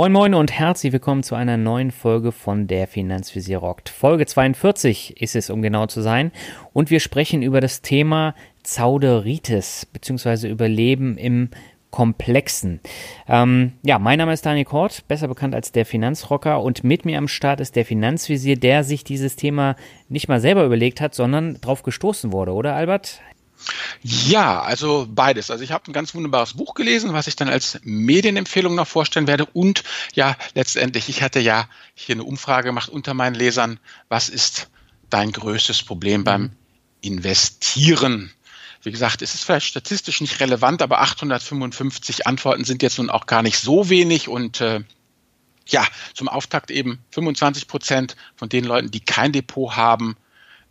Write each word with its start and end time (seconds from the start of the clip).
Moin 0.00 0.12
Moin 0.12 0.32
und 0.32 0.50
herzlich 0.50 0.94
willkommen 0.94 1.22
zu 1.22 1.34
einer 1.34 1.58
neuen 1.58 1.90
Folge 1.90 2.32
von 2.32 2.66
der 2.66 2.86
Finanzvisier 2.86 3.58
rockt. 3.58 3.90
Folge 3.90 4.24
42 4.24 5.20
ist 5.20 5.36
es, 5.36 5.50
um 5.50 5.60
genau 5.60 5.88
zu 5.88 6.00
sein. 6.00 6.32
Und 6.72 6.90
wir 6.90 7.00
sprechen 7.00 7.42
über 7.42 7.60
das 7.60 7.82
Thema 7.82 8.34
Zauderitis, 8.62 9.84
beziehungsweise 9.84 10.48
über 10.48 10.68
Leben 10.68 11.18
im 11.18 11.50
Komplexen. 11.90 12.80
Ähm, 13.28 13.72
ja, 13.82 13.98
mein 13.98 14.16
Name 14.16 14.32
ist 14.32 14.46
Daniel 14.46 14.64
Kort, 14.64 15.06
besser 15.06 15.28
bekannt 15.28 15.54
als 15.54 15.70
der 15.70 15.84
Finanzrocker 15.84 16.62
und 16.62 16.82
mit 16.82 17.04
mir 17.04 17.18
am 17.18 17.28
Start 17.28 17.60
ist 17.60 17.76
der 17.76 17.84
Finanzvisier, 17.84 18.56
der 18.56 18.84
sich 18.84 19.04
dieses 19.04 19.36
Thema 19.36 19.76
nicht 20.08 20.28
mal 20.28 20.40
selber 20.40 20.64
überlegt 20.64 21.02
hat, 21.02 21.14
sondern 21.14 21.60
drauf 21.60 21.82
gestoßen 21.82 22.32
wurde, 22.32 22.54
oder 22.54 22.74
Albert? 22.74 23.20
Ja, 24.02 24.62
also 24.62 25.06
beides. 25.08 25.50
Also 25.50 25.62
ich 25.64 25.72
habe 25.72 25.90
ein 25.90 25.92
ganz 25.92 26.14
wunderbares 26.14 26.54
Buch 26.54 26.74
gelesen, 26.74 27.12
was 27.12 27.26
ich 27.26 27.36
dann 27.36 27.48
als 27.48 27.78
Medienempfehlung 27.82 28.74
noch 28.74 28.88
vorstellen 28.88 29.26
werde. 29.26 29.46
Und 29.46 29.84
ja, 30.14 30.36
letztendlich, 30.54 31.08
ich 31.08 31.22
hatte 31.22 31.40
ja 31.40 31.68
hier 31.94 32.14
eine 32.14 32.24
Umfrage 32.24 32.68
gemacht 32.68 32.88
unter 32.88 33.14
meinen 33.14 33.34
Lesern. 33.34 33.78
Was 34.08 34.28
ist 34.28 34.70
dein 35.10 35.32
größtes 35.32 35.82
Problem 35.82 36.24
beim 36.24 36.52
Investieren? 37.00 38.32
Wie 38.82 38.90
gesagt, 38.90 39.20
es 39.20 39.34
ist 39.34 39.44
vielleicht 39.44 39.66
statistisch 39.66 40.22
nicht 40.22 40.40
relevant, 40.40 40.80
aber 40.80 41.02
855 41.02 42.26
Antworten 42.26 42.64
sind 42.64 42.82
jetzt 42.82 42.96
nun 42.96 43.10
auch 43.10 43.26
gar 43.26 43.42
nicht 43.42 43.58
so 43.58 43.90
wenig 43.90 44.28
und 44.28 44.62
äh, 44.62 44.82
ja, 45.66 45.86
zum 46.14 46.28
Auftakt 46.28 46.70
eben 46.70 46.98
25 47.10 47.68
Prozent 47.68 48.16
von 48.36 48.48
den 48.48 48.64
Leuten, 48.64 48.90
die 48.90 49.00
kein 49.00 49.32
Depot 49.32 49.76
haben, 49.76 50.16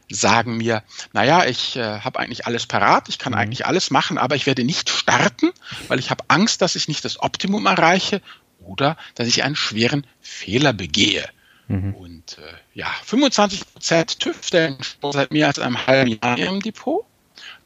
sagen 0.10 0.58
mir, 0.58 0.84
naja, 1.14 1.46
ich 1.46 1.76
äh, 1.76 2.00
habe 2.00 2.20
eigentlich 2.20 2.46
alles 2.46 2.66
parat, 2.66 3.10
ich 3.10 3.20
kann 3.20 3.34
mhm. 3.34 3.40
eigentlich 3.40 3.66
alles 3.66 3.92
machen, 3.92 4.18
aber 4.18 4.36
ich 4.36 4.46
werde 4.46 4.64
nicht 4.64 4.90
starten, 4.90 5.52
weil 5.88 6.00
ich 6.00 6.10
habe 6.10 6.24
Angst, 6.28 6.62
dass 6.62 6.76
ich 6.76 6.88
nicht 6.88 7.06
das 7.06 7.22
Optimum 7.22 7.66
erreiche 7.66 8.22
oder 8.60 8.98
dass 9.16 9.28
ich 9.28 9.44
einen 9.44 9.56
schweren 9.56 10.06
Fehler 10.22 10.74
begehe. 10.74 11.28
Mhm. 11.68 11.94
Und 11.94 12.38
äh, 12.40 12.54
ja, 12.74 12.88
25 13.06 13.74
Prozent 13.74 14.20
TÜV 14.20 14.44
stellen 14.44 14.78
seit 15.12 15.32
mehr 15.32 15.48
als 15.48 15.60
einem 15.60 15.86
halben 15.86 16.20
Jahr 16.22 16.38
im 16.38 16.62
Depot. 16.62 17.06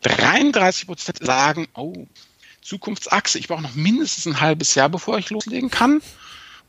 33 0.01 0.87
Prozent 0.87 1.25
sagen, 1.25 1.67
oh, 1.73 2.07
Zukunftsachse, 2.61 3.39
ich 3.39 3.47
brauche 3.47 3.61
noch 3.61 3.75
mindestens 3.75 4.27
ein 4.27 4.41
halbes 4.41 4.75
Jahr, 4.75 4.89
bevor 4.89 5.17
ich 5.17 5.29
loslegen 5.29 5.69
kann. 5.69 6.01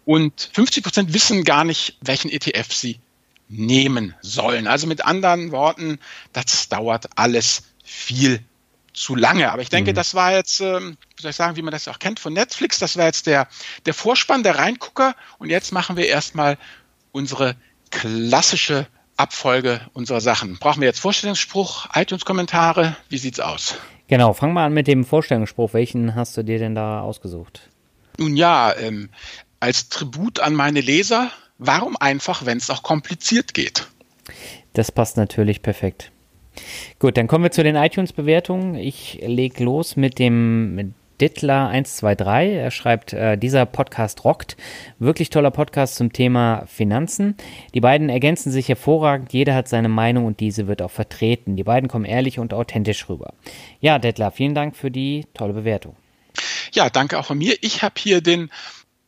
Und 0.04 0.50
50 0.52 0.84
Prozent 0.84 1.14
wissen 1.14 1.44
gar 1.44 1.64
nicht, 1.64 1.96
welchen 2.00 2.30
ETF 2.30 2.72
sie 2.72 3.00
nehmen 3.48 4.14
sollen. 4.20 4.66
Also 4.66 4.86
mit 4.86 5.04
anderen 5.04 5.52
Worten, 5.52 5.98
das 6.32 6.68
dauert 6.68 7.06
alles 7.16 7.64
viel 7.84 8.40
zu 8.92 9.16
lange. 9.16 9.52
Aber 9.52 9.60
ich 9.60 9.68
denke, 9.68 9.90
mhm. 9.90 9.96
das 9.96 10.14
war 10.14 10.32
jetzt, 10.32 10.60
ähm, 10.60 10.96
wie 11.16 11.22
soll 11.22 11.30
ich 11.30 11.36
sagen, 11.36 11.56
wie 11.56 11.62
man 11.62 11.72
das 11.72 11.88
auch 11.88 11.98
kennt 11.98 12.20
von 12.20 12.32
Netflix, 12.32 12.78
das 12.78 12.96
war 12.96 13.06
jetzt 13.06 13.26
der, 13.26 13.48
der 13.86 13.94
Vorspann, 13.94 14.42
der 14.42 14.56
Reingucker. 14.56 15.14
Und 15.38 15.50
jetzt 15.50 15.72
machen 15.72 15.96
wir 15.96 16.06
erstmal 16.06 16.56
unsere 17.12 17.56
klassische 17.90 18.86
Abfolge 19.16 19.80
unserer 19.92 20.20
Sachen. 20.20 20.58
Brauchen 20.58 20.80
wir 20.80 20.88
jetzt 20.88 21.00
Vorstellungsspruch, 21.00 21.88
iTunes-Kommentare? 21.94 22.96
Wie 23.08 23.18
sieht's 23.18 23.40
aus? 23.40 23.76
Genau, 24.08 24.32
fang 24.32 24.52
mal 24.52 24.66
an 24.66 24.74
mit 24.74 24.86
dem 24.86 25.04
Vorstellungsspruch. 25.04 25.72
Welchen 25.72 26.14
hast 26.14 26.36
du 26.36 26.42
dir 26.42 26.58
denn 26.58 26.74
da 26.74 27.00
ausgesucht? 27.00 27.70
Nun 28.18 28.36
ja, 28.36 28.74
ähm, 28.76 29.10
als 29.60 29.88
Tribut 29.88 30.40
an 30.40 30.54
meine 30.54 30.80
Leser 30.80 31.30
Warum 31.58 31.96
einfach, 31.96 32.46
wenn 32.46 32.58
es 32.58 32.70
auch 32.70 32.82
kompliziert 32.82 33.54
geht? 33.54 33.86
Das 34.72 34.90
passt 34.90 35.16
natürlich 35.16 35.62
perfekt. 35.62 36.10
Gut, 36.98 37.16
dann 37.16 37.26
kommen 37.26 37.44
wir 37.44 37.50
zu 37.50 37.62
den 37.62 37.76
iTunes-Bewertungen. 37.76 38.74
Ich 38.76 39.20
lege 39.24 39.64
los 39.64 39.96
mit 39.96 40.18
dem 40.18 40.94
Dittler123. 41.20 42.56
Er 42.56 42.70
schreibt, 42.70 43.12
äh, 43.12 43.36
dieser 43.36 43.66
Podcast 43.66 44.24
rockt. 44.24 44.56
Wirklich 44.98 45.30
toller 45.30 45.50
Podcast 45.50 45.96
zum 45.96 46.12
Thema 46.12 46.64
Finanzen. 46.66 47.36
Die 47.72 47.80
beiden 47.80 48.08
ergänzen 48.08 48.50
sich 48.50 48.68
hervorragend. 48.68 49.32
Jeder 49.32 49.54
hat 49.54 49.68
seine 49.68 49.88
Meinung 49.88 50.26
und 50.26 50.40
diese 50.40 50.66
wird 50.66 50.82
auch 50.82 50.90
vertreten. 50.90 51.56
Die 51.56 51.64
beiden 51.64 51.88
kommen 51.88 52.04
ehrlich 52.04 52.38
und 52.38 52.52
authentisch 52.52 53.08
rüber. 53.08 53.34
Ja, 53.80 53.98
Dittler, 53.98 54.30
vielen 54.30 54.54
Dank 54.54 54.76
für 54.76 54.90
die 54.90 55.26
tolle 55.34 55.52
Bewertung. 55.52 55.96
Ja, 56.72 56.90
danke 56.90 57.18
auch 57.18 57.26
von 57.26 57.38
mir. 57.38 57.56
Ich 57.60 57.82
habe 57.82 57.94
hier 57.98 58.20
den 58.20 58.50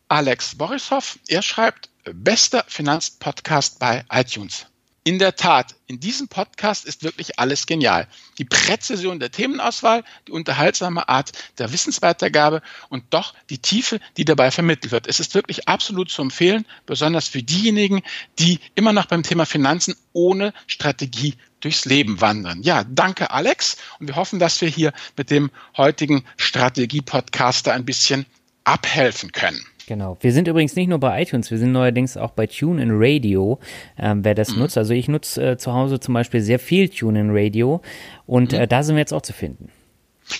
Alex 0.08 0.56
Borisov. 0.56 1.18
Er 1.26 1.42
schreibt, 1.42 1.90
bester 2.12 2.64
Finanzpodcast 2.68 3.78
bei 3.78 4.04
iTunes. 4.10 4.66
In 5.06 5.20
der 5.20 5.36
Tat, 5.36 5.76
in 5.86 6.00
diesem 6.00 6.26
Podcast 6.26 6.84
ist 6.84 7.04
wirklich 7.04 7.38
alles 7.38 7.66
genial. 7.66 8.08
Die 8.38 8.44
Präzision 8.44 9.20
der 9.20 9.30
Themenauswahl, 9.30 10.02
die 10.26 10.32
unterhaltsame 10.32 11.08
Art 11.08 11.30
der 11.58 11.72
Wissensweitergabe 11.72 12.60
und 12.88 13.04
doch 13.10 13.32
die 13.48 13.58
Tiefe, 13.58 14.00
die 14.16 14.24
dabei 14.24 14.50
vermittelt 14.50 14.90
wird. 14.90 15.06
Es 15.06 15.20
ist 15.20 15.36
wirklich 15.36 15.68
absolut 15.68 16.10
zu 16.10 16.22
empfehlen, 16.22 16.66
besonders 16.86 17.28
für 17.28 17.40
diejenigen, 17.40 18.02
die 18.40 18.58
immer 18.74 18.92
noch 18.92 19.06
beim 19.06 19.22
Thema 19.22 19.46
Finanzen 19.46 19.94
ohne 20.12 20.52
Strategie 20.66 21.36
durchs 21.60 21.84
Leben 21.84 22.20
wandern. 22.20 22.62
Ja, 22.62 22.82
danke 22.82 23.30
Alex 23.30 23.76
und 24.00 24.08
wir 24.08 24.16
hoffen, 24.16 24.40
dass 24.40 24.60
wir 24.60 24.68
hier 24.68 24.92
mit 25.16 25.30
dem 25.30 25.52
heutigen 25.76 26.24
Strategie-Podcaster 26.36 27.72
ein 27.72 27.84
bisschen 27.84 28.26
abhelfen 28.64 29.30
können. 29.30 29.64
Genau. 29.86 30.16
Wir 30.20 30.32
sind 30.32 30.48
übrigens 30.48 30.74
nicht 30.74 30.88
nur 30.88 30.98
bei 30.98 31.22
iTunes, 31.22 31.50
wir 31.50 31.58
sind 31.58 31.70
neuerdings 31.70 32.16
auch 32.16 32.32
bei 32.32 32.48
TuneIn 32.48 32.90
Radio, 32.92 33.60
ähm, 33.96 34.24
wer 34.24 34.34
das 34.34 34.52
mhm. 34.52 34.62
nutzt. 34.62 34.76
Also 34.76 34.92
ich 34.94 35.08
nutze 35.08 35.52
äh, 35.52 35.56
zu 35.56 35.72
Hause 35.72 36.00
zum 36.00 36.12
Beispiel 36.12 36.40
sehr 36.40 36.58
viel 36.58 36.88
TuneIn 36.88 37.30
Radio 37.30 37.80
und 38.26 38.52
mhm. 38.52 38.58
äh, 38.58 38.66
da 38.66 38.82
sind 38.82 38.96
wir 38.96 39.00
jetzt 39.00 39.12
auch 39.12 39.22
zu 39.22 39.32
finden. 39.32 39.70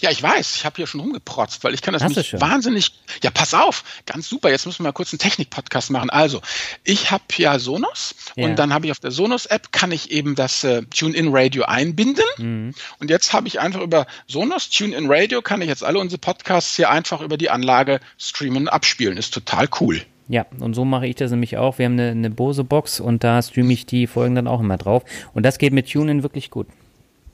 Ja, 0.01 0.11
ich 0.11 0.23
weiß, 0.23 0.57
ich 0.57 0.65
habe 0.65 0.77
hier 0.77 0.87
schon 0.87 1.01
rumgeprotzt, 1.01 1.63
weil 1.65 1.75
ich 1.75 1.83
kann 1.83 1.95
das 1.95 2.03
Hast 2.03 2.17
nicht 2.17 2.41
wahnsinnig. 2.41 2.93
Ja, 3.23 3.31
pass 3.31 3.55
auf, 3.55 3.85
ganz 4.05 4.29
super. 4.29 4.51
Jetzt 4.51 4.67
müssen 4.67 4.81
wir 4.81 4.85
mal 4.85 4.93
kurz 4.93 5.13
einen 5.13 5.19
Technik-Podcast 5.19 5.91
machen. 5.91 6.11
Also, 6.11 6.43
ich 6.85 7.11
habe 7.11 7.25
ja 7.37 7.59
Sonos 7.59 8.15
ja. 8.35 8.45
und 8.45 8.59
dann 8.59 8.75
habe 8.75 8.87
ich 8.87 8.93
auf 8.93 9.01
der 9.01 9.11
Sonos-App 9.11 9.73
kann 9.73 9.93
ich 9.93 10.11
eben 10.11 10.35
das 10.35 10.65
äh, 10.65 10.83
TuneIn-Radio 10.83 11.65
einbinden. 11.65 12.25
Mhm. 12.39 12.75
Und 12.99 13.11
jetzt 13.11 13.33
habe 13.33 13.49
ich 13.49 13.61
einfach 13.61 13.81
über 13.81 14.07
Sonos, 14.27 14.71
TuneIn 14.71 15.07
Radio, 15.09 15.41
kann 15.41 15.63
ich 15.63 15.69
jetzt 15.69 15.85
alle 15.85 15.99
unsere 15.99 16.19
Podcasts 16.19 16.77
hier 16.77 16.91
einfach 16.91 17.21
über 17.21 17.37
die 17.37 17.51
Anlage 17.51 18.01
streamen 18.19 18.63
und 18.63 18.69
abspielen. 18.69 19.17
Ist 19.17 19.33
total 19.35 19.69
cool. 19.81 20.03
Ja, 20.29 20.45
und 20.59 20.75
so 20.75 20.85
mache 20.85 21.07
ich 21.07 21.15
das 21.15 21.31
nämlich 21.31 21.57
auch. 21.57 21.79
Wir 21.79 21.87
haben 21.87 21.93
eine, 21.93 22.11
eine 22.11 22.31
Bose-Box 22.31 22.99
und 22.99 23.23
da 23.23 23.41
streame 23.41 23.73
ich 23.73 23.87
die 23.87 24.09
Folgen 24.09 24.35
dann 24.35 24.49
auch 24.49 24.61
immer 24.61 24.77
drauf. 24.77 25.05
Und 25.35 25.45
das 25.45 25.59
geht 25.59 25.73
mit 25.73 25.91
TuneIn 25.91 26.25
wirklich 26.25 26.51
gut. 26.51 26.67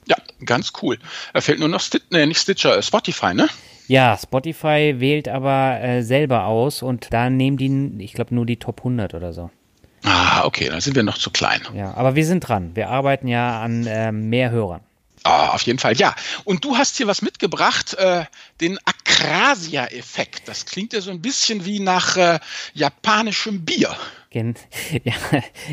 Ja, 0.07 0.17
ganz 0.45 0.73
cool. 0.81 0.97
Er 1.33 1.41
fehlt 1.41 1.59
nur 1.59 1.69
noch 1.69 1.81
Stitcher, 1.81 2.05
nee, 2.09 2.25
nicht 2.25 2.39
Stitcher, 2.39 2.77
äh, 2.77 2.83
Spotify, 2.83 3.33
ne? 3.33 3.47
Ja, 3.87 4.17
Spotify 4.17 4.95
wählt 4.97 5.27
aber 5.27 5.79
äh, 5.81 6.03
selber 6.03 6.45
aus 6.45 6.81
und 6.81 7.07
da 7.11 7.29
nehmen 7.29 7.57
die, 7.57 8.03
ich 8.03 8.13
glaube, 8.13 8.33
nur 8.33 8.45
die 8.45 8.57
Top 8.57 8.79
100 8.79 9.13
oder 9.13 9.33
so. 9.33 9.49
Ah, 10.03 10.45
okay, 10.45 10.69
dann 10.69 10.81
sind 10.81 10.95
wir 10.95 11.03
noch 11.03 11.17
zu 11.17 11.31
klein. 11.31 11.61
Ja, 11.73 11.93
aber 11.93 12.15
wir 12.15 12.25
sind 12.25 12.41
dran. 12.41 12.75
Wir 12.75 12.89
arbeiten 12.89 13.27
ja 13.27 13.61
an 13.61 13.85
äh, 13.85 14.11
mehr 14.11 14.51
Hörern. 14.51 14.81
Ah, 15.23 15.51
auf 15.53 15.61
jeden 15.61 15.79
Fall, 15.79 15.95
ja. 15.95 16.13
Und 16.43 16.65
du 16.65 16.77
hast 16.77 16.97
hier 16.97 17.07
was 17.07 17.21
mitgebracht, 17.21 17.93
äh, 17.93 18.25
den 18.59 18.77
Akrasia-Effekt. 18.83 20.49
Das 20.49 20.65
klingt 20.65 20.91
ja 20.91 20.99
so 20.99 21.11
ein 21.11 21.21
bisschen 21.21 21.63
wie 21.63 21.79
nach 21.79 22.17
äh, 22.17 22.39
japanischem 22.73 23.63
Bier. 23.63 23.95
Ja, 25.03 25.13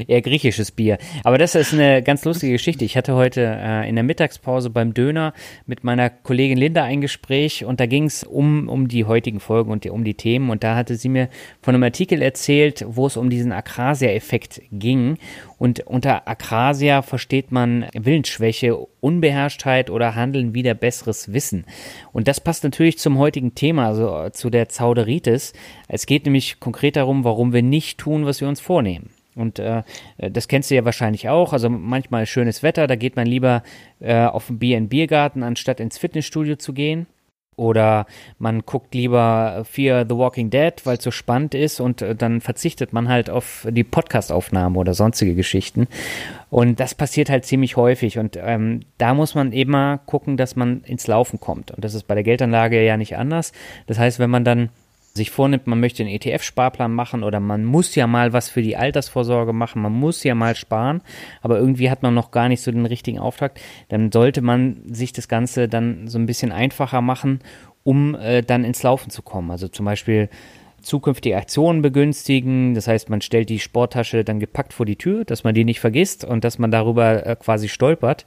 eher 0.06 0.22
griechisches 0.22 0.70
Bier. 0.70 0.98
Aber 1.24 1.38
das 1.38 1.54
ist 1.54 1.72
eine 1.72 2.02
ganz 2.02 2.24
lustige 2.24 2.52
Geschichte. 2.52 2.84
Ich 2.84 2.96
hatte 2.96 3.14
heute 3.14 3.42
äh, 3.42 3.88
in 3.88 3.94
der 3.94 4.04
Mittagspause 4.04 4.70
beim 4.70 4.94
Döner 4.94 5.34
mit 5.66 5.84
meiner 5.84 6.10
Kollegin 6.10 6.58
Linda 6.58 6.84
ein 6.84 7.00
Gespräch 7.00 7.64
und 7.64 7.80
da 7.80 7.86
ging 7.86 8.04
es 8.04 8.24
um, 8.24 8.68
um 8.68 8.88
die 8.88 9.04
heutigen 9.04 9.40
Folgen 9.40 9.70
und 9.70 9.84
die, 9.84 9.90
um 9.90 10.04
die 10.04 10.14
Themen. 10.14 10.50
Und 10.50 10.64
da 10.64 10.74
hatte 10.74 10.96
sie 10.96 11.08
mir 11.08 11.28
von 11.62 11.74
einem 11.74 11.84
Artikel 11.84 12.22
erzählt, 12.22 12.84
wo 12.88 13.06
es 13.06 13.16
um 13.16 13.30
diesen 13.30 13.52
Akrasia-Effekt 13.52 14.62
ging. 14.72 15.18
Und 15.60 15.80
unter 15.80 16.26
Akrasia 16.26 17.02
versteht 17.02 17.52
man 17.52 17.84
Willensschwäche, 17.92 18.78
Unbeherrschtheit 19.00 19.90
oder 19.90 20.14
Handeln 20.14 20.54
wider 20.54 20.72
besseres 20.72 21.34
Wissen. 21.34 21.66
Und 22.12 22.28
das 22.28 22.40
passt 22.40 22.64
natürlich 22.64 22.96
zum 22.96 23.18
heutigen 23.18 23.54
Thema, 23.54 23.88
also 23.88 24.30
zu 24.30 24.48
der 24.48 24.70
Zauderitis. 24.70 25.52
Es 25.86 26.06
geht 26.06 26.24
nämlich 26.24 26.60
konkret 26.60 26.96
darum, 26.96 27.24
warum 27.24 27.52
wir 27.52 27.60
nicht 27.60 27.98
tun, 27.98 28.24
was 28.24 28.40
wir 28.40 28.48
uns 28.48 28.58
vornehmen. 28.58 29.10
Und 29.34 29.58
äh, 29.58 29.82
das 30.16 30.48
kennst 30.48 30.70
du 30.70 30.76
ja 30.76 30.86
wahrscheinlich 30.86 31.28
auch. 31.28 31.52
Also 31.52 31.68
manchmal 31.68 32.24
schönes 32.24 32.62
Wetter, 32.62 32.86
da 32.86 32.96
geht 32.96 33.16
man 33.16 33.26
lieber 33.26 33.62
äh, 34.00 34.24
auf 34.24 34.46
den 34.46 34.58
Bier 34.58 34.78
in 34.78 34.88
Biergarten, 34.88 35.42
anstatt 35.42 35.78
ins 35.78 35.98
Fitnessstudio 35.98 36.56
zu 36.56 36.72
gehen. 36.72 37.06
Oder 37.60 38.06
man 38.38 38.62
guckt 38.62 38.94
lieber 38.94 39.66
Fear 39.68 40.06
the 40.08 40.16
Walking 40.16 40.48
Dead, 40.48 40.72
weil 40.84 40.96
es 40.96 41.04
so 41.04 41.10
spannend 41.10 41.54
ist 41.54 41.78
und 41.78 42.00
äh, 42.00 42.16
dann 42.16 42.40
verzichtet 42.40 42.94
man 42.94 43.10
halt 43.10 43.28
auf 43.28 43.66
die 43.70 43.84
Podcastaufnahme 43.84 44.78
oder 44.78 44.94
sonstige 44.94 45.34
Geschichten. 45.34 45.86
Und 46.48 46.80
das 46.80 46.94
passiert 46.94 47.28
halt 47.28 47.44
ziemlich 47.44 47.76
häufig. 47.76 48.18
Und 48.18 48.38
ähm, 48.42 48.80
da 48.96 49.12
muss 49.12 49.34
man 49.34 49.52
eben 49.52 49.72
mal 49.72 49.98
gucken, 50.06 50.38
dass 50.38 50.56
man 50.56 50.82
ins 50.84 51.06
Laufen 51.06 51.38
kommt. 51.38 51.70
Und 51.70 51.84
das 51.84 51.92
ist 51.92 52.04
bei 52.04 52.14
der 52.14 52.24
Geldanlage 52.24 52.82
ja 52.82 52.96
nicht 52.96 53.18
anders. 53.18 53.52
Das 53.86 53.98
heißt, 53.98 54.18
wenn 54.18 54.30
man 54.30 54.44
dann 54.44 54.70
sich 55.12 55.30
vornimmt, 55.30 55.66
man 55.66 55.80
möchte 55.80 56.02
einen 56.02 56.12
ETF-Sparplan 56.12 56.92
machen 56.92 57.22
oder 57.24 57.40
man 57.40 57.64
muss 57.64 57.94
ja 57.94 58.06
mal 58.06 58.32
was 58.32 58.48
für 58.48 58.62
die 58.62 58.76
Altersvorsorge 58.76 59.52
machen, 59.52 59.82
man 59.82 59.92
muss 59.92 60.22
ja 60.22 60.34
mal 60.34 60.54
sparen, 60.54 61.02
aber 61.42 61.58
irgendwie 61.58 61.90
hat 61.90 62.02
man 62.02 62.14
noch 62.14 62.30
gar 62.30 62.48
nicht 62.48 62.62
so 62.62 62.70
den 62.70 62.86
richtigen 62.86 63.18
Auftrag, 63.18 63.58
dann 63.88 64.12
sollte 64.12 64.40
man 64.40 64.82
sich 64.86 65.12
das 65.12 65.28
Ganze 65.28 65.68
dann 65.68 66.06
so 66.06 66.18
ein 66.18 66.26
bisschen 66.26 66.52
einfacher 66.52 67.00
machen, 67.00 67.40
um 67.82 68.14
äh, 68.14 68.42
dann 68.42 68.64
ins 68.64 68.82
Laufen 68.82 69.10
zu 69.10 69.22
kommen. 69.22 69.50
Also 69.50 69.68
zum 69.68 69.86
Beispiel 69.86 70.28
zukünftige 70.82 71.36
Aktionen 71.36 71.82
begünstigen. 71.82 72.74
Das 72.74 72.88
heißt, 72.88 73.10
man 73.10 73.20
stellt 73.20 73.48
die 73.48 73.58
Sporttasche 73.58 74.24
dann 74.24 74.40
gepackt 74.40 74.72
vor 74.72 74.86
die 74.86 74.96
Tür, 74.96 75.24
dass 75.24 75.44
man 75.44 75.54
die 75.54 75.64
nicht 75.64 75.80
vergisst 75.80 76.24
und 76.24 76.44
dass 76.44 76.58
man 76.58 76.70
darüber 76.70 77.26
äh, 77.26 77.36
quasi 77.36 77.68
stolpert. 77.68 78.26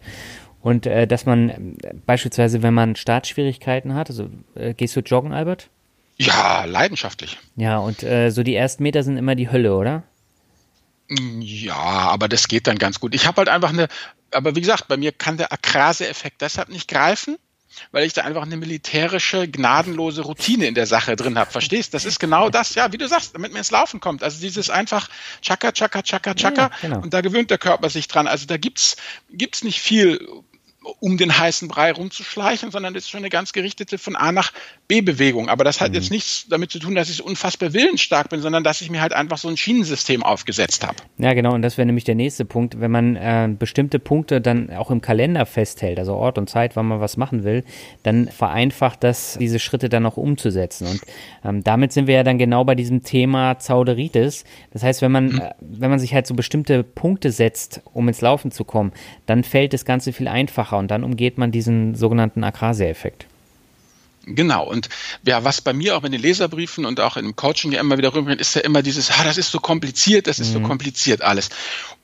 Und 0.62 0.86
äh, 0.86 1.07
dass 1.07 1.25
man 1.25 1.50
äh, 1.50 1.94
beispielsweise, 2.06 2.63
wenn 2.63 2.74
man 2.74 2.95
Startschwierigkeiten 2.95 3.95
hat, 3.95 4.09
also 4.09 4.29
äh, 4.56 4.74
gehst 4.74 4.95
du 4.95 5.01
joggen, 5.01 5.33
Albert? 5.33 5.69
Ja, 6.18 6.65
leidenschaftlich. 6.65 7.38
Ja, 7.56 7.77
und 7.80 8.04
äh, 8.04 8.30
so 8.30 8.44
die 8.44 8.56
ersten 8.56 8.83
Meter 8.83 9.04
sind 9.04 9.18
immer 9.18 9.36
die 9.36 9.51
Hölle, 9.51 9.75
oder? 9.75 10.04
Ja, 11.10 11.75
aber 11.75 12.27
das 12.27 12.48
geht 12.48 12.68
dann 12.68 12.77
ganz 12.77 13.00
gut. 13.00 13.13
Ich 13.13 13.27
habe 13.27 13.38
halt 13.38 13.50
einfach 13.50 13.69
eine, 13.69 13.88
aber 14.31 14.56
wie 14.56 14.62
gesagt, 14.62 14.88
bei 14.88 14.98
mir 14.98 15.12
kann 15.12 15.38
der 15.38 15.51
Akrase-Effekt 15.51 16.42
deshalb 16.42 16.69
nicht 16.69 16.88
greifen, 16.88 17.38
weil 17.92 18.06
ich 18.06 18.13
da 18.13 18.21
einfach 18.21 18.44
eine 18.44 18.57
militärische, 18.57 19.48
gnadenlose 19.48 20.21
Routine 20.21 20.68
in 20.68 20.75
der 20.75 20.86
Sache 20.86 21.15
drin 21.15 21.38
habe. 21.38 21.51
Verstehst? 21.51 21.94
Das 21.94 22.06
ist 22.06 22.19
genau 22.19 22.50
das, 22.50 22.75
ja, 22.75 22.92
wie 22.92 22.98
du 22.98 23.07
sagst, 23.07 23.36
damit 23.36 23.51
mir 23.51 23.60
ins 23.60 23.71
Laufen 23.71 24.00
kommt. 24.00 24.24
Also 24.24 24.39
dieses 24.39 24.69
einfach 24.69 25.10
Chaka, 25.42 25.71
Chaka, 25.71 26.04
Chaka, 26.04 26.33
Chaka. 26.36 26.62
Ja, 26.62 26.71
genau. 26.81 27.01
Und 27.01 27.13
da 27.13 27.21
gewöhnt 27.21 27.51
der 27.51 27.57
Körper 27.57 27.89
sich 27.89 28.07
dran. 28.07 28.27
Also 28.27 28.45
da 28.45 28.57
gibt's 28.57 28.95
gibt's 29.31 29.63
nicht 29.63 29.81
viel 29.81 30.27
um 31.00 31.18
den 31.18 31.38
heißen 31.38 31.68
Brei 31.68 31.91
rumzuschleichen, 31.91 32.71
sondern 32.71 32.94
das 32.94 33.03
ist 33.03 33.09
schon 33.09 33.19
eine 33.19 33.30
ganz 33.30 33.53
gerichtete 33.53 33.97
von 33.97 34.15
A 34.15 34.31
nach 34.31 34.51
B-Bewegung. 34.88 35.50
Aber 35.50 35.63
das 35.63 35.81
hat 35.81 35.89
mhm. 35.89 35.95
jetzt 35.95 36.12
nichts 36.12 36.45
damit 36.50 36.71
zu 36.71 36.80
tun, 36.80 36.95
dass 36.95 37.09
ich 37.09 37.24
unfassbar 37.24 37.74
willensstark 37.74 38.30
bin, 38.30 38.41
sondern 38.41 38.63
dass 38.63 38.81
ich 38.81 38.89
mir 38.89 39.01
halt 39.01 39.13
einfach 39.13 39.38
so 39.38 39.47
ein 39.47 39.57
Schienensystem 39.57 40.24
aufgesetzt 40.24 40.85
habe. 40.85 40.97
Ja, 41.18 41.33
genau. 41.33 41.53
Und 41.53 41.62
das 41.62 41.77
wäre 41.77 41.85
nämlich 41.85 42.03
der 42.03 42.15
nächste 42.15 42.45
Punkt. 42.45 42.80
Wenn 42.80 42.91
man 42.91 43.15
äh, 43.15 43.50
bestimmte 43.57 44.00
Punkte 44.00 44.41
dann 44.41 44.69
auch 44.71 44.91
im 44.91 45.01
Kalender 45.01 45.45
festhält, 45.45 46.00
also 46.00 46.15
Ort 46.15 46.38
und 46.38 46.50
Zeit, 46.50 46.75
wann 46.75 46.88
man 46.88 47.00
was 47.00 47.18
machen 47.18 47.44
will, 47.44 47.63
dann 48.03 48.27
vereinfacht 48.27 49.03
das, 49.03 49.38
diese 49.39 49.59
Schritte 49.59 49.89
dann 49.89 50.06
auch 50.06 50.18
umzusetzen. 50.18 50.88
Und 50.88 51.01
ähm, 51.45 51.63
damit 51.63 51.94
sind 51.94 52.07
wir 52.07 52.15
ja 52.15 52.24
dann 52.24 52.38
genau 52.38 52.63
bei 52.63 52.75
diesem 52.75 53.03
Thema 53.03 53.59
Zauderitis. 53.59 54.44
Das 54.71 54.83
heißt, 54.83 55.01
wenn 55.01 55.12
man, 55.12 55.25
mhm. 55.27 55.39
äh, 55.39 55.51
wenn 55.62 55.89
man 55.89 56.00
sich 56.00 56.13
halt 56.13 56.27
so 56.27 56.33
bestimmte 56.33 56.83
Punkte 56.83 57.31
setzt, 57.31 57.81
um 57.94 58.07
ins 58.07 58.21
Laufen 58.21 58.51
zu 58.51 58.63
kommen, 58.65 58.91
dann 59.25 59.44
fällt 59.44 59.74
das 59.74 59.86
Ganze 59.86 60.13
viel 60.13 60.27
einfacher 60.27 60.73
einfacher 60.74 60.78
und 60.78 60.90
dann 60.90 61.04
umgeht 61.04 61.38
man 61.38 61.52
diesen 61.52 61.96
sogenannten 61.96 62.44
Akrasia-Effekt. 62.44 63.28
Genau. 64.25 64.66
Und 64.66 64.88
ja, 65.25 65.44
was 65.44 65.60
bei 65.60 65.74
mir 65.74 65.98
auch 65.98 66.06
in 66.06 66.14
den 66.14 66.22
Leserbriefen 66.22 66.86
und 66.86 67.02
auch 67.02 67.18
im 67.18 67.36
Coaching 67.36 67.74
ja 67.74 67.81
immer 67.81 67.98
wieder 67.98 68.14
rübergeht, 68.14 68.40
ist 68.40 68.56
ja 68.56 68.62
immer 68.62 68.81
dieses, 68.81 69.12
ah, 69.12 69.24
das 69.25 69.38
ist 69.38 69.52
so 69.52 69.60
kompliziert, 69.60 70.28
das 70.28 70.40
ist 70.40 70.50
mhm. 70.50 70.54
so 70.54 70.60
kompliziert 70.62 71.22
alles. 71.22 71.50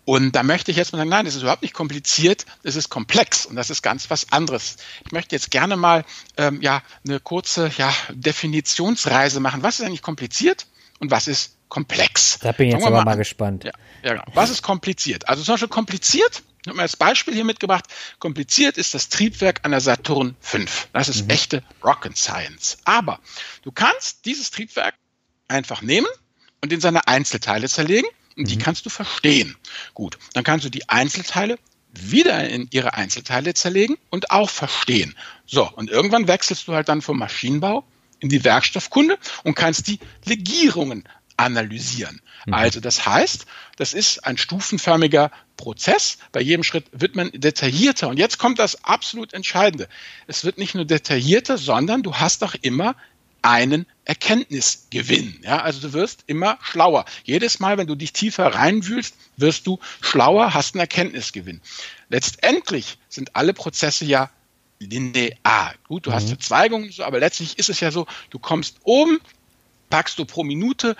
Und 0.03 0.35
da 0.35 0.43
möchte 0.43 0.71
ich 0.71 0.77
jetzt 0.77 0.91
mal 0.91 0.97
sagen, 0.97 1.09
nein, 1.09 1.25
das 1.25 1.35
ist 1.35 1.43
überhaupt 1.43 1.61
nicht 1.61 1.73
kompliziert, 1.73 2.45
das 2.63 2.75
ist 2.75 2.89
komplex 2.89 3.45
und 3.45 3.55
das 3.55 3.69
ist 3.69 3.83
ganz 3.83 4.09
was 4.09 4.33
anderes. 4.33 4.75
Ich 5.05 5.13
möchte 5.13 5.33
jetzt 5.35 5.49
gerne 5.49 5.77
mal 5.77 6.03
ähm, 6.35 6.61
ja 6.61 6.81
eine 7.07 7.21
kurze 7.21 7.71
ja, 7.77 7.93
Definitionsreise 8.09 9.39
machen. 9.39 9.63
Was 9.63 9.79
ist 9.79 9.85
eigentlich 9.85 10.01
kompliziert 10.01 10.65
und 10.99 11.11
was 11.11 11.29
ist 11.29 11.55
komplex? 11.69 12.39
Da 12.41 12.51
bin 12.51 12.67
ich 12.67 12.73
jetzt 12.73 12.85
aber 12.85 12.97
mal, 12.97 13.05
mal 13.05 13.17
gespannt. 13.17 13.63
Ja, 13.63 13.71
ja, 14.03 14.13
genau. 14.13 14.25
Was 14.33 14.49
ist 14.49 14.61
kompliziert? 14.61 15.29
Also 15.29 15.43
zum 15.43 15.53
Beispiel 15.53 15.69
kompliziert 15.69 16.43
ich 16.61 16.67
habe 16.67 16.77
mir 16.77 16.83
als 16.83 16.97
Beispiel 16.97 17.33
hier 17.33 17.45
mitgebracht, 17.45 17.85
kompliziert 18.19 18.77
ist 18.77 18.93
das 18.93 19.09
Triebwerk 19.09 19.65
einer 19.65 19.79
Saturn 19.79 20.35
V. 20.41 20.59
Das 20.91 21.07
ist 21.07 21.23
mhm. 21.23 21.29
echte 21.29 21.63
Rocket 21.83 22.17
Science. 22.17 22.77
Aber 22.83 23.19
du 23.63 23.71
kannst 23.71 24.25
dieses 24.25 24.51
Triebwerk 24.51 24.95
einfach 25.47 25.81
nehmen 25.81 26.07
und 26.61 26.73
in 26.73 26.81
seine 26.81 27.07
Einzelteile 27.07 27.69
zerlegen 27.69 28.09
und 28.35 28.43
mhm. 28.43 28.47
die 28.47 28.57
kannst 28.57 28.85
du 28.85 28.89
verstehen. 28.89 29.55
Gut, 29.93 30.17
dann 30.33 30.43
kannst 30.43 30.65
du 30.65 30.69
die 30.69 30.89
Einzelteile 30.89 31.57
wieder 31.93 32.47
in 32.49 32.67
ihre 32.71 32.93
Einzelteile 32.93 33.53
zerlegen 33.53 33.97
und 34.09 34.31
auch 34.31 34.49
verstehen. 34.49 35.15
So, 35.45 35.69
und 35.71 35.89
irgendwann 35.89 36.27
wechselst 36.27 36.67
du 36.67 36.73
halt 36.73 36.89
dann 36.89 37.01
vom 37.01 37.17
Maschinenbau 37.17 37.83
in 38.19 38.29
die 38.29 38.43
Werkstoffkunde 38.43 39.17
und 39.43 39.55
kannst 39.55 39.87
die 39.87 39.99
Legierungen 40.25 41.07
analysieren. 41.39 42.21
Mhm. 42.45 42.53
Also 42.53 42.79
das 42.79 43.05
heißt, 43.05 43.45
das 43.77 43.93
ist 43.93 44.25
ein 44.25 44.37
stufenförmiger 44.37 45.31
Prozess. 45.57 46.17
Bei 46.31 46.41
jedem 46.41 46.63
Schritt 46.63 46.85
wird 46.91 47.15
man 47.15 47.31
detaillierter. 47.33 48.09
Und 48.09 48.17
jetzt 48.17 48.37
kommt 48.37 48.59
das 48.59 48.83
absolut 48.83 49.33
Entscheidende. 49.33 49.87
Es 50.27 50.43
wird 50.43 50.57
nicht 50.57 50.75
nur 50.75 50.85
detaillierter, 50.85 51.57
sondern 51.57 52.03
du 52.03 52.15
hast 52.15 52.43
auch 52.43 52.55
immer 52.61 52.95
einen 53.41 53.85
Erkenntnisgewinn. 54.03 55.39
Ja, 55.43 55.61
also 55.61 55.79
du 55.79 55.93
wirst 55.93 56.25
immer 56.27 56.57
schlauer. 56.61 57.05
Jedes 57.23 57.61
Mal, 57.61 57.77
wenn 57.77 57.87
du 57.87 57.95
dich 57.95 58.11
tiefer 58.11 58.53
reinwühlst, 58.53 59.15
wirst 59.37 59.65
du 59.65 59.79
schlauer, 60.01 60.53
hast 60.53 60.75
einen 60.75 60.81
Erkenntnisgewinn. 60.81 61.61
Letztendlich 62.09 62.97
sind 63.07 63.37
alle 63.37 63.53
Prozesse 63.53 64.03
ja 64.03 64.29
linear. 64.79 65.73
Gut, 65.87 66.05
du 66.05 66.09
mhm. 66.09 66.15
hast 66.15 66.27
Verzweigungen, 66.27 66.93
aber 66.99 67.19
letztlich 67.19 67.57
ist 67.59 67.69
es 67.69 67.79
ja 67.79 67.91
so, 67.91 68.07
du 68.29 68.39
kommst 68.39 68.77
oben, 68.83 69.19
packst 69.89 70.19
du 70.19 70.25
pro 70.25 70.43
Minute 70.43 70.97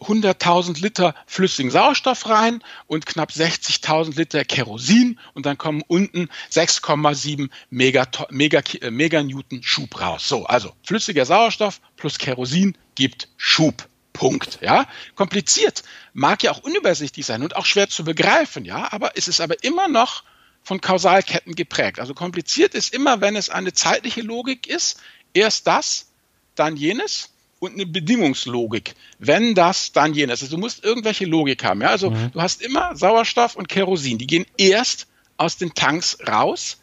100.000 0.00 0.80
Liter 0.80 1.14
flüssigen 1.26 1.70
Sauerstoff 1.70 2.28
rein 2.28 2.62
und 2.86 3.06
knapp 3.06 3.30
60.000 3.30 4.16
Liter 4.16 4.44
Kerosin 4.44 5.18
und 5.34 5.46
dann 5.46 5.58
kommen 5.58 5.82
unten 5.86 6.28
6,7 6.52 7.50
Mega, 7.70 8.06
Mega, 8.30 8.62
Meganewton 8.90 9.62
Schub 9.62 10.00
raus. 10.00 10.26
So, 10.26 10.46
also 10.46 10.72
flüssiger 10.82 11.26
Sauerstoff 11.26 11.80
plus 11.96 12.18
Kerosin 12.18 12.76
gibt 12.94 13.28
Schub. 13.36 13.86
Punkt. 14.12 14.58
Ja, 14.60 14.86
kompliziert, 15.14 15.82
mag 16.12 16.42
ja 16.42 16.50
auch 16.50 16.58
unübersichtlich 16.58 17.24
sein 17.24 17.42
und 17.42 17.56
auch 17.56 17.64
schwer 17.64 17.88
zu 17.88 18.04
begreifen. 18.04 18.64
Ja, 18.64 18.92
aber 18.92 19.12
es 19.16 19.28
ist 19.28 19.40
aber 19.40 19.62
immer 19.62 19.88
noch 19.88 20.24
von 20.62 20.80
Kausalketten 20.80 21.54
geprägt. 21.54 22.00
Also 22.00 22.12
kompliziert 22.12 22.74
ist 22.74 22.92
immer, 22.92 23.20
wenn 23.20 23.36
es 23.36 23.48
eine 23.48 23.72
zeitliche 23.72 24.20
Logik 24.20 24.66
ist. 24.66 25.00
Erst 25.32 25.66
das, 25.66 26.10
dann 26.54 26.76
jenes 26.76 27.30
und 27.60 27.74
eine 27.74 27.86
Bedingungslogik. 27.86 28.94
Wenn 29.20 29.54
das, 29.54 29.92
dann 29.92 30.14
jenes. 30.14 30.42
Also 30.42 30.56
du 30.56 30.60
musst 30.60 30.82
irgendwelche 30.82 31.26
Logik 31.26 31.62
haben. 31.62 31.82
Ja? 31.82 31.88
Also 31.88 32.10
mhm. 32.10 32.32
du 32.32 32.40
hast 32.40 32.62
immer 32.62 32.96
Sauerstoff 32.96 33.54
und 33.54 33.68
Kerosin. 33.68 34.18
Die 34.18 34.26
gehen 34.26 34.46
erst 34.56 35.06
aus 35.36 35.56
den 35.56 35.74
Tanks 35.74 36.18
raus, 36.26 36.78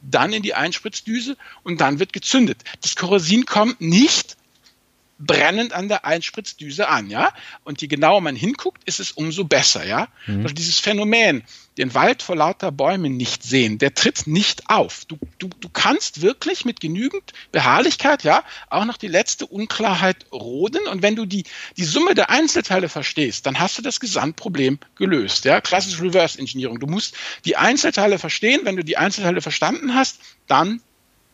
dann 0.00 0.32
in 0.32 0.42
die 0.42 0.54
Einspritzdüse 0.54 1.36
und 1.62 1.80
dann 1.80 1.98
wird 1.98 2.14
gezündet. 2.14 2.62
Das 2.80 2.96
Kerosin 2.96 3.44
kommt 3.44 3.80
nicht 3.80 4.36
brennend 5.20 5.72
an 5.72 5.88
der 5.88 6.04
Einspritzdüse 6.04 6.88
an, 6.88 7.10
ja. 7.10 7.32
Und 7.62 7.82
je 7.82 7.88
genauer 7.88 8.20
man 8.20 8.34
hinguckt, 8.34 8.82
ist 8.84 9.00
es 9.00 9.12
umso 9.12 9.44
besser, 9.44 9.86
ja. 9.86 10.08
Mhm. 10.26 10.42
Also 10.42 10.54
dieses 10.54 10.80
Phänomen, 10.80 11.44
den 11.78 11.94
Wald 11.94 12.22
vor 12.22 12.36
lauter 12.36 12.72
Bäumen 12.72 13.16
nicht 13.16 13.42
sehen, 13.42 13.78
der 13.78 13.94
tritt 13.94 14.26
nicht 14.26 14.68
auf. 14.68 15.04
Du, 15.04 15.18
du, 15.38 15.48
du 15.60 15.68
kannst 15.68 16.22
wirklich 16.22 16.64
mit 16.64 16.80
genügend 16.80 17.32
Beharrlichkeit, 17.52 18.24
ja, 18.24 18.42
auch 18.70 18.84
noch 18.84 18.96
die 18.96 19.08
letzte 19.08 19.46
Unklarheit 19.46 20.26
roden. 20.32 20.86
Und 20.88 21.02
wenn 21.02 21.16
du 21.16 21.26
die, 21.26 21.44
die 21.76 21.84
Summe 21.84 22.14
der 22.14 22.30
Einzelteile 22.30 22.88
verstehst, 22.88 23.46
dann 23.46 23.60
hast 23.60 23.78
du 23.78 23.82
das 23.82 24.00
Gesamtproblem 24.00 24.78
gelöst, 24.96 25.44
ja. 25.44 25.60
Klassische 25.60 26.02
Reverse-Engineering. 26.02 26.80
Du 26.80 26.86
musst 26.86 27.14
die 27.44 27.56
Einzelteile 27.56 28.18
verstehen. 28.18 28.62
Wenn 28.64 28.76
du 28.76 28.84
die 28.84 28.96
Einzelteile 28.96 29.42
verstanden 29.42 29.94
hast, 29.94 30.20
dann 30.46 30.80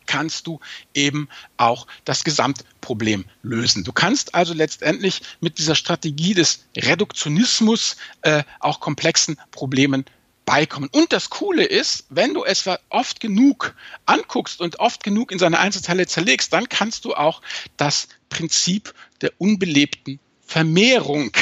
kannst 0.07 0.47
du 0.47 0.61
eben 0.95 1.29
auch 1.57 1.87
das 2.05 2.25
Gesamtproblem 2.25 3.25
lösen. 3.43 3.85
Du 3.85 3.93
kannst 3.93 4.35
also 4.35 4.55
letztendlich 4.55 5.23
mit 5.41 5.59
dieser 5.59 5.75
Strategie 5.75 6.35
des 6.35 6.65
Reduktionismus 6.77 7.97
äh, 8.23 8.43
auch 8.61 8.81
komplexen 8.81 9.37
Problemen 9.51 10.05
beikommen. 10.47 10.89
Und 10.93 11.13
das 11.13 11.29
Coole 11.29 11.65
ist, 11.65 12.07
wenn 12.09 12.33
du 12.33 12.45
es 12.45 12.65
oft 12.89 13.21
genug 13.21 13.75
anguckst 14.07 14.61
und 14.61 14.79
oft 14.79 15.03
genug 15.03 15.33
in 15.33 15.39
seine 15.39 15.59
Einzelteile 15.59 16.07
zerlegst, 16.07 16.53
dann 16.53 16.69
kannst 16.69 17.05
du 17.05 17.15
auch 17.15 17.43
das 17.77 18.09
Prinzip 18.31 18.95
der 19.21 19.33
unbelebten 19.39 20.21
Vermehrung 20.47 21.33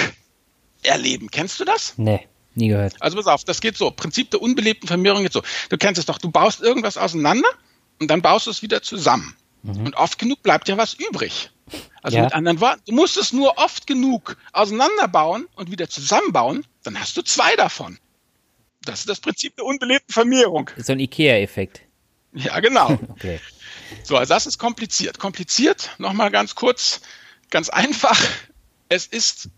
erleben. 0.82 1.30
Kennst 1.30 1.60
du 1.60 1.64
das? 1.64 1.94
Nee. 1.96 2.26
Nie 2.56 2.68
gehört. 2.68 2.94
Also 3.00 3.16
pass 3.16 3.26
auf, 3.26 3.44
das 3.44 3.60
geht 3.60 3.76
so. 3.76 3.90
Prinzip 3.90 4.30
der 4.30 4.40
unbelebten 4.40 4.86
Vermehrung 4.86 5.22
geht 5.22 5.32
so. 5.32 5.42
Du 5.70 5.76
kennst 5.76 5.98
es 5.98 6.06
doch. 6.06 6.18
Du 6.18 6.30
baust 6.30 6.60
irgendwas 6.60 6.96
auseinander 6.96 7.48
und 8.00 8.08
dann 8.08 8.22
baust 8.22 8.46
du 8.46 8.50
es 8.50 8.62
wieder 8.62 8.82
zusammen. 8.82 9.36
Mhm. 9.62 9.86
Und 9.86 9.96
oft 9.96 10.18
genug 10.18 10.42
bleibt 10.42 10.68
ja 10.68 10.76
was 10.76 10.94
übrig. 10.94 11.50
Also 12.02 12.18
ja. 12.18 12.24
mit 12.24 12.34
anderen 12.34 12.60
Worten, 12.60 12.82
du 12.86 12.92
musst 12.92 13.16
es 13.16 13.32
nur 13.32 13.56
oft 13.56 13.86
genug 13.86 14.36
auseinanderbauen 14.52 15.48
und 15.56 15.70
wieder 15.70 15.88
zusammenbauen, 15.88 16.66
dann 16.82 17.00
hast 17.00 17.16
du 17.16 17.22
zwei 17.22 17.56
davon. 17.56 17.98
Das 18.82 19.00
ist 19.00 19.08
das 19.08 19.20
Prinzip 19.20 19.56
der 19.56 19.64
unbelebten 19.64 20.12
Vermehrung. 20.12 20.70
So 20.76 20.92
ein 20.92 21.00
IKEA-Effekt. 21.00 21.80
Ja, 22.34 22.60
genau. 22.60 22.98
okay. 23.08 23.40
So, 24.02 24.16
also 24.16 24.34
das 24.34 24.46
ist 24.46 24.58
kompliziert. 24.58 25.18
Kompliziert, 25.18 25.90
nochmal 25.98 26.30
ganz 26.30 26.54
kurz, 26.54 27.00
ganz 27.50 27.70
einfach. 27.70 28.20
Es 28.90 29.06
ist 29.06 29.48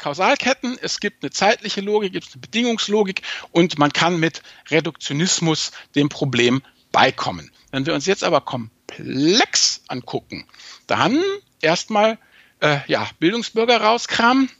Kausalketten, 0.00 0.78
es 0.80 0.98
gibt 0.98 1.22
eine 1.22 1.30
zeitliche 1.30 1.82
Logik, 1.82 2.14
es 2.14 2.22
gibt 2.22 2.34
eine 2.34 2.40
Bedingungslogik 2.40 3.22
und 3.52 3.78
man 3.78 3.92
kann 3.92 4.18
mit 4.18 4.42
Reduktionismus 4.70 5.72
dem 5.94 6.08
Problem 6.08 6.62
beikommen. 6.92 7.50
Wenn 7.70 7.86
wir 7.86 7.94
uns 7.94 8.06
jetzt 8.06 8.24
aber 8.24 8.40
komplex 8.40 9.82
angucken, 9.88 10.46
dann 10.86 11.22
erstmal 11.60 12.18
äh, 12.60 12.78
ja, 12.86 13.08
Bildungsbürger 13.18 13.80
rauskramen. 13.80 14.50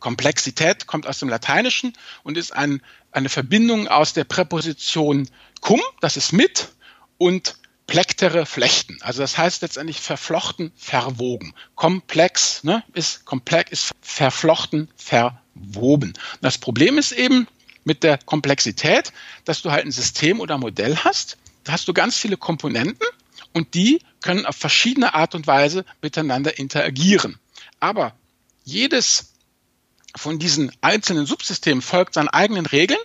Komplexität 0.00 0.86
kommt 0.86 1.06
aus 1.06 1.20
dem 1.20 1.28
Lateinischen 1.28 1.94
und 2.24 2.36
ist 2.36 2.54
ein, 2.54 2.82
eine 3.12 3.28
Verbindung 3.28 3.88
aus 3.88 4.12
der 4.12 4.24
Präposition 4.24 5.28
cum, 5.60 5.80
das 6.00 6.16
ist 6.16 6.32
mit, 6.32 6.68
und 7.16 7.56
komplektere 7.86 8.46
Flechten. 8.46 8.98
Also 9.02 9.20
das 9.20 9.36
heißt 9.36 9.62
letztendlich 9.62 10.00
verflochten, 10.00 10.72
verwoben. 10.74 11.54
Komplex 11.74 12.64
ne, 12.64 12.82
ist 12.94 13.24
komplex, 13.24 13.70
ist 13.70 13.90
verflochten, 14.00 14.88
verwoben. 14.96 16.14
Das 16.40 16.58
Problem 16.58 16.98
ist 16.98 17.12
eben 17.12 17.46
mit 17.84 18.02
der 18.02 18.18
Komplexität, 18.18 19.12
dass 19.44 19.60
du 19.60 19.70
halt 19.70 19.84
ein 19.84 19.92
System 19.92 20.40
oder 20.40 20.56
Modell 20.56 20.96
hast. 20.96 21.36
Da 21.64 21.72
hast 21.72 21.88
du 21.88 21.94
ganz 21.94 22.16
viele 22.16 22.36
Komponenten 22.36 23.06
und 23.52 23.74
die 23.74 24.00
können 24.22 24.46
auf 24.46 24.56
verschiedene 24.56 25.14
Art 25.14 25.34
und 25.34 25.46
Weise 25.46 25.84
miteinander 26.02 26.58
interagieren. 26.58 27.38
Aber 27.80 28.14
jedes 28.64 29.34
von 30.16 30.38
diesen 30.38 30.72
einzelnen 30.80 31.26
Subsystemen 31.26 31.82
folgt 31.82 32.14
seinen 32.14 32.28
eigenen 32.28 32.66
Regeln 32.66 32.98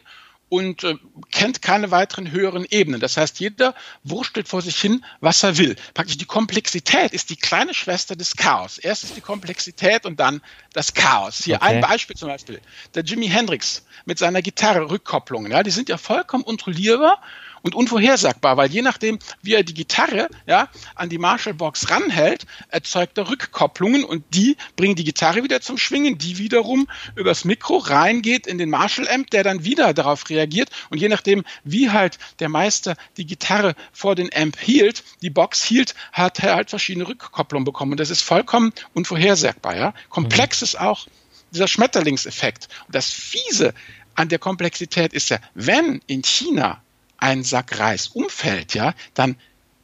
und 0.49 0.83
äh, 0.83 0.95
kennt 1.31 1.61
keine 1.61 1.91
weiteren 1.91 2.31
höheren 2.31 2.65
Ebenen. 2.69 2.99
Das 2.99 3.17
heißt, 3.17 3.39
jeder 3.39 3.75
wurstelt 4.03 4.47
vor 4.47 4.61
sich 4.61 4.79
hin, 4.79 5.05
was 5.19 5.43
er 5.43 5.57
will. 5.57 5.75
Praktisch 5.93 6.17
die 6.17 6.25
Komplexität 6.25 7.13
ist 7.13 7.29
die 7.29 7.35
kleine 7.35 7.73
Schwester 7.73 8.15
des 8.15 8.35
Chaos. 8.35 8.79
Erst 8.79 9.03
ist 9.03 9.15
die 9.15 9.21
Komplexität 9.21 10.05
und 10.05 10.19
dann 10.19 10.41
das 10.73 10.93
Chaos. 10.93 11.43
Hier 11.43 11.57
okay. 11.57 11.65
ein 11.65 11.81
Beispiel 11.81 12.15
zum 12.15 12.29
Beispiel. 12.29 12.61
Der 12.95 13.03
Jimi 13.03 13.27
Hendrix 13.27 13.85
mit 14.05 14.17
seiner 14.17 14.41
Gitarre 14.41 14.89
Rückkopplungen, 14.89 15.51
ja, 15.51 15.61
die 15.61 15.71
sind 15.71 15.87
ja 15.87 15.97
vollkommen 15.97 16.45
kontrollierbar 16.45 17.21
und 17.61 17.75
unvorhersagbar, 17.75 18.57
weil 18.57 18.69
je 18.69 18.81
nachdem, 18.81 19.19
wie 19.41 19.53
er 19.53 19.63
die 19.63 19.73
Gitarre 19.73 20.29
ja, 20.45 20.69
an 20.95 21.09
die 21.09 21.17
Marshall-Box 21.17 21.89
ranhält, 21.89 22.45
erzeugt 22.69 23.17
er 23.17 23.29
Rückkopplungen 23.29 24.03
und 24.03 24.23
die 24.33 24.57
bringen 24.75 24.95
die 24.95 25.03
Gitarre 25.03 25.43
wieder 25.43 25.61
zum 25.61 25.77
Schwingen, 25.77 26.17
die 26.17 26.37
wiederum 26.37 26.87
übers 27.15 27.45
Mikro 27.45 27.77
reingeht 27.77 28.47
in 28.47 28.57
den 28.57 28.69
Marshall-Amp, 28.69 29.29
der 29.29 29.43
dann 29.43 29.63
wieder 29.63 29.93
darauf 29.93 30.29
reagiert 30.29 30.69
und 30.89 30.99
je 30.99 31.09
nachdem, 31.09 31.43
wie 31.63 31.89
halt 31.89 32.17
der 32.39 32.49
Meister 32.49 32.95
die 33.17 33.25
Gitarre 33.25 33.75
vor 33.91 34.15
den 34.15 34.29
Amp 34.33 34.57
hielt, 34.59 35.03
die 35.21 35.29
Box 35.29 35.63
hielt, 35.63 35.95
hat 36.11 36.39
er 36.39 36.55
halt 36.55 36.69
verschiedene 36.69 37.07
Rückkopplungen 37.07 37.65
bekommen 37.65 37.91
und 37.91 37.99
das 37.99 38.09
ist 38.09 38.21
vollkommen 38.21 38.73
unvorhersagbar. 38.93 39.75
Ja? 39.75 39.93
Komplex 40.09 40.61
ist 40.61 40.79
auch 40.79 41.07
dieser 41.51 41.67
Schmetterlingseffekt. 41.67 42.67
Und 42.85 42.95
das 42.95 43.09
Fiese 43.09 43.73
an 44.15 44.29
der 44.29 44.39
Komplexität 44.39 45.13
ist 45.13 45.29
ja, 45.29 45.39
wenn 45.53 46.01
in 46.07 46.23
China 46.23 46.81
ein 47.19 47.43
Sack 47.43 47.79
Reis 47.79 48.07
umfällt, 48.07 48.73
ja, 48.73 48.93
dann 49.13 49.37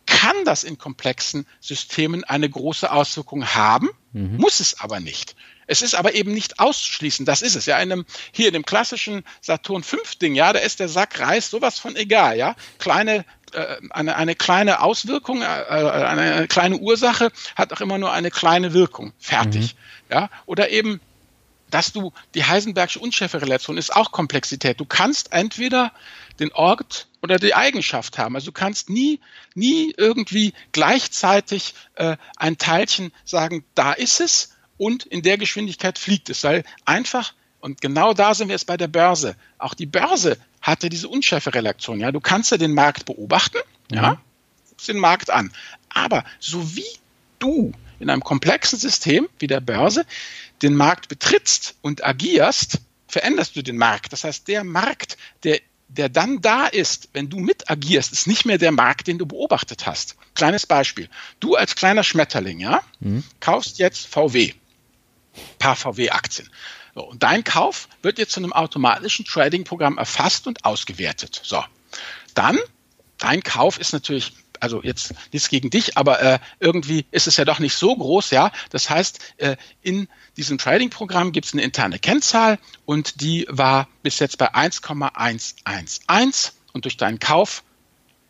kann 0.06 0.36
das 0.46 0.64
in 0.64 0.78
komplexen 0.78 1.48
Systemen 1.60 2.24
eine 2.24 2.50
große 2.50 2.92
Auswirkung 2.92 3.46
haben, 3.46 3.90
mhm. 4.14 4.38
muss 4.38 4.60
es 4.60 4.80
aber 4.80 5.00
nicht. 5.00 5.36
Es 5.68 5.82
ist 5.82 5.96
aber 5.96 6.14
eben 6.14 6.32
nicht 6.32 6.60
auszuschließen, 6.60 7.26
das 7.26 7.42
ist 7.42 7.56
es. 7.56 7.66
Ja, 7.66 7.80
in 7.80 7.92
einem, 7.92 8.06
hier 8.32 8.48
in 8.48 8.54
dem 8.54 8.66
klassischen 8.66 9.24
Saturn 9.42 9.82
5 9.82 10.16
Ding, 10.18 10.36
ja, 10.36 10.54
da 10.54 10.60
ist 10.60 10.80
der 10.80 10.90
Sack 10.90 11.20
Reis 11.20 11.50
sowas 11.50 11.80
von 11.80 11.96
egal, 11.96 12.38
ja. 12.38 12.56
Kleine, 12.78 13.26
äh, 13.54 13.78
eine, 13.90 14.16
eine 14.16 14.36
kleine 14.36 14.82
Auswirkung, 14.82 15.42
äh, 15.42 15.46
eine 15.46 16.48
kleine 16.48 16.78
Ursache 16.78 17.32
hat 17.56 17.74
auch 17.74 17.82
immer 17.82 17.98
nur 17.98 18.12
eine 18.12 18.30
kleine 18.30 18.74
Wirkung. 18.74 19.12
Fertig. 19.18 19.74
Mhm. 19.74 20.14
Ja, 20.14 20.30
oder 20.46 20.70
eben 20.70 21.02
dass 21.72 21.92
du 21.92 22.14
die 22.36 22.46
Heisenbergsche 22.46 23.00
Unschärferelation 23.00 23.78
ist 23.78 23.94
auch 23.94 24.12
Komplexität. 24.12 24.80
Du 24.80 24.86
kannst 24.86 25.34
entweder 25.34 25.92
den 26.40 26.54
Ort 26.54 27.08
oder 27.26 27.40
die 27.40 27.54
Eigenschaft 27.54 28.18
haben. 28.18 28.36
Also 28.36 28.48
du 28.48 28.52
kannst 28.52 28.90
nie, 28.90 29.20
nie 29.54 29.94
irgendwie 29.98 30.54
gleichzeitig 30.72 31.74
äh, 31.96 32.18
ein 32.38 32.58
Teilchen 32.58 33.12
sagen, 33.26 33.66
da 33.76 33.94
ist 33.94 34.22
es 34.22 34.56
und 34.78 35.06
in 35.06 35.22
der 35.22 35.38
Geschwindigkeit 35.38 36.00
fliegt 36.00 36.30
es, 36.30 36.44
weil 36.44 36.64
einfach 36.86 37.34
und 37.60 37.82
genau 37.82 38.14
da 38.14 38.34
sind 38.36 38.48
wir 38.48 38.54
jetzt 38.54 38.68
bei 38.68 38.78
der 38.78 38.88
Börse. 38.88 39.36
Auch 39.58 39.74
die 39.74 39.88
Börse 39.88 40.38
hatte 40.62 40.88
diese 40.88 41.10
Unschärferelation. 41.10 42.00
Ja, 42.00 42.12
du 42.12 42.20
kannst 42.20 42.52
ja 42.52 42.58
den 42.58 42.74
Markt 42.74 43.06
beobachten, 43.06 43.58
ja, 43.90 44.02
ja 44.02 44.22
guckst 44.76 44.90
den 44.90 45.00
Markt 45.00 45.30
an. 45.30 45.52
Aber 45.90 46.24
so 46.40 46.76
wie 46.76 46.84
du 47.40 47.72
in 48.00 48.10
einem 48.10 48.22
komplexen 48.22 48.78
System 48.78 49.30
wie 49.40 49.48
der 49.48 49.62
Börse 49.62 50.06
den 50.62 50.76
Markt 50.76 51.08
betrittst 51.08 51.76
und 51.82 52.06
agierst, 52.06 52.82
veränderst 53.08 53.56
du 53.56 53.62
den 53.62 53.78
Markt. 53.78 54.12
Das 54.12 54.26
heißt, 54.26 54.48
der 54.48 54.64
Markt, 54.64 55.18
der 55.44 55.62
der 55.88 56.10
dann 56.10 56.42
da 56.42 56.68
ist, 56.68 57.10
wenn 57.14 57.30
du 57.30 57.40
mit 57.40 57.70
agierst, 57.70 58.12
ist 58.12 58.28
nicht 58.28 58.46
mehr 58.46 58.58
der 58.58 58.72
Markt, 58.72 59.08
den 59.08 59.18
du 59.18 59.26
beobachtet 59.26 59.86
hast. 59.86 60.16
Kleines 60.34 60.66
Beispiel. 60.66 61.10
Du 61.40 61.56
als 61.56 61.76
kleiner 61.76 62.04
Schmetterling, 62.04 62.60
ja, 62.60 62.82
mhm. 63.00 63.24
kaufst 63.40 63.80
jetzt 63.80 64.08
VW, 64.08 64.54
paar 65.60 65.76
VW-Aktien. 65.76 66.50
So, 66.96 67.04
und 67.04 67.24
dein 67.24 67.44
Kauf 67.44 67.90
wird 68.02 68.20
jetzt 68.20 68.32
zu 68.32 68.40
einem 68.40 68.54
automatischen 68.54 69.26
Trading-Programm 69.26 69.98
erfasst 69.98 70.48
und 70.48 70.66
ausgewertet. 70.66 71.42
So, 71.44 71.64
dann, 72.34 72.58
dein 73.18 73.44
Kauf 73.44 73.78
ist 73.80 73.94
natürlich 73.94 74.34
also 74.66 74.82
jetzt 74.82 75.14
nichts 75.32 75.50
gegen 75.50 75.70
dich, 75.70 75.96
aber 75.96 76.20
äh, 76.22 76.40
irgendwie 76.60 77.06
ist 77.12 77.28
es 77.28 77.38
ja 77.38 77.46
doch 77.46 77.60
nicht 77.60 77.76
so 77.76 77.96
groß, 77.96 78.32
ja. 78.32 78.52
Das 78.72 78.90
heißt, 78.90 79.20
äh, 79.38 79.58
in 79.84 80.08
diesem 80.38 80.58
Trading-Programm 80.58 81.32
gibt 81.32 81.46
es 81.46 81.54
eine 81.54 81.62
interne 81.62 82.00
Kennzahl 82.00 82.58
und 82.86 83.22
die 83.22 83.46
war 83.48 83.88
bis 84.02 84.18
jetzt 84.18 84.40
bei 84.40 84.56
1,111 84.56 86.54
und 86.74 86.86
durch 86.86 86.98
deinen 86.98 87.20
Kauf 87.20 87.64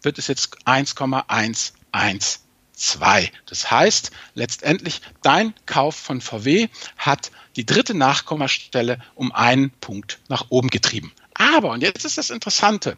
wird 0.01 0.19
es 0.19 0.27
jetzt 0.27 0.57
1,112. 0.65 2.39
Das 3.45 3.71
heißt, 3.71 4.11
letztendlich 4.33 5.01
dein 5.23 5.53
Kauf 5.65 5.95
von 5.95 6.19
VW 6.19 6.67
hat 6.97 7.31
die 7.55 7.65
dritte 7.65 7.93
Nachkommastelle 7.93 8.99
um 9.15 9.31
einen 9.31 9.71
Punkt 9.71 10.19
nach 10.27 10.47
oben 10.49 10.67
getrieben. 10.67 11.13
Aber, 11.33 11.71
und 11.71 11.81
jetzt 11.81 12.03
ist 12.03 12.17
das 12.17 12.29
Interessante, 12.29 12.97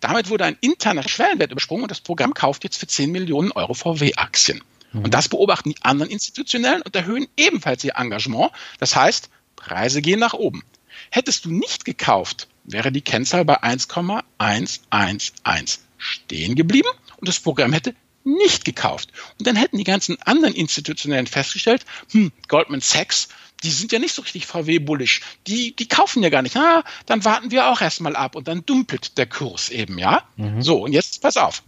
damit 0.00 0.30
wurde 0.30 0.44
ein 0.44 0.56
interner 0.60 1.08
Schwellenwert 1.08 1.52
übersprungen 1.52 1.84
und 1.84 1.90
das 1.90 2.00
Programm 2.00 2.34
kauft 2.34 2.64
jetzt 2.64 2.78
für 2.78 2.86
10 2.86 3.12
Millionen 3.12 3.52
Euro 3.52 3.74
VW-Aktien. 3.74 4.62
Mhm. 4.92 5.04
Und 5.04 5.14
das 5.14 5.28
beobachten 5.28 5.70
die 5.70 5.82
anderen 5.82 6.10
Institutionellen 6.10 6.82
und 6.82 6.96
erhöhen 6.96 7.28
ebenfalls 7.36 7.84
ihr 7.84 7.96
Engagement. 7.96 8.50
Das 8.78 8.96
heißt, 8.96 9.30
Preise 9.56 10.02
gehen 10.02 10.20
nach 10.20 10.34
oben. 10.34 10.64
Hättest 11.10 11.44
du 11.44 11.50
nicht 11.50 11.84
gekauft, 11.84 12.48
wäre 12.64 12.92
die 12.92 13.02
Kennzahl 13.02 13.44
bei 13.44 13.62
1,111 13.62 15.78
stehen 15.98 16.54
geblieben 16.54 16.88
und 17.18 17.28
das 17.28 17.40
Programm 17.40 17.72
hätte 17.72 17.94
nicht 18.24 18.64
gekauft. 18.64 19.10
Und 19.38 19.46
dann 19.46 19.56
hätten 19.56 19.78
die 19.78 19.84
ganzen 19.84 20.20
anderen 20.22 20.54
Institutionellen 20.54 21.26
festgestellt, 21.26 21.84
hm, 22.12 22.32
Goldman 22.48 22.80
Sachs 22.80 23.28
die 23.62 23.70
sind 23.70 23.92
ja 23.92 23.98
nicht 23.98 24.14
so 24.14 24.22
richtig 24.22 24.46
VW-bullisch. 24.46 25.20
Die, 25.46 25.74
die 25.76 25.88
kaufen 25.88 26.22
ja 26.22 26.30
gar 26.30 26.42
nicht. 26.42 26.56
Ah, 26.56 26.84
dann 27.06 27.24
warten 27.24 27.50
wir 27.50 27.68
auch 27.68 27.80
erstmal 27.80 28.16
ab 28.16 28.34
und 28.34 28.48
dann 28.48 28.64
dumpelt 28.64 29.18
der 29.18 29.26
Kurs 29.26 29.68
eben, 29.68 29.98
ja? 29.98 30.22
Mhm. 30.36 30.62
So, 30.62 30.84
und 30.84 30.92
jetzt 30.92 31.20
pass 31.22 31.36
auf. 31.36 31.62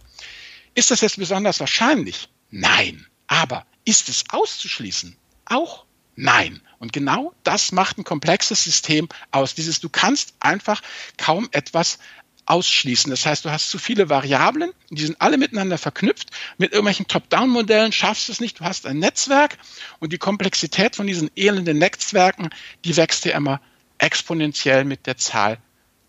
Ist 0.75 0.91
das 0.91 1.01
jetzt 1.01 1.17
besonders 1.17 1.59
wahrscheinlich? 1.59 2.29
Nein. 2.49 3.05
Aber 3.27 3.65
ist 3.85 4.09
es 4.09 4.23
auszuschließen? 4.29 5.15
Auch 5.45 5.85
nein. 6.15 6.61
Und 6.79 6.93
genau 6.93 7.33
das 7.43 7.71
macht 7.71 7.97
ein 7.97 8.03
komplexes 8.03 8.63
System 8.63 9.07
aus. 9.31 9.55
Dieses, 9.55 9.79
du 9.79 9.89
kannst 9.89 10.33
einfach 10.39 10.81
kaum 11.17 11.47
etwas 11.51 11.99
ausschließen. 12.45 13.09
Das 13.09 13.25
heißt, 13.25 13.45
du 13.45 13.51
hast 13.51 13.69
zu 13.69 13.77
viele 13.79 14.09
Variablen, 14.09 14.71
die 14.89 15.05
sind 15.05 15.21
alle 15.21 15.37
miteinander 15.37 15.77
verknüpft. 15.77 16.31
Mit 16.57 16.71
irgendwelchen 16.71 17.07
Top-Down-Modellen 17.07 17.91
schaffst 17.91 18.27
du 18.27 18.31
es 18.31 18.39
nicht. 18.39 18.59
Du 18.59 18.65
hast 18.65 18.85
ein 18.85 18.99
Netzwerk 18.99 19.57
und 19.99 20.13
die 20.13 20.17
Komplexität 20.17 20.95
von 20.95 21.07
diesen 21.07 21.31
elenden 21.35 21.77
Netzwerken, 21.77 22.49
die 22.85 22.97
wächst 22.97 23.25
ja 23.25 23.35
immer 23.35 23.61
exponentiell 23.97 24.83
mit 24.83 25.07
der 25.07 25.17
Zahl 25.17 25.57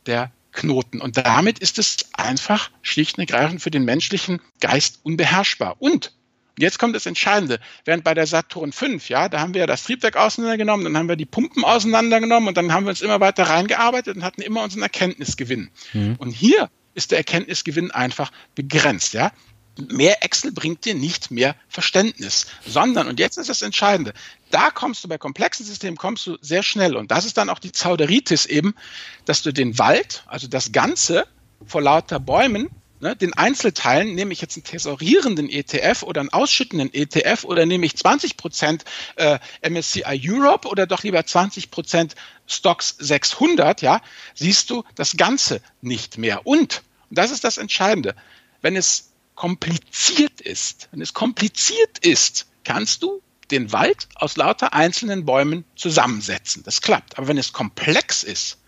der 0.06 0.32
Knoten. 0.52 1.00
Und 1.00 1.16
damit 1.16 1.58
ist 1.58 1.78
es 1.78 2.08
einfach 2.12 2.70
schlicht 2.82 3.18
und 3.18 3.28
ergreifend 3.28 3.62
für 3.62 3.70
den 3.70 3.84
menschlichen 3.84 4.40
Geist 4.60 5.00
unbeherrschbar. 5.02 5.76
Und 5.80 6.12
Jetzt 6.58 6.78
kommt 6.78 6.94
das 6.94 7.06
Entscheidende. 7.06 7.58
Während 7.84 8.04
bei 8.04 8.14
der 8.14 8.26
Saturn 8.26 8.72
5, 8.72 9.08
ja, 9.08 9.28
da 9.28 9.40
haben 9.40 9.54
wir 9.54 9.66
das 9.66 9.84
Triebwerk 9.84 10.16
auseinandergenommen, 10.16 10.84
dann 10.84 10.96
haben 10.96 11.08
wir 11.08 11.16
die 11.16 11.26
Pumpen 11.26 11.64
auseinandergenommen 11.64 12.48
und 12.48 12.56
dann 12.56 12.72
haben 12.72 12.84
wir 12.86 12.90
uns 12.90 13.02
immer 13.02 13.20
weiter 13.20 13.44
reingearbeitet 13.44 14.16
und 14.16 14.22
hatten 14.22 14.42
immer 14.42 14.62
unseren 14.62 14.82
Erkenntnisgewinn. 14.82 15.70
Mhm. 15.92 16.16
Und 16.18 16.30
hier 16.30 16.70
ist 16.94 17.10
der 17.10 17.18
Erkenntnisgewinn 17.18 17.90
einfach 17.90 18.30
begrenzt, 18.54 19.14
ja. 19.14 19.32
Mehr 19.90 20.22
Excel 20.22 20.52
bringt 20.52 20.84
dir 20.84 20.94
nicht 20.94 21.32
mehr 21.32 21.56
Verständnis, 21.68 22.46
sondern, 22.64 23.08
und 23.08 23.18
jetzt 23.18 23.38
ist 23.38 23.48
das 23.48 23.60
Entscheidende, 23.60 24.12
da 24.52 24.70
kommst 24.70 25.02
du 25.02 25.08
bei 25.08 25.18
komplexen 25.18 25.66
Systemen, 25.66 25.96
kommst 25.96 26.24
du 26.28 26.38
sehr 26.40 26.62
schnell. 26.62 26.94
Und 26.94 27.10
das 27.10 27.24
ist 27.24 27.36
dann 27.36 27.50
auch 27.50 27.58
die 27.58 27.72
Zauderitis 27.72 28.46
eben, 28.46 28.76
dass 29.24 29.42
du 29.42 29.52
den 29.52 29.76
Wald, 29.76 30.22
also 30.26 30.46
das 30.46 30.70
Ganze 30.70 31.26
vor 31.66 31.82
lauter 31.82 32.20
Bäumen 32.20 32.70
ne, 33.04 33.14
den 33.14 33.34
Einzelteilen, 33.34 34.14
nehme 34.14 34.32
ich 34.32 34.40
jetzt 34.40 34.56
einen 34.56 34.64
tesorierenden 34.64 35.50
ETF 35.50 36.02
oder 36.02 36.22
einen 36.22 36.32
ausschüttenden 36.32 36.92
ETF 36.92 37.44
oder 37.44 37.66
nehme 37.66 37.84
ich 37.84 37.96
20 37.96 38.36
Prozent 38.38 38.84
äh, 39.16 39.38
MSCI 39.62 40.20
Europe 40.24 40.66
oder 40.66 40.86
doch 40.86 41.02
lieber 41.02 41.24
20 41.24 41.70
Prozent 41.70 42.16
Stocks 42.46 42.96
600, 42.98 43.82
ja, 43.82 44.00
siehst 44.34 44.70
du 44.70 44.84
das 44.94 45.16
Ganze 45.16 45.60
nicht 45.82 46.18
mehr. 46.18 46.46
Und, 46.46 46.82
und 47.10 47.18
das 47.18 47.30
ist 47.30 47.44
das 47.44 47.58
Entscheidende, 47.58 48.16
wenn 48.62 48.74
es 48.74 49.12
kompliziert 49.34 50.40
ist, 50.40 50.88
wenn 50.90 51.02
es 51.02 51.12
kompliziert 51.12 51.98
ist, 52.00 52.46
kannst 52.64 53.02
du 53.02 53.22
den 53.50 53.70
Wald 53.72 54.08
aus 54.14 54.38
lauter 54.38 54.72
einzelnen 54.72 55.26
Bäumen 55.26 55.64
zusammensetzen. 55.76 56.62
Das 56.62 56.80
klappt. 56.80 57.18
Aber 57.18 57.28
wenn 57.28 57.36
es 57.36 57.52
komplex 57.52 58.22
ist, 58.22 58.58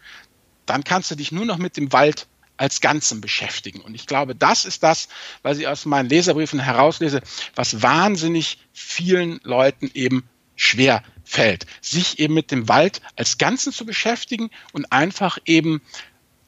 dann 0.66 0.84
kannst 0.84 1.10
du 1.10 1.14
dich 1.14 1.32
nur 1.32 1.46
noch 1.46 1.56
mit 1.56 1.78
dem 1.78 1.92
Wald 1.94 2.26
als 2.56 2.80
Ganzen 2.80 3.20
beschäftigen. 3.20 3.80
Und 3.80 3.94
ich 3.94 4.06
glaube, 4.06 4.34
das 4.34 4.64
ist 4.64 4.82
das, 4.82 5.08
was 5.42 5.58
ich 5.58 5.68
aus 5.68 5.84
meinen 5.84 6.08
Leserbriefen 6.08 6.60
herauslese, 6.60 7.20
was 7.54 7.82
wahnsinnig 7.82 8.58
vielen 8.72 9.40
Leuten 9.42 9.90
eben 9.94 10.28
schwer 10.56 11.02
fällt, 11.24 11.66
sich 11.80 12.18
eben 12.18 12.34
mit 12.34 12.50
dem 12.50 12.68
Wald 12.68 13.02
als 13.16 13.38
Ganzen 13.38 13.72
zu 13.72 13.84
beschäftigen 13.84 14.50
und 14.72 14.90
einfach 14.90 15.38
eben 15.44 15.82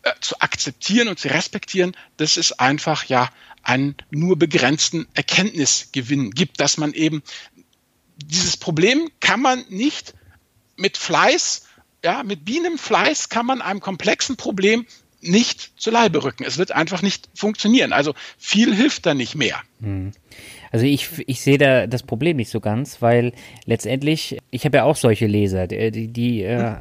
äh, 0.02 0.12
zu 0.20 0.40
akzeptieren 0.40 1.08
und 1.08 1.18
zu 1.18 1.28
respektieren, 1.28 1.96
dass 2.16 2.36
es 2.36 2.52
einfach 2.52 3.04
ja 3.04 3.28
einen 3.62 3.96
nur 4.10 4.38
begrenzten 4.38 5.06
Erkenntnisgewinn 5.14 6.30
gibt, 6.30 6.60
dass 6.60 6.78
man 6.78 6.94
eben 6.94 7.22
dieses 8.16 8.56
Problem 8.56 9.10
kann 9.20 9.40
man 9.40 9.64
nicht 9.68 10.14
mit 10.76 10.96
Fleiß, 10.96 11.66
ja, 12.04 12.22
mit 12.22 12.44
Bienenfleiß 12.44 13.28
kann 13.28 13.46
man 13.46 13.60
einem 13.60 13.80
komplexen 13.80 14.36
Problem 14.36 14.86
nicht 15.28 15.80
zu 15.80 15.90
Leibe 15.90 16.24
rücken. 16.24 16.44
Es 16.44 16.58
wird 16.58 16.72
einfach 16.72 17.02
nicht 17.02 17.28
funktionieren. 17.34 17.92
Also 17.92 18.14
viel 18.38 18.74
hilft 18.74 19.06
da 19.06 19.14
nicht 19.14 19.34
mehr. 19.34 19.60
Hm. 19.80 20.12
Also 20.70 20.84
ich, 20.86 21.08
ich 21.26 21.40
sehe 21.40 21.58
da 21.58 21.86
das 21.86 22.02
Problem 22.02 22.36
nicht 22.36 22.50
so 22.50 22.60
ganz, 22.60 23.00
weil 23.00 23.32
letztendlich, 23.64 24.38
ich 24.50 24.64
habe 24.64 24.78
ja 24.78 24.84
auch 24.84 24.96
solche 24.96 25.26
Leser, 25.26 25.66
die, 25.66 26.08
die 26.08 26.42
äh, 26.42 26.74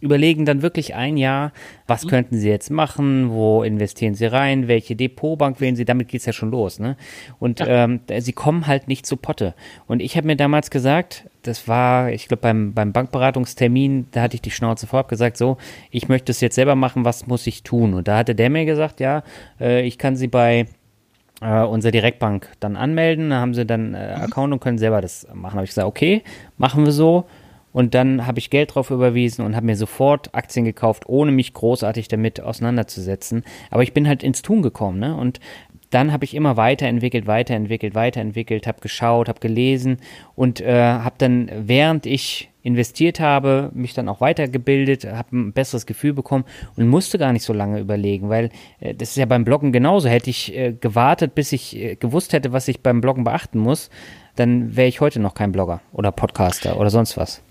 überlegen 0.00 0.44
dann 0.44 0.62
wirklich 0.62 0.94
ein 0.94 1.16
Jahr, 1.16 1.52
was 1.86 2.04
mhm. 2.04 2.08
könnten 2.08 2.38
sie 2.38 2.48
jetzt 2.48 2.70
machen, 2.70 3.30
wo 3.30 3.62
investieren 3.62 4.14
sie 4.14 4.26
rein, 4.26 4.68
welche 4.68 4.96
Depotbank 4.96 5.60
wählen 5.60 5.76
sie, 5.76 5.84
damit 5.84 6.08
geht 6.08 6.20
es 6.20 6.26
ja 6.26 6.32
schon 6.32 6.50
los. 6.50 6.78
Ne? 6.78 6.96
Und 7.38 7.60
ja. 7.60 7.84
ähm, 7.84 8.00
sie 8.18 8.32
kommen 8.32 8.66
halt 8.66 8.88
nicht 8.88 9.06
zu 9.06 9.16
Potte. 9.16 9.54
Und 9.86 10.00
ich 10.00 10.16
habe 10.16 10.26
mir 10.26 10.36
damals 10.36 10.70
gesagt, 10.70 11.28
das 11.42 11.66
war, 11.66 12.10
ich 12.10 12.28
glaube, 12.28 12.42
beim, 12.42 12.74
beim 12.74 12.92
Bankberatungstermin, 12.92 14.06
da 14.12 14.22
hatte 14.22 14.36
ich 14.36 14.42
die 14.42 14.50
Schnauze 14.50 14.86
vorab 14.86 15.08
gesagt, 15.08 15.36
so, 15.36 15.56
ich 15.90 16.08
möchte 16.08 16.32
es 16.32 16.40
jetzt 16.40 16.54
selber 16.54 16.74
machen, 16.74 17.04
was 17.04 17.26
muss 17.26 17.46
ich 17.46 17.62
tun? 17.62 17.94
Und 17.94 18.08
da 18.08 18.18
hatte 18.18 18.34
der 18.34 18.50
mir 18.50 18.64
gesagt, 18.64 19.00
ja, 19.00 19.22
äh, 19.60 19.86
ich 19.86 19.98
kann 19.98 20.16
sie 20.16 20.28
bei 20.28 20.66
äh, 21.40 21.62
unserer 21.62 21.92
Direktbank 21.92 22.48
dann 22.60 22.76
anmelden, 22.76 23.30
da 23.30 23.36
haben 23.40 23.54
sie 23.54 23.64
dann 23.64 23.94
äh, 23.94 24.16
mhm. 24.16 24.22
Account 24.22 24.52
und 24.52 24.60
können 24.60 24.78
selber 24.78 25.00
das 25.00 25.26
machen. 25.32 25.52
Da 25.52 25.58
habe 25.58 25.64
ich 25.64 25.70
gesagt, 25.70 25.88
okay, 25.88 26.22
machen 26.56 26.84
wir 26.84 26.92
so. 26.92 27.26
Und 27.72 27.94
dann 27.94 28.26
habe 28.26 28.38
ich 28.38 28.50
Geld 28.50 28.74
drauf 28.74 28.90
überwiesen 28.90 29.44
und 29.44 29.54
habe 29.54 29.66
mir 29.66 29.76
sofort 29.76 30.34
Aktien 30.34 30.64
gekauft, 30.64 31.04
ohne 31.06 31.32
mich 31.32 31.52
großartig 31.52 32.08
damit 32.08 32.40
auseinanderzusetzen. 32.40 33.44
Aber 33.70 33.82
ich 33.82 33.92
bin 33.92 34.08
halt 34.08 34.22
ins 34.22 34.42
Tun 34.42 34.62
gekommen, 34.62 34.98
ne? 34.98 35.14
Und 35.16 35.40
dann 35.90 36.12
habe 36.12 36.24
ich 36.24 36.34
immer 36.34 36.56
weiterentwickelt, 36.56 37.26
weiterentwickelt, 37.26 37.94
weiterentwickelt, 37.94 38.66
habe 38.66 38.80
geschaut, 38.80 39.28
habe 39.28 39.40
gelesen 39.40 39.98
und 40.34 40.60
äh, 40.60 40.82
habe 40.82 41.14
dann, 41.18 41.50
während 41.66 42.04
ich 42.04 42.50
investiert 42.62 43.20
habe, 43.20 43.70
mich 43.72 43.94
dann 43.94 44.08
auch 44.08 44.20
weitergebildet, 44.20 45.06
habe 45.06 45.34
ein 45.34 45.52
besseres 45.52 45.86
Gefühl 45.86 46.12
bekommen 46.12 46.44
und 46.76 46.86
musste 46.88 47.16
gar 47.16 47.32
nicht 47.32 47.44
so 47.44 47.54
lange 47.54 47.80
überlegen, 47.80 48.28
weil 48.28 48.50
äh, 48.80 48.94
das 48.94 49.10
ist 49.10 49.16
ja 49.16 49.24
beim 49.24 49.44
Bloggen 49.44 49.72
genauso. 49.72 50.08
Hätte 50.08 50.28
ich 50.28 50.54
äh, 50.54 50.74
gewartet, 50.74 51.34
bis 51.34 51.52
ich 51.52 51.76
äh, 51.76 51.96
gewusst 51.96 52.34
hätte, 52.34 52.52
was 52.52 52.68
ich 52.68 52.82
beim 52.82 53.00
Bloggen 53.00 53.24
beachten 53.24 53.58
muss, 53.58 53.88
dann 54.36 54.76
wäre 54.76 54.88
ich 54.88 55.00
heute 55.00 55.20
noch 55.20 55.32
kein 55.32 55.52
Blogger 55.52 55.80
oder 55.92 56.12
Podcaster 56.12 56.78
oder 56.78 56.90
sonst 56.90 57.16
was. 57.16 57.42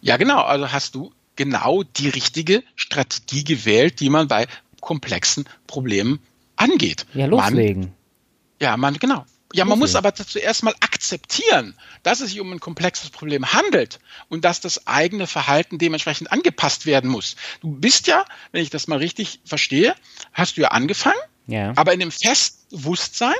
Ja, 0.00 0.16
genau. 0.16 0.40
Also 0.42 0.72
hast 0.72 0.94
du 0.94 1.12
genau 1.36 1.82
die 1.82 2.08
richtige 2.08 2.62
Strategie 2.76 3.44
gewählt, 3.44 4.00
die 4.00 4.10
man 4.10 4.28
bei 4.28 4.46
komplexen 4.80 5.44
Problemen 5.66 6.20
angeht. 6.56 7.06
Ja, 7.14 7.26
loslegen. 7.26 7.82
Man, 7.82 7.94
ja, 8.60 8.76
man, 8.76 8.94
genau. 8.94 9.24
Ja, 9.52 9.64
man 9.64 9.80
muss 9.80 9.96
aber 9.96 10.14
zuerst 10.14 10.62
mal 10.62 10.74
akzeptieren, 10.80 11.74
dass 12.04 12.20
es 12.20 12.30
sich 12.30 12.40
um 12.40 12.52
ein 12.52 12.60
komplexes 12.60 13.10
Problem 13.10 13.52
handelt 13.52 13.98
und 14.28 14.44
dass 14.44 14.60
das 14.60 14.86
eigene 14.86 15.26
Verhalten 15.26 15.78
dementsprechend 15.78 16.30
angepasst 16.30 16.86
werden 16.86 17.10
muss. 17.10 17.34
Du 17.60 17.72
bist 17.72 18.06
ja, 18.06 18.24
wenn 18.52 18.62
ich 18.62 18.70
das 18.70 18.86
mal 18.86 18.98
richtig 18.98 19.40
verstehe, 19.44 19.96
hast 20.32 20.56
du 20.56 20.60
ja 20.60 20.68
angefangen, 20.68 21.18
ja. 21.48 21.72
aber 21.74 21.92
in 21.92 22.00
dem 22.00 22.12
festen 22.12 22.76
Bewusstsein, 22.76 23.34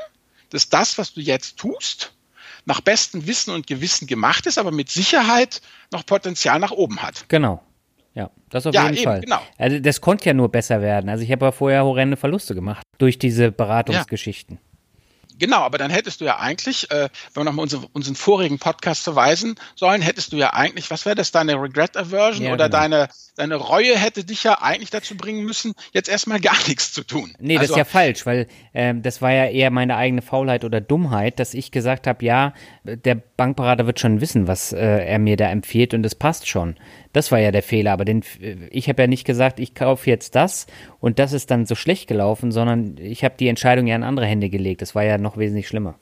dass 0.50 0.68
das, 0.68 0.98
was 0.98 1.14
du 1.14 1.20
jetzt 1.20 1.58
tust, 1.58 2.12
nach 2.64 2.80
bestem 2.80 3.26
Wissen 3.26 3.52
und 3.54 3.66
Gewissen 3.66 4.06
gemacht 4.06 4.46
ist, 4.46 4.58
aber 4.58 4.70
mit 4.70 4.88
Sicherheit 4.90 5.60
noch 5.92 6.04
Potenzial 6.06 6.58
nach 6.58 6.72
oben 6.72 7.02
hat. 7.02 7.24
Genau. 7.28 7.62
Ja, 8.14 8.30
das 8.50 8.66
auf 8.66 8.74
ja, 8.74 8.84
jeden 8.84 8.96
eben, 8.96 9.04
Fall. 9.04 9.20
Genau. 9.20 9.40
Also 9.56 9.78
das 9.78 10.00
konnte 10.00 10.26
ja 10.26 10.34
nur 10.34 10.48
besser 10.48 10.80
werden. 10.82 11.08
Also 11.08 11.22
ich 11.22 11.30
habe 11.30 11.46
ja 11.46 11.52
vorher 11.52 11.84
horrende 11.84 12.16
Verluste 12.16 12.54
gemacht 12.54 12.82
durch 12.98 13.18
diese 13.18 13.52
Beratungsgeschichten. 13.52 14.56
Ja. 14.56 14.69
Genau, 15.40 15.60
aber 15.60 15.78
dann 15.78 15.90
hättest 15.90 16.20
du 16.20 16.26
ja 16.26 16.38
eigentlich, 16.38 16.90
äh, 16.90 17.08
wenn 17.34 17.40
wir 17.40 17.44
nochmal 17.44 17.64
unsere, 17.64 17.86
unseren 17.92 18.14
vorigen 18.14 18.58
Podcast 18.58 19.02
verweisen 19.02 19.56
sollen, 19.74 20.02
hättest 20.02 20.32
du 20.32 20.36
ja 20.36 20.52
eigentlich, 20.52 20.90
was 20.90 21.06
wäre 21.06 21.16
das, 21.16 21.32
deine 21.32 21.54
Regret 21.60 21.96
Aversion 21.96 22.46
ja, 22.46 22.52
oder 22.52 22.68
genau. 22.68 22.78
deine, 22.78 23.08
deine 23.36 23.56
Reue 23.56 23.98
hätte 23.98 24.22
dich 24.22 24.44
ja 24.44 24.60
eigentlich 24.60 24.90
dazu 24.90 25.16
bringen 25.16 25.44
müssen, 25.44 25.72
jetzt 25.92 26.08
erstmal 26.08 26.40
gar 26.40 26.56
nichts 26.68 26.92
zu 26.92 27.02
tun. 27.02 27.32
Nee, 27.38 27.56
also, 27.56 27.62
das 27.62 27.70
ist 27.70 27.76
ja 27.78 27.84
falsch, 27.84 28.26
weil 28.26 28.46
ähm, 28.74 29.02
das 29.02 29.22
war 29.22 29.32
ja 29.32 29.46
eher 29.46 29.70
meine 29.70 29.96
eigene 29.96 30.22
Faulheit 30.22 30.64
oder 30.64 30.80
Dummheit, 30.80 31.40
dass 31.40 31.54
ich 31.54 31.72
gesagt 31.72 32.06
habe, 32.06 32.24
ja, 32.24 32.52
der 32.84 33.14
Bankberater 33.14 33.86
wird 33.86 33.98
schon 33.98 34.20
wissen, 34.20 34.46
was 34.46 34.72
äh, 34.72 34.78
er 34.78 35.18
mir 35.18 35.38
da 35.38 35.50
empfiehlt 35.50 35.94
und 35.94 36.04
es 36.04 36.14
passt 36.14 36.48
schon. 36.48 36.76
Das 37.12 37.32
war 37.32 37.40
ja 37.40 37.50
der 37.50 37.62
Fehler, 37.62 37.92
aber 37.92 38.04
den, 38.04 38.22
ich 38.70 38.88
habe 38.88 39.02
ja 39.02 39.06
nicht 39.08 39.24
gesagt, 39.24 39.58
ich 39.58 39.74
kaufe 39.74 40.08
jetzt 40.08 40.34
das 40.34 40.66
und 41.00 41.18
das 41.18 41.32
ist 41.32 41.50
dann 41.50 41.66
so 41.66 41.74
schlecht 41.74 42.06
gelaufen, 42.06 42.52
sondern 42.52 42.96
ich 42.98 43.24
habe 43.24 43.34
die 43.38 43.48
Entscheidung 43.48 43.86
ja 43.86 43.96
in 43.96 44.02
andere 44.02 44.26
Hände 44.26 44.50
gelegt. 44.50 44.82
Das 44.82 44.94
war 44.94 45.02
ja 45.02 45.18
noch 45.18 45.36
wesentlich 45.36 45.66
schlimmer. 45.66 45.98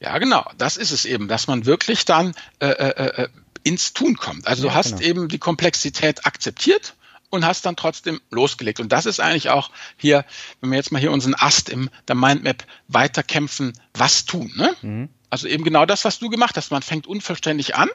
Ja, 0.00 0.18
genau, 0.18 0.44
das 0.58 0.76
ist 0.76 0.90
es 0.90 1.04
eben, 1.04 1.28
dass 1.28 1.46
man 1.46 1.66
wirklich 1.66 2.04
dann 2.04 2.34
äh, 2.60 2.66
äh, 2.66 3.22
äh 3.22 3.28
ins 3.64 3.92
Tun 3.92 4.16
kommt. 4.16 4.48
Also 4.48 4.64
ja, 4.64 4.70
du 4.70 4.74
hast 4.74 4.96
genau. 4.96 5.02
eben 5.02 5.28
die 5.28 5.38
Komplexität 5.38 6.26
akzeptiert 6.26 6.94
und 7.30 7.46
hast 7.46 7.64
dann 7.64 7.76
trotzdem 7.76 8.20
losgelegt. 8.30 8.80
Und 8.80 8.90
das 8.90 9.06
ist 9.06 9.20
eigentlich 9.20 9.50
auch 9.50 9.70
hier, 9.96 10.24
wenn 10.60 10.70
wir 10.70 10.76
jetzt 10.76 10.90
mal 10.90 10.98
hier 10.98 11.12
unseren 11.12 11.34
Ast 11.34 11.68
im 11.68 11.88
der 12.08 12.16
Mindmap 12.16 12.64
weiterkämpfen, 12.88 13.72
was 13.94 14.24
tun. 14.24 14.52
Ne? 14.56 14.74
Mhm. 14.82 15.08
Also 15.30 15.46
eben 15.46 15.62
genau 15.62 15.86
das, 15.86 16.04
was 16.04 16.18
du 16.18 16.28
gemacht 16.28 16.56
hast. 16.56 16.72
Man 16.72 16.82
fängt 16.82 17.06
unvollständig 17.06 17.76
an 17.76 17.88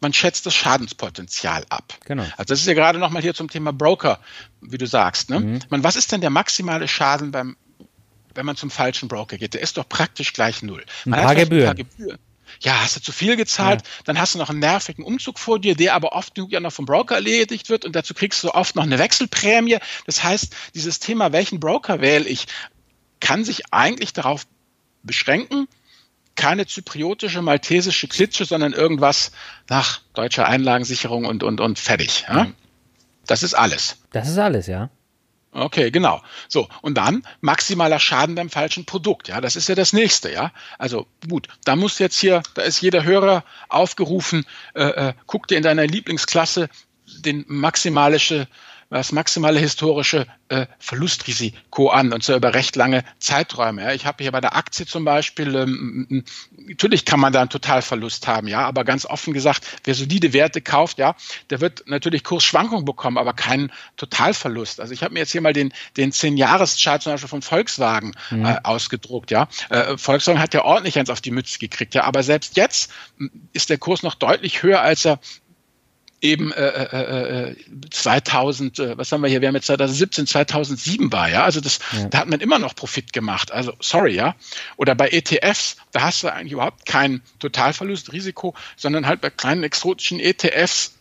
man 0.00 0.12
schätzt 0.12 0.46
das 0.46 0.54
Schadenspotenzial 0.54 1.64
ab. 1.68 1.94
Genau. 2.06 2.22
Also 2.22 2.44
das 2.44 2.60
ist 2.60 2.66
ja 2.66 2.74
gerade 2.74 2.98
nochmal 2.98 3.22
hier 3.22 3.34
zum 3.34 3.48
Thema 3.48 3.72
Broker, 3.72 4.18
wie 4.60 4.78
du 4.78 4.86
sagst. 4.86 5.30
Ne? 5.30 5.40
Mhm. 5.40 5.58
Man, 5.68 5.84
was 5.84 5.96
ist 5.96 6.10
denn 6.12 6.20
der 6.20 6.30
maximale 6.30 6.88
Schaden 6.88 7.30
beim, 7.30 7.56
wenn 8.34 8.46
man 8.46 8.56
zum 8.56 8.70
falschen 8.70 9.08
Broker 9.08 9.36
geht? 9.36 9.54
Der 9.54 9.60
ist 9.60 9.76
doch 9.76 9.88
praktisch 9.88 10.32
gleich 10.32 10.62
null. 10.62 10.84
Man 11.04 11.20
ein 11.20 11.26
paar 11.26 11.34
Gebühren. 11.34 11.68
Ein 11.68 11.76
paar 11.76 11.84
Gebühren. 11.84 12.18
Ja, 12.60 12.80
hast 12.82 12.96
du 12.96 13.00
zu 13.00 13.12
viel 13.12 13.36
gezahlt, 13.36 13.82
ja. 13.82 13.88
dann 14.06 14.18
hast 14.18 14.34
du 14.34 14.38
noch 14.38 14.50
einen 14.50 14.58
nervigen 14.58 15.04
Umzug 15.04 15.38
vor 15.38 15.60
dir, 15.60 15.76
der 15.76 15.94
aber 15.94 16.12
oft 16.12 16.34
genug 16.34 16.50
ja 16.50 16.58
noch 16.58 16.72
vom 16.72 16.84
Broker 16.84 17.14
erledigt 17.14 17.68
wird 17.68 17.84
und 17.84 17.94
dazu 17.94 18.12
kriegst 18.12 18.42
du 18.42 18.52
oft 18.52 18.74
noch 18.74 18.82
eine 18.82 18.98
Wechselprämie. 18.98 19.78
Das 20.06 20.24
heißt, 20.24 20.54
dieses 20.74 20.98
Thema, 20.98 21.32
welchen 21.32 21.60
Broker 21.60 22.00
wähle 22.00 22.28
ich, 22.28 22.46
kann 23.20 23.44
sich 23.44 23.72
eigentlich 23.72 24.12
darauf 24.12 24.46
beschränken, 25.02 25.68
keine 26.36 26.66
zypriotische, 26.66 27.42
maltesische 27.42 28.08
Klitsche, 28.08 28.44
sondern 28.44 28.72
irgendwas 28.72 29.32
nach 29.68 30.00
deutscher 30.14 30.46
Einlagensicherung 30.46 31.24
und, 31.24 31.42
und, 31.42 31.60
und 31.60 31.78
fertig. 31.78 32.24
Ja? 32.28 32.48
Das 33.26 33.42
ist 33.42 33.54
alles. 33.54 33.98
Das 34.12 34.28
ist 34.28 34.38
alles, 34.38 34.66
ja. 34.66 34.90
Okay, 35.52 35.90
genau. 35.90 36.22
So, 36.48 36.68
und 36.80 36.94
dann 36.94 37.24
maximaler 37.40 37.98
Schaden 37.98 38.36
beim 38.36 38.50
falschen 38.50 38.84
Produkt. 38.84 39.28
Ja, 39.28 39.40
das 39.40 39.56
ist 39.56 39.68
ja 39.68 39.74
das 39.74 39.92
nächste, 39.92 40.32
ja. 40.32 40.52
Also 40.78 41.08
gut, 41.28 41.48
da 41.64 41.74
muss 41.74 41.98
jetzt 41.98 42.18
hier, 42.20 42.42
da 42.54 42.62
ist 42.62 42.80
jeder 42.80 43.02
Hörer 43.02 43.44
aufgerufen, 43.68 44.46
äh, 44.74 45.08
äh, 45.08 45.14
guck 45.26 45.48
dir 45.48 45.56
in 45.56 45.64
deiner 45.64 45.86
Lieblingsklasse 45.86 46.68
den 47.18 47.44
maximalische 47.48 48.46
das 48.98 49.12
maximale 49.12 49.60
historische 49.60 50.26
äh, 50.48 50.66
Verlustrisiko 50.80 51.90
an 51.90 52.12
und 52.12 52.24
zwar 52.24 52.36
über 52.36 52.54
recht 52.54 52.74
lange 52.74 53.04
Zeiträume. 53.20 53.82
Ja. 53.82 53.92
Ich 53.92 54.04
habe 54.04 54.22
hier 54.22 54.32
bei 54.32 54.40
der 54.40 54.56
Aktie 54.56 54.84
zum 54.84 55.04
Beispiel, 55.04 55.54
ähm, 55.54 56.24
natürlich 56.56 57.04
kann 57.04 57.20
man 57.20 57.32
da 57.32 57.40
einen 57.40 57.50
Totalverlust 57.50 58.26
haben, 58.26 58.48
ja, 58.48 58.66
aber 58.66 58.84
ganz 58.84 59.06
offen 59.06 59.32
gesagt, 59.32 59.64
wer 59.84 59.94
solide 59.94 60.32
Werte 60.32 60.60
kauft, 60.60 60.98
ja, 60.98 61.14
der 61.50 61.60
wird 61.60 61.84
natürlich 61.86 62.24
Kursschwankungen 62.24 62.84
bekommen, 62.84 63.16
aber 63.16 63.32
keinen 63.32 63.72
Totalverlust. 63.96 64.80
Also 64.80 64.92
ich 64.92 65.04
habe 65.04 65.14
mir 65.14 65.20
jetzt 65.20 65.32
hier 65.32 65.40
mal 65.40 65.52
den, 65.52 65.72
den 65.96 66.10
10-Jahres-Chart 66.10 67.00
zum 67.00 67.12
Beispiel 67.12 67.28
von 67.28 67.42
Volkswagen 67.42 68.12
mhm. 68.30 68.44
äh, 68.44 68.58
ausgedruckt, 68.64 69.30
ja. 69.30 69.48
Äh, 69.68 69.96
Volkswagen 69.96 70.40
hat 70.40 70.52
ja 70.52 70.64
ordentlich 70.64 70.98
eins 70.98 71.10
auf 71.10 71.20
die 71.20 71.30
Mütze 71.30 71.60
gekriegt, 71.60 71.94
ja, 71.94 72.02
aber 72.04 72.24
selbst 72.24 72.56
jetzt 72.56 72.90
ist 73.52 73.70
der 73.70 73.78
Kurs 73.78 74.02
noch 74.02 74.16
deutlich 74.16 74.64
höher, 74.64 74.80
als 74.80 75.04
er 75.04 75.20
eben 76.20 76.52
äh, 76.52 77.50
äh, 77.50 77.56
2000, 77.90 78.78
äh, 78.78 78.84
äh, 78.84 78.98
was 78.98 79.10
haben 79.10 79.22
wir 79.22 79.28
hier, 79.28 79.40
wir 79.40 79.48
haben 79.48 79.54
jetzt 79.54 79.66
2017, 79.66 80.26
2007 80.26 81.12
war, 81.12 81.30
ja, 81.30 81.44
also 81.44 81.60
das, 81.60 81.78
ja. 81.92 82.08
da 82.08 82.18
hat 82.18 82.28
man 82.28 82.40
immer 82.40 82.58
noch 82.58 82.74
Profit 82.74 83.12
gemacht, 83.12 83.52
also 83.52 83.72
sorry, 83.80 84.14
ja, 84.14 84.34
oder 84.76 84.94
bei 84.94 85.08
ETFs, 85.08 85.76
da 85.92 86.02
hast 86.02 86.22
du 86.22 86.28
eigentlich 86.28 86.52
überhaupt 86.52 86.86
kein 86.86 87.22
Totalverlustrisiko, 87.38 88.54
sondern 88.76 89.06
halt 89.06 89.20
bei 89.20 89.30
kleinen 89.30 89.62
exotischen 89.62 90.20
ETFs 90.20 90.94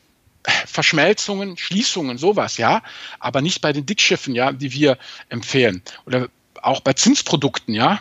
äh, 0.44 0.52
Verschmelzungen, 0.66 1.58
Schließungen, 1.58 2.18
sowas, 2.18 2.58
ja, 2.58 2.82
aber 3.20 3.42
nicht 3.42 3.62
bei 3.62 3.74
den 3.74 3.86
Dickschiffen, 3.86 4.36
ja, 4.36 4.54
die 4.54 4.72
wir 4.72 4.98
empfehlen. 5.28 5.82
Oder 6.06 6.30
auch 6.62 6.80
bei 6.80 6.94
Zinsprodukten, 6.94 7.74
ja, 7.74 8.00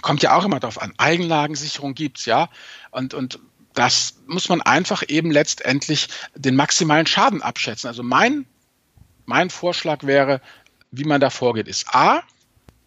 kommt 0.00 0.22
ja 0.22 0.36
auch 0.36 0.44
immer 0.44 0.60
darauf 0.60 0.80
an. 0.80 0.94
Eigenlagensicherung 0.96 1.94
gibt's, 1.94 2.24
ja, 2.24 2.48
und, 2.90 3.14
und 3.14 3.38
das 3.74 4.14
muss 4.26 4.48
man 4.48 4.62
einfach 4.62 5.02
eben 5.08 5.30
letztendlich 5.30 6.08
den 6.34 6.56
maximalen 6.56 7.06
Schaden 7.06 7.42
abschätzen. 7.42 7.88
Also 7.88 8.02
mein, 8.02 8.46
mein 9.26 9.50
Vorschlag 9.50 10.04
wäre, 10.04 10.40
wie 10.90 11.04
man 11.04 11.20
da 11.20 11.30
vorgeht, 11.30 11.68
ist 11.68 11.94
A, 11.94 12.22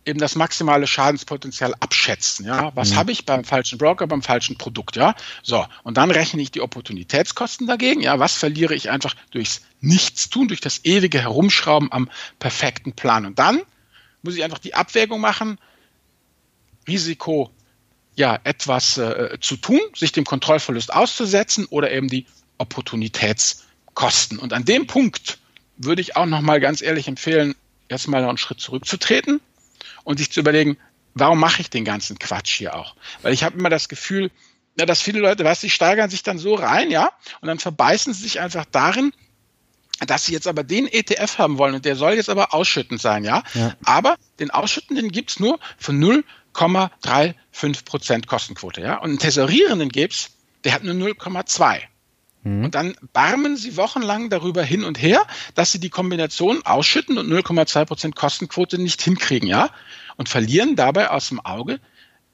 eben 0.05 0.19
das 0.19 0.35
maximale 0.35 0.87
Schadenspotenzial 0.87 1.75
abschätzen. 1.81 2.45
Ja, 2.45 2.71
was 2.75 2.91
mhm. 2.91 2.95
habe 2.95 3.11
ich 3.11 3.25
beim 3.25 3.43
falschen 3.43 3.77
Broker, 3.77 4.07
beim 4.07 4.21
falschen 4.21 4.57
Produkt? 4.57 4.95
Ja, 4.95 5.15
so 5.43 5.65
und 5.83 5.97
dann 5.97 6.09
rechne 6.09 6.41
ich 6.41 6.49
die 6.49 6.61
Opportunitätskosten 6.61 7.67
dagegen. 7.67 8.01
Ja, 8.01 8.17
was 8.17 8.33
verliere 8.33 8.73
ich 8.73 8.89
einfach 8.89 9.15
durchs 9.31 9.61
Nichtstun, 9.81 10.47
durch 10.47 10.61
das 10.61 10.85
ewige 10.85 11.19
Herumschrauben 11.19 11.91
am 11.91 12.09
perfekten 12.39 12.93
Plan? 12.93 13.25
Und 13.25 13.37
dann 13.37 13.61
muss 14.21 14.35
ich 14.35 14.43
einfach 14.43 14.59
die 14.59 14.73
Abwägung 14.73 15.19
machen, 15.19 15.59
Risiko 16.87 17.51
ja 18.17 18.39
etwas 18.43 18.97
äh, 18.97 19.37
zu 19.39 19.55
tun, 19.57 19.79
sich 19.95 20.11
dem 20.11 20.25
Kontrollverlust 20.25 20.91
auszusetzen 20.91 21.65
oder 21.69 21.91
eben 21.91 22.09
die 22.09 22.25
Opportunitätskosten. 22.57 24.39
Und 24.39 24.53
an 24.53 24.65
dem 24.65 24.87
Punkt 24.87 25.37
würde 25.77 26.01
ich 26.01 26.15
auch 26.15 26.25
noch 26.25 26.41
mal 26.41 26.59
ganz 26.59 26.81
ehrlich 26.81 27.07
empfehlen, 27.07 27.55
erstmal 27.87 28.21
noch 28.21 28.29
einen 28.29 28.39
Schritt 28.39 28.59
zurückzutreten 28.59 29.39
und 30.03 30.17
sich 30.17 30.31
zu 30.31 30.39
überlegen, 30.39 30.77
warum 31.13 31.39
mache 31.39 31.61
ich 31.61 31.69
den 31.69 31.85
ganzen 31.85 32.17
Quatsch 32.17 32.55
hier 32.55 32.75
auch? 32.75 32.95
Weil 33.21 33.33
ich 33.33 33.43
habe 33.43 33.57
immer 33.57 33.69
das 33.69 33.87
Gefühl, 33.87 34.31
ja, 34.79 34.85
dass 34.85 35.01
viele 35.01 35.19
Leute, 35.19 35.43
weißt 35.43 35.63
du, 35.63 35.67
die 35.67 35.71
steigern 35.71 36.09
sich 36.09 36.23
dann 36.23 36.39
so 36.39 36.55
rein, 36.55 36.91
ja, 36.91 37.11
und 37.41 37.47
dann 37.47 37.59
verbeißen 37.59 38.13
sie 38.13 38.23
sich 38.23 38.39
einfach 38.39 38.65
darin, 38.71 39.11
dass 40.05 40.25
sie 40.25 40.33
jetzt 40.33 40.47
aber 40.47 40.63
den 40.63 40.87
ETF 40.87 41.39
haben 41.39 41.57
wollen 41.57 41.75
und 41.75 41.85
der 41.85 41.95
soll 41.95 42.13
jetzt 42.13 42.29
aber 42.29 42.53
ausschüttend 42.53 43.01
sein, 43.01 43.23
ja. 43.23 43.43
ja. 43.53 43.75
Aber 43.83 44.17
den 44.39 44.51
ausschüttenden 44.51 45.11
gibt's 45.11 45.39
nur 45.39 45.59
für 45.77 45.93
0,35 46.57 47.85
Prozent 47.85 48.27
Kostenquote, 48.27 48.81
ja. 48.81 48.97
Und 48.97 49.09
einen 49.09 49.19
tesorierenden 49.19 49.89
gibt's, 49.89 50.31
der 50.63 50.73
hat 50.73 50.83
nur 50.83 50.95
0,2. 50.95 51.79
Mhm. 52.43 52.65
Und 52.65 52.75
dann 52.75 52.95
barmen 53.13 53.57
sie 53.57 53.77
wochenlang 53.77 54.29
darüber 54.29 54.63
hin 54.63 54.83
und 54.83 55.01
her, 55.01 55.25
dass 55.55 55.71
sie 55.71 55.79
die 55.79 55.89
Kombination 55.89 56.65
ausschütten 56.65 57.17
und 57.17 57.29
0,2 57.29 57.85
Prozent 57.85 58.15
Kostenquote 58.15 58.77
nicht 58.77 59.01
hinkriegen, 59.01 59.47
ja? 59.47 59.69
Und 60.17 60.29
verlieren 60.29 60.75
dabei 60.75 61.11
aus 61.11 61.29
dem 61.29 61.39
Auge, 61.39 61.79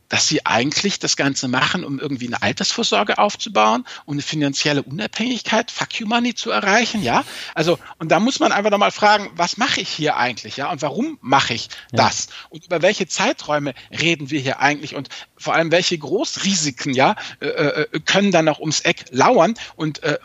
dass 0.10 0.28
sie 0.28 0.46
eigentlich 0.46 1.00
das 1.00 1.16
Ganze 1.16 1.48
machen, 1.48 1.84
um 1.84 2.00
irgendwie 2.00 2.28
eine 2.28 2.42
Altersvorsorge 2.42 3.18
aufzubauen 3.18 3.86
und 4.06 4.16
eine 4.16 4.22
finanzielle 4.22 4.84
Unabhängigkeit, 4.84 5.72
Fuck 5.72 6.00
You 6.00 6.08
Money 6.08 6.36
zu 6.36 6.52
erreichen, 6.52 7.02
ja? 7.02 7.24
Also, 7.56 7.80
und 7.98 8.12
da 8.12 8.20
muss 8.20 8.40
man 8.40 8.52
einfach 8.52 8.70
nochmal 8.70 8.92
fragen, 8.92 9.32
was 9.36 9.58
mache 9.58 9.82
ich 9.82 9.90
hier 9.90 10.18
eigentlich, 10.18 10.58
ja? 10.58 10.72
Und 10.72 10.82
warum 10.82 11.18
mache 11.22 11.54
ich 11.54 11.70
das? 11.92 12.28
Ja. 12.28 12.34
Und 12.50 12.66
über 12.66 12.82
welche 12.82 13.08
Zeiträume 13.08 13.74
reden 13.92 14.30
wir 14.30 14.40
hier 14.40 14.60
eigentlich? 14.60 14.96
Und 14.96 15.10
vor 15.38 15.56
allem, 15.56 15.72
welche 15.72 15.98
Großrisiken, 15.98 16.94
ja, 16.94 17.16
äh, 17.40 17.48
äh 17.48 18.00
können 18.06 18.32
dann 18.32 18.46
noch 18.46 18.60
ums 18.60 18.82
Eck 18.82 19.06
lauern? 19.12 19.56
Und 19.76 20.04
äh, 20.04 20.20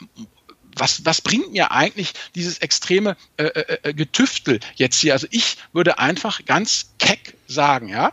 was, 0.77 1.05
was 1.05 1.21
bringt 1.21 1.53
mir 1.53 1.73
eigentlich 1.73 2.13
dieses 2.35 2.59
extreme 2.59 3.17
äh, 3.37 3.45
äh, 3.45 3.79
äh 3.83 3.95
Getüftel 3.95 4.61
jetzt 4.77 5.01
hier? 5.01 5.13
Also 5.13 5.27
ich 5.31 5.57
würde 5.73 5.99
einfach 5.99 6.45
ganz 6.45 6.91
keck 6.99 7.35
sagen, 7.47 7.89
ja, 7.89 8.13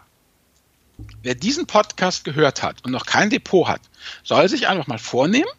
Wer 1.24 1.36
diesen 1.36 1.68
Podcast 1.68 2.24
gehört 2.24 2.64
hat 2.64 2.84
und 2.86 2.92
noch 2.92 3.06
kein 3.06 3.30
Depot 3.30 3.68
hat, 3.68 3.82
soll 4.24 4.48
sich 4.48 4.68
einfach 4.68 4.88
mal 4.88 5.00
vornehmen, 5.00 5.50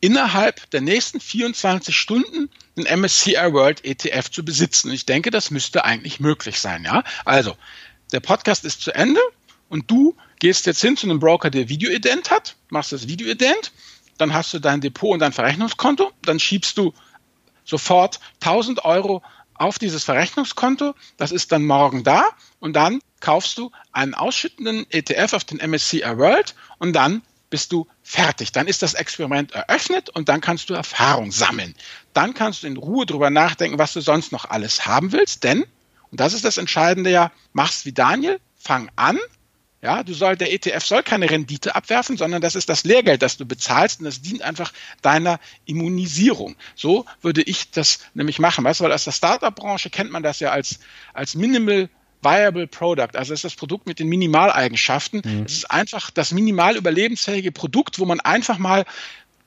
innerhalb 0.00 0.70
der 0.70 0.80
nächsten 0.80 1.20
24 1.20 1.96
Stunden 1.96 2.48
einen 2.76 3.00
MSCI 3.00 3.52
World 3.52 3.84
ETF 3.84 4.30
zu 4.30 4.44
besitzen. 4.44 4.92
ich 4.92 5.06
denke, 5.06 5.30
das 5.30 5.50
müsste 5.50 5.84
eigentlich 5.84 6.20
möglich 6.20 6.60
sein. 6.60 6.84
Ja, 6.84 7.02
also 7.24 7.56
der 8.12 8.20
Podcast 8.20 8.64
ist 8.64 8.82
zu 8.82 8.94
Ende 8.94 9.20
und 9.68 9.90
du 9.90 10.16
gehst 10.38 10.66
jetzt 10.66 10.80
hin 10.80 10.96
zu 10.96 11.06
einem 11.06 11.18
Broker, 11.18 11.50
der 11.50 11.68
Videoident 11.68 12.30
hat, 12.30 12.56
machst 12.70 12.92
das 12.92 13.08
Videoident, 13.08 13.72
dann 14.16 14.32
hast 14.32 14.54
du 14.54 14.58
dein 14.58 14.80
Depot 14.80 15.12
und 15.12 15.20
dein 15.20 15.32
Verrechnungskonto, 15.32 16.12
dann 16.22 16.38
schiebst 16.38 16.78
du 16.78 16.94
sofort 17.64 18.20
1000 18.40 18.84
Euro 18.84 19.22
auf 19.58 19.78
dieses 19.78 20.04
Verrechnungskonto. 20.04 20.94
Das 21.16 21.32
ist 21.32 21.52
dann 21.52 21.64
morgen 21.64 22.04
da 22.04 22.24
und 22.60 22.74
dann 22.74 23.00
kaufst 23.20 23.58
du 23.58 23.70
einen 23.92 24.14
ausschüttenden 24.14 24.86
ETF 24.90 25.32
auf 25.34 25.44
den 25.44 25.58
MSCI 25.58 26.02
World 26.16 26.54
und 26.78 26.92
dann 26.92 27.22
bist 27.50 27.72
du 27.72 27.86
fertig. 28.02 28.52
Dann 28.52 28.66
ist 28.66 28.82
das 28.82 28.94
Experiment 28.94 29.52
eröffnet 29.52 30.10
und 30.10 30.28
dann 30.28 30.40
kannst 30.40 30.70
du 30.70 30.74
Erfahrung 30.74 31.32
sammeln. 31.32 31.74
Dann 32.12 32.34
kannst 32.34 32.62
du 32.62 32.66
in 32.66 32.76
Ruhe 32.76 33.06
drüber 33.06 33.30
nachdenken, 33.30 33.78
was 33.78 33.92
du 33.92 34.00
sonst 34.00 34.32
noch 34.32 34.44
alles 34.44 34.86
haben 34.86 35.12
willst, 35.12 35.44
denn, 35.44 35.64
und 36.10 36.20
das 36.20 36.34
ist 36.34 36.44
das 36.44 36.58
Entscheidende 36.58 37.10
ja, 37.10 37.32
machst 37.52 37.86
wie 37.86 37.92
Daniel, 37.92 38.40
fang 38.56 38.90
an, 38.96 39.18
ja, 39.80 40.02
du 40.02 40.12
soll, 40.12 40.36
der 40.36 40.52
ETF 40.52 40.84
soll 40.84 41.02
keine 41.02 41.30
Rendite 41.30 41.76
abwerfen, 41.76 42.16
sondern 42.16 42.42
das 42.42 42.56
ist 42.56 42.68
das 42.68 42.84
Lehrgeld, 42.84 43.22
das 43.22 43.36
du 43.36 43.46
bezahlst 43.46 44.00
und 44.00 44.06
das 44.06 44.20
dient 44.20 44.42
einfach 44.42 44.72
deiner 45.02 45.38
Immunisierung. 45.66 46.56
So 46.74 47.06
würde 47.22 47.42
ich 47.42 47.70
das 47.70 48.00
nämlich 48.14 48.40
machen. 48.40 48.64
Weißt 48.64 48.80
du, 48.80 48.84
weil 48.84 48.92
aus 48.92 49.04
der 49.04 49.12
Startup-Branche 49.12 49.90
kennt 49.90 50.10
man 50.10 50.22
das 50.22 50.40
ja 50.40 50.50
als, 50.50 50.80
als 51.14 51.34
Minimal 51.34 51.88
Viable 52.20 52.66
Product, 52.66 53.14
also 53.14 53.32
das 53.32 53.38
ist 53.38 53.44
das 53.44 53.54
Produkt 53.54 53.86
mit 53.86 54.00
den 54.00 54.08
Minimaleigenschaften. 54.08 55.22
Mhm. 55.24 55.44
Es 55.44 55.52
ist 55.52 55.70
einfach 55.70 56.10
das 56.10 56.32
minimal 56.32 56.76
überlebensfähige 56.76 57.52
Produkt, 57.52 58.00
wo 58.00 58.04
man 58.06 58.18
einfach 58.18 58.58
mal 58.58 58.84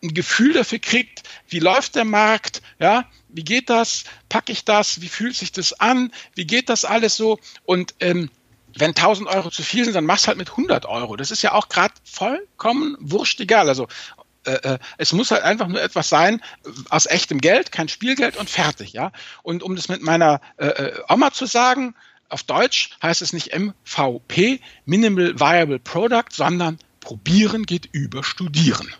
ein 0.02 0.14
Gefühl 0.14 0.54
dafür 0.54 0.80
kriegt, 0.80 1.24
wie 1.50 1.60
läuft 1.60 1.96
der 1.96 2.06
Markt, 2.06 2.62
ja, 2.80 3.10
wie 3.28 3.44
geht 3.44 3.70
das, 3.70 4.06
packe 4.30 4.52
ich 4.52 4.66
das, 4.66 5.02
wie 5.02 5.10
fühlt 5.10 5.36
sich 5.36 5.52
das 5.52 5.74
an, 5.74 6.12
wie 6.34 6.46
geht 6.46 6.70
das 6.70 6.86
alles 6.86 7.18
so 7.18 7.40
und 7.66 7.94
ähm, 8.00 8.30
wenn 8.78 8.92
1000 8.92 9.28
Euro 9.30 9.50
zu 9.50 9.64
viel 9.64 9.86
sind, 9.86 9.96
dann 9.96 10.06
machst 10.06 10.28
halt 10.28 10.38
mit 10.38 10.52
100 10.52 10.86
Euro. 10.86 11.16
Das 11.16 11.32
ist 11.32 11.42
ja 11.42 11.54
auch 11.54 11.70
gerade 11.70 11.94
vollkommen 12.04 12.98
wurscht 13.00 13.40
egal. 13.40 13.68
Also 13.70 13.88
äh, 14.46 14.54
äh, 14.54 14.80
es 14.98 15.14
muss 15.14 15.32
halt 15.32 15.44
einfach 15.44 15.68
nur 15.68 15.82
etwas 15.82 16.10
sein 16.10 16.42
äh, 16.66 16.70
aus 16.90 17.06
echtem 17.06 17.40
Geld, 17.40 17.72
kein 17.72 17.90
Spielgeld 17.90 18.38
und 18.38 18.50
fertig, 18.50 18.94
ja. 18.94 19.12
Und 19.44 19.62
um 19.62 19.76
das 19.76 19.88
mit 19.88 20.02
meiner 20.02 20.42
äh, 20.58 20.68
äh 20.68 21.02
Oma 21.10 21.32
zu 21.32 21.46
sagen, 21.46 21.96
auf 22.30 22.44
Deutsch 22.44 22.92
heißt 23.04 23.22
es 23.22 23.34
nicht 23.34 23.52
MVP, 23.54 24.62
Minimal 24.86 25.40
Viable 25.40 25.80
Product, 25.80 26.32
sondern 26.32 26.80
probieren 27.02 27.66
geht 27.66 27.90
über 27.92 28.24
studieren. 28.24 28.94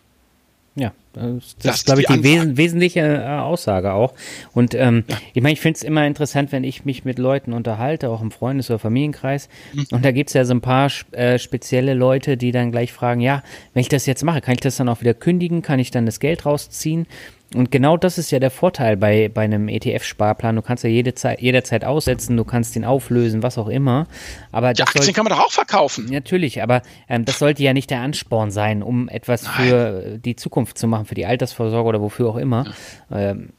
Ja, 0.76 0.94
das, 1.12 1.58
das 1.62 1.76
ist, 1.78 1.86
glaube 1.86 2.02
ich, 2.02 2.08
die, 2.08 2.24
wes 2.24 2.56
wesentliche 2.56 3.02
äh, 3.02 3.28
Aussage 3.28 3.92
auch. 3.92 4.14
Und 4.54 4.74
ähm, 4.74 5.04
ja. 5.08 5.18
ich 5.34 5.44
meine, 5.44 5.54
ich 5.54 5.60
finde 5.60 5.78
es 5.78 5.84
immer 5.84 6.08
interessant, 6.08 6.54
wenn 6.54 6.64
ich 6.64 6.86
mich 6.86 7.04
mit 7.04 7.20
Leuten 7.20 7.52
unterhalte, 7.52 8.10
auch 8.10 8.22
im 8.22 8.32
Freundes- 8.32 8.70
oder 8.70 8.80
Familienkreis. 8.80 9.50
Mhm. 9.74 9.88
Und 9.92 10.06
da 10.06 10.12
gibt 10.12 10.30
es 10.30 10.34
ja 10.34 10.46
so 10.46 10.54
ein 10.54 10.62
paar 10.62 10.90
äh, 11.12 11.38
spezielle 11.40 11.94
Leute, 11.94 12.38
die 12.38 12.54
dann 12.54 12.72
gleich 12.72 12.94
fragen, 12.94 13.20
ja, 13.20 13.44
wenn 13.74 13.82
ich 13.82 13.90
das 13.90 14.06
jetzt 14.06 14.24
mache, 14.24 14.40
kann 14.40 14.54
ich 14.54 14.62
das 14.62 14.78
dann 14.78 14.88
auch 14.88 15.02
wieder 15.02 15.14
kündigen? 15.14 15.62
Kann 15.62 15.80
ich 15.80 15.92
dann 15.92 16.06
das 16.06 16.22
Geld 16.22 16.46
rausziehen? 16.46 17.06
Und 17.54 17.70
genau 17.70 17.98
das 17.98 18.18
ist 18.18 18.32
ja 18.32 18.40
der 18.40 18.52
Vorteil 18.52 18.96
bei, 18.96 19.28
bei 19.28 19.42
einem 19.42 19.68
ETF-Sparplan. 19.68 20.56
Du 20.56 20.62
kannst 20.62 20.84
ja 20.86 20.90
jede 20.90 21.14
Zeit, 21.16 21.42
jederzeit 21.42 21.84
aussetzen, 21.84 22.38
du 22.38 22.46
kannst 22.46 22.76
ihn 22.78 22.86
auflösen, 22.86 23.44
was 23.44 23.58
auch 23.58 23.68
immer. 23.68 24.08
Aber 24.52 24.74
ja, 24.74 24.86
Aktien 24.86 25.04
soll, 25.04 25.14
kann 25.14 25.26
man 25.26 25.34
doch 25.34 25.46
auch 25.46 25.52
verkaufen. 25.52 26.08
Natürlich, 26.10 26.64
aber 26.64 26.82
ähm, 27.10 27.26
das 27.26 27.40
sollte 27.40 27.62
ja 27.62 27.74
nicht 27.74 27.90
der 27.90 28.00
Ansporn 28.00 28.52
sein, 28.52 28.82
um 28.82 29.10
etwas 29.10 29.44
Nein. 29.44 29.54
für 29.54 30.20
die 30.20 30.38
Zukunft 30.38 30.78
zu 30.78 30.88
machen, 30.88 31.06
für 31.06 31.16
die 31.16 31.26
Altersvorsorge 31.26 31.90
oder 31.90 32.02
wofür 32.02 32.30
auch 32.30 32.38
immer. 32.38 32.74
Ja. 33.10 33.32
Ähm, 33.32 33.50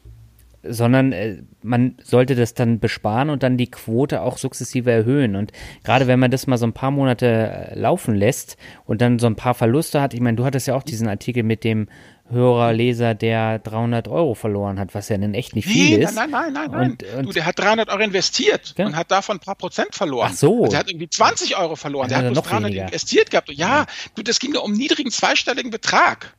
sondern 0.63 1.11
äh, 1.11 1.37
man 1.61 1.95
sollte 2.01 2.35
das 2.35 2.53
dann 2.53 2.79
besparen 2.79 3.29
und 3.29 3.43
dann 3.43 3.57
die 3.57 3.69
Quote 3.69 4.21
auch 4.21 4.37
sukzessive 4.37 4.89
erhöhen. 4.91 5.35
Und 5.35 5.51
gerade 5.83 6.07
wenn 6.07 6.19
man 6.19 6.31
das 6.31 6.47
mal 6.47 6.57
so 6.57 6.65
ein 6.65 6.73
paar 6.73 6.91
Monate 6.91 7.27
äh, 7.27 7.79
laufen 7.79 8.15
lässt 8.15 8.57
und 8.85 9.01
dann 9.01 9.19
so 9.19 9.27
ein 9.27 9.35
paar 9.35 9.53
Verluste 9.53 10.01
hat, 10.01 10.13
ich 10.13 10.21
meine, 10.21 10.37
du 10.37 10.45
hattest 10.45 10.67
ja 10.67 10.75
auch 10.75 10.83
diesen 10.83 11.07
Artikel 11.07 11.43
mit 11.43 11.63
dem 11.63 11.87
Hörer, 12.29 12.73
Leser, 12.73 13.15
der 13.15 13.59
300 13.59 14.07
Euro 14.07 14.33
verloren 14.33 14.79
hat, 14.79 14.95
was 14.95 15.09
ja 15.09 15.17
dann 15.17 15.33
echt 15.33 15.55
nicht 15.55 15.67
viel 15.67 15.97
nee, 15.97 16.03
ist. 16.03 16.15
Nein, 16.15 16.31
nein, 16.31 16.53
nein, 16.53 16.71
nein. 16.71 16.91
Und, 16.91 17.03
und 17.17 17.25
du, 17.27 17.33
der 17.33 17.45
hat 17.45 17.59
300 17.59 17.89
Euro 17.89 18.01
investiert 18.01 18.73
ja. 18.77 18.85
und 18.85 18.95
hat 18.95 19.11
davon 19.11 19.37
ein 19.37 19.39
paar 19.39 19.55
Prozent 19.55 19.93
verloren. 19.93 20.29
Ach 20.31 20.35
so. 20.35 20.61
Also 20.61 20.71
der 20.71 20.79
hat 20.79 20.89
irgendwie 20.89 21.09
20 21.09 21.57
Euro 21.57 21.75
verloren. 21.75 22.07
Der 22.07 22.19
hat 22.19 22.31
bloß 22.31 22.43
300 22.43 22.71
weniger. 22.71 22.85
investiert 22.85 23.29
gehabt. 23.29 23.51
Ja, 23.51 23.85
du, 24.15 24.23
das 24.23 24.39
ging 24.39 24.51
nur 24.51 24.63
um 24.63 24.71
einen 24.71 24.79
niedrigen 24.79 25.11
zweistelligen 25.11 25.69
Betrag. 25.69 26.33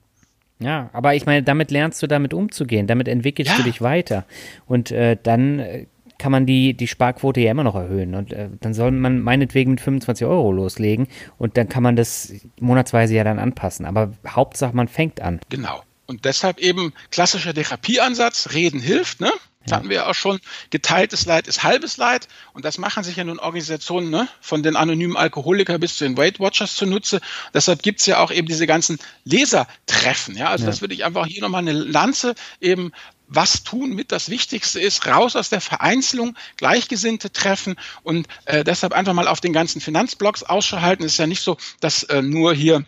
Ja, 0.59 0.89
aber 0.93 1.15
ich 1.15 1.27
meine, 1.27 1.43
damit 1.43 1.71
lernst 1.71 2.03
du 2.03 2.07
damit 2.07 2.33
umzugehen, 2.33 2.87
damit 2.87 3.09
entwickelst 3.09 3.53
ja. 3.53 3.59
du 3.59 3.65
dich 3.65 3.83
weiter. 3.83 4.25
Und 4.67 4.91
äh, 4.91 5.17
dann 5.23 5.59
äh, 5.59 5.87
kann 6.25 6.33
man 6.33 6.47
die, 6.47 6.73
die 6.73 6.89
Sparquote 6.89 7.41
ja 7.41 7.51
immer 7.51 7.65
noch 7.65 7.75
erhöhen. 7.75 8.15
Und 8.15 8.33
äh, 8.33 8.49
dann 8.59 8.73
soll 8.73 8.93
man 8.93 9.21
meinetwegen 9.21 9.73
mit 9.73 9.83
25 9.83 10.27
Euro 10.27 10.53
loslegen 10.53 11.07
und 11.37 11.59
dann 11.59 11.69
kann 11.69 11.83
man 11.83 11.97
das 11.97 12.33
monatsweise 12.59 13.13
ja 13.15 13.25
dann 13.25 13.39
anpassen. 13.39 13.85
Aber 13.85 14.15
Hauptsache, 14.27 14.75
man 14.75 14.89
fängt 14.89 15.21
an. 15.21 15.39
Genau. 15.51 15.83
Und 16.07 16.25
deshalb 16.25 16.61
eben 16.61 16.95
klassischer 17.11 17.53
Therapieansatz, 17.53 18.55
Reden 18.55 18.81
hilft, 18.81 19.21
ne? 19.21 19.31
Das 19.65 19.71
ja. 19.71 19.77
hatten 19.77 19.89
wir 19.89 19.97
ja 19.97 20.07
auch 20.07 20.15
schon. 20.15 20.41
Geteiltes 20.71 21.27
Leid 21.27 21.47
ist 21.47 21.63
halbes 21.63 21.99
Leid. 21.99 22.29
Und 22.53 22.65
das 22.65 22.79
machen 22.79 23.03
sich 23.03 23.17
ja 23.17 23.25
nun 23.25 23.39
Organisationen, 23.39 24.11
ne? 24.11 24.29
von 24.41 24.63
den 24.63 24.77
anonymen 24.77 25.17
Alkoholikern 25.17 25.81
bis 25.81 25.99
zu 25.99 26.05
den 26.05 26.17
Weight 26.17 26.39
Watchers 26.39 26.77
zunutze. 26.77 27.21
Deshalb 27.53 27.83
gibt's 27.83 28.07
ja 28.07 28.19
auch 28.21 28.31
eben 28.31 28.47
diese 28.47 28.67
ganzen 28.67 28.99
Lesertreffen. 29.25 30.37
Ja? 30.37 30.49
Also 30.49 30.65
ja. 30.65 30.71
das 30.71 30.81
würde 30.81 30.95
ich 30.95 31.05
einfach 31.05 31.27
hier 31.27 31.43
nochmal 31.43 31.63
eine 31.63 31.73
Lanze 31.73 32.35
eben 32.61 32.93
was 33.29 33.65
tun 33.65 33.95
mit 33.95 34.13
das 34.13 34.29
Wichtigste 34.29 34.81
ist, 34.81 35.07
raus 35.07 35.37
aus 35.37 35.49
der 35.49 35.61
Vereinzelung, 35.61 36.37
Gleichgesinnte 36.57 37.33
treffen 37.33 37.77
und 38.03 38.27
äh, 38.45 38.65
deshalb 38.65 38.93
einfach 38.93 39.15
mal 39.15 39.29
auf 39.29 39.41
den 39.41 39.53
ganzen 39.53 39.81
Finanzblogs 39.81 40.43
Ausschau 40.43 40.81
halten. 40.81 41.05
Es 41.05 41.13
ist 41.13 41.19
ja 41.19 41.27
nicht 41.27 41.43
so, 41.43 41.57
dass 41.81 42.03
äh, 42.05 42.23
nur 42.23 42.55
hier 42.55 42.85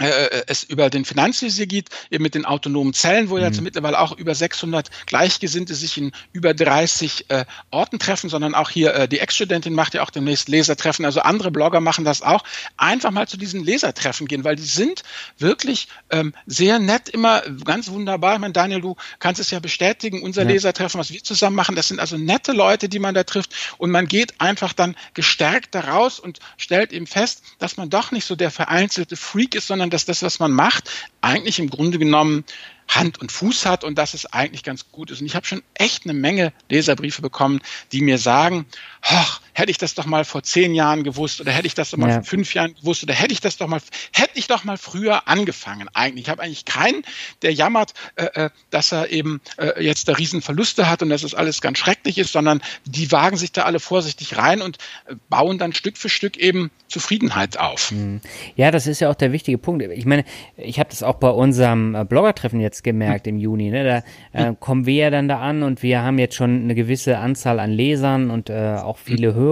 es 0.00 0.62
über 0.64 0.90
den 0.90 1.04
Finanzvisier 1.04 1.66
geht, 1.66 1.88
eben 2.10 2.22
mit 2.22 2.34
den 2.34 2.44
autonomen 2.44 2.94
Zellen, 2.94 3.30
wo 3.30 3.36
mhm. 3.36 3.42
jetzt 3.42 3.60
mittlerweile 3.60 3.98
auch 3.98 4.16
über 4.16 4.34
600 4.34 4.90
Gleichgesinnte 5.06 5.74
sich 5.74 5.96
in 5.98 6.12
über 6.32 6.54
30 6.54 7.26
äh, 7.28 7.44
Orten 7.70 7.98
treffen, 7.98 8.30
sondern 8.30 8.54
auch 8.54 8.70
hier 8.70 8.94
äh, 8.94 9.08
die 9.08 9.20
Ex-Studentin 9.20 9.74
macht 9.74 9.94
ja 9.94 10.02
auch 10.02 10.10
demnächst 10.10 10.48
Lesertreffen, 10.48 11.04
also 11.04 11.20
andere 11.20 11.50
Blogger 11.50 11.80
machen 11.80 12.04
das 12.04 12.22
auch. 12.22 12.44
Einfach 12.76 13.10
mal 13.10 13.28
zu 13.28 13.36
diesen 13.36 13.64
Lesertreffen 13.64 14.26
gehen, 14.26 14.44
weil 14.44 14.56
die 14.56 14.62
sind 14.62 15.02
wirklich 15.38 15.88
ähm, 16.10 16.32
sehr 16.46 16.78
nett, 16.78 17.08
immer 17.08 17.42
ganz 17.64 17.90
wunderbar. 17.90 18.34
Ich 18.34 18.40
meine, 18.40 18.52
Daniel, 18.52 18.80
du 18.80 18.96
kannst 19.18 19.40
es 19.40 19.50
ja 19.50 19.60
bestätigen, 19.60 20.22
unser 20.22 20.42
ja. 20.42 20.48
Lesertreffen, 20.48 20.98
was 20.98 21.10
wir 21.10 21.22
zusammen 21.22 21.56
machen, 21.56 21.76
das 21.76 21.88
sind 21.88 22.00
also 22.00 22.16
nette 22.16 22.52
Leute, 22.52 22.88
die 22.88 22.98
man 22.98 23.14
da 23.14 23.24
trifft 23.24 23.54
und 23.78 23.90
man 23.90 24.06
geht 24.06 24.40
einfach 24.40 24.72
dann 24.72 24.96
gestärkt 25.14 25.74
daraus 25.74 26.18
und 26.18 26.38
stellt 26.56 26.92
eben 26.92 27.06
fest, 27.06 27.42
dass 27.58 27.76
man 27.76 27.90
doch 27.90 28.12
nicht 28.12 28.24
so 28.24 28.36
der 28.36 28.50
vereinzelte 28.50 29.16
Freak 29.16 29.54
ist, 29.54 29.66
sondern 29.66 29.89
dass 29.90 30.04
das, 30.04 30.22
was 30.22 30.38
man 30.38 30.52
macht, 30.52 30.90
eigentlich 31.20 31.58
im 31.58 31.70
Grunde 31.70 31.98
genommen 31.98 32.44
Hand 32.88 33.20
und 33.20 33.30
Fuß 33.30 33.66
hat 33.66 33.84
und 33.84 33.96
dass 33.98 34.14
es 34.14 34.26
eigentlich 34.26 34.64
ganz 34.64 34.90
gut 34.90 35.10
ist. 35.10 35.20
Und 35.20 35.26
ich 35.26 35.36
habe 35.36 35.46
schon 35.46 35.62
echt 35.74 36.04
eine 36.04 36.12
Menge 36.12 36.52
Leserbriefe 36.68 37.22
bekommen, 37.22 37.60
die 37.92 38.00
mir 38.00 38.18
sagen, 38.18 38.66
ach, 39.02 39.40
hätte 39.60 39.70
ich 39.70 39.78
das 39.78 39.94
doch 39.94 40.06
mal 40.06 40.24
vor 40.24 40.42
zehn 40.42 40.74
Jahren 40.74 41.04
gewusst 41.04 41.40
oder 41.40 41.52
hätte 41.52 41.66
ich 41.66 41.74
das 41.74 41.90
doch 41.90 41.98
mal 41.98 42.08
ja. 42.08 42.14
vor 42.14 42.24
fünf 42.24 42.54
Jahren 42.54 42.74
gewusst 42.74 43.02
oder 43.02 43.14
hätte 43.14 43.32
ich 43.32 43.40
das 43.40 43.58
doch 43.58 43.68
mal, 43.68 43.80
hätte 44.12 44.32
ich 44.34 44.46
doch 44.46 44.64
mal 44.64 44.78
früher 44.78 45.28
angefangen 45.28 45.88
eigentlich. 45.92 46.24
Ich 46.24 46.30
habe 46.30 46.42
eigentlich 46.42 46.64
keinen, 46.64 47.02
der 47.42 47.52
jammert, 47.52 47.92
äh, 48.16 48.46
äh, 48.46 48.50
dass 48.70 48.92
er 48.92 49.10
eben 49.10 49.40
äh, 49.58 49.84
jetzt 49.84 50.08
da 50.08 50.14
Riesenverluste 50.14 50.88
hat 50.88 51.02
und 51.02 51.10
dass 51.10 51.22
es 51.22 51.34
alles 51.34 51.60
ganz 51.60 51.78
schrecklich 51.78 52.18
ist, 52.18 52.32
sondern 52.32 52.62
die 52.86 53.12
wagen 53.12 53.36
sich 53.36 53.52
da 53.52 53.64
alle 53.64 53.80
vorsichtig 53.80 54.38
rein 54.38 54.62
und 54.62 54.78
äh, 55.06 55.14
bauen 55.28 55.58
dann 55.58 55.72
Stück 55.72 55.98
für 55.98 56.08
Stück 56.08 56.38
eben 56.38 56.70
Zufriedenheit 56.88 57.58
auf. 57.58 57.90
Hm. 57.90 58.20
Ja, 58.56 58.70
das 58.70 58.86
ist 58.86 59.00
ja 59.00 59.10
auch 59.10 59.14
der 59.14 59.32
wichtige 59.32 59.58
Punkt. 59.58 59.82
Ich 59.82 60.06
meine, 60.06 60.24
ich 60.56 60.78
habe 60.78 60.90
das 60.90 61.02
auch 61.02 61.16
bei 61.16 61.30
unserem 61.30 61.94
äh, 61.94 62.04
Bloggertreffen 62.04 62.60
jetzt 62.60 62.82
gemerkt 62.82 63.26
im 63.26 63.38
Juni. 63.38 63.70
Ne? 63.70 64.02
Da 64.32 64.48
äh, 64.48 64.54
kommen 64.58 64.86
wir 64.86 64.94
ja 64.94 65.10
dann 65.10 65.28
da 65.28 65.40
an 65.40 65.62
und 65.62 65.82
wir 65.82 66.02
haben 66.02 66.18
jetzt 66.18 66.34
schon 66.34 66.62
eine 66.62 66.74
gewisse 66.74 67.18
Anzahl 67.18 67.60
an 67.60 67.70
Lesern 67.70 68.30
und 68.30 68.50
auch 68.50 68.98
viele 68.98 69.34
Hörer 69.34 69.49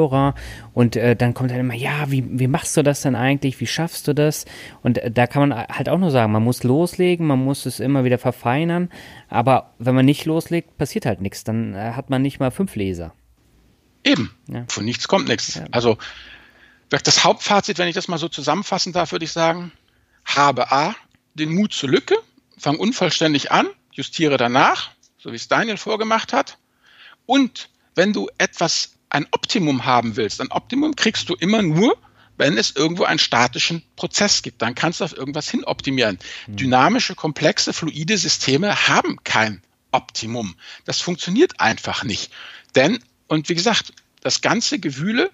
und 0.73 0.97
äh, 0.97 1.17
dann 1.17 1.35
kommt 1.35 1.51
dann 1.51 1.59
immer, 1.59 1.75
ja, 1.75 2.11
wie, 2.11 2.25
wie 2.39 2.47
machst 2.47 2.77
du 2.77 2.83
das 2.83 3.03
denn 3.03 3.15
eigentlich? 3.15 3.61
Wie 3.61 3.67
schaffst 3.67 4.07
du 4.09 4.15
das? 4.15 4.45
Und 4.83 4.99
äh, 4.99 5.11
da 5.11 5.27
kann 5.27 5.49
man 5.49 5.67
halt 5.67 5.89
auch 5.89 5.99
nur 5.99 6.11
sagen, 6.11 6.33
man 6.33 6.45
muss 6.45 6.63
loslegen, 6.63 7.27
man 7.27 7.45
muss 7.45 7.67
es 7.67 7.81
immer 7.81 8.05
wieder 8.05 8.19
verfeinern, 8.19 8.91
aber 9.29 9.75
wenn 9.79 9.95
man 9.95 10.07
nicht 10.07 10.25
loslegt, 10.25 10.79
passiert 10.79 11.07
halt 11.07 11.21
nichts. 11.21 11.45
Dann 11.45 11.75
äh, 11.75 11.93
hat 11.93 12.11
man 12.11 12.23
nicht 12.23 12.41
mal 12.41 12.51
fünf 12.51 12.77
Leser. 12.77 13.13
Eben. 14.05 14.35
Ja. 14.49 14.65
Von 14.69 14.85
nichts 14.85 15.09
kommt 15.09 15.29
nichts. 15.29 15.55
Ja. 15.55 15.67
Also 15.71 15.99
das 16.89 17.25
Hauptfazit, 17.25 17.79
wenn 17.79 17.89
ich 17.89 17.95
das 17.95 18.09
mal 18.09 18.19
so 18.19 18.29
zusammenfassen 18.29 18.93
darf, 18.93 19.13
würde 19.13 19.25
ich 19.25 19.33
sagen, 19.33 19.73
habe 20.25 20.73
A, 20.73 20.95
den 21.35 21.55
Mut 21.55 21.73
zur 21.73 21.91
Lücke, 21.91 22.17
fang 22.57 22.79
unvollständig 22.79 23.53
an, 23.53 23.69
justiere 23.93 24.37
danach, 24.37 24.91
so 25.19 25.33
wie 25.33 25.37
es 25.37 25.49
Daniel 25.49 25.77
vorgemacht 25.77 26.33
hat. 26.33 26.59
Und 27.27 27.69
wenn 27.95 28.13
du 28.13 28.29
etwas 28.39 28.98
ein 29.11 29.27
Optimum 29.31 29.85
haben 29.85 30.17
willst, 30.17 30.41
ein 30.41 30.51
Optimum 30.51 30.97
kriegst 30.97 31.29
du 31.29 31.35
immer 31.35 31.63
nur, 31.63 31.97
wenn 32.37 32.57
es 32.57 32.71
irgendwo 32.71 33.05
einen 33.05 33.19
statischen 33.19 33.83
Prozess 33.97 34.43
gibt. 34.43 34.63
Dann 34.63 34.75
kannst 34.75 35.01
du 35.01 35.05
auf 35.05 35.17
irgendwas 35.17 35.51
hin 35.51 35.65
optimieren. 35.65 36.19
Mhm. 36.47 36.57
Dynamische, 36.57 37.15
komplexe, 37.15 37.73
fluide 37.73 38.17
Systeme 38.17 38.89
haben 38.89 39.19
kein 39.25 39.63
Optimum. 39.91 40.55
Das 40.85 41.01
funktioniert 41.01 41.61
einfach 41.61 42.05
nicht. 42.05 42.31
Denn, 42.75 43.01
und 43.27 43.49
wie 43.49 43.55
gesagt, 43.55 43.93
das 44.21 44.41
ganze 44.41 44.79
Gewühle, 44.79 45.31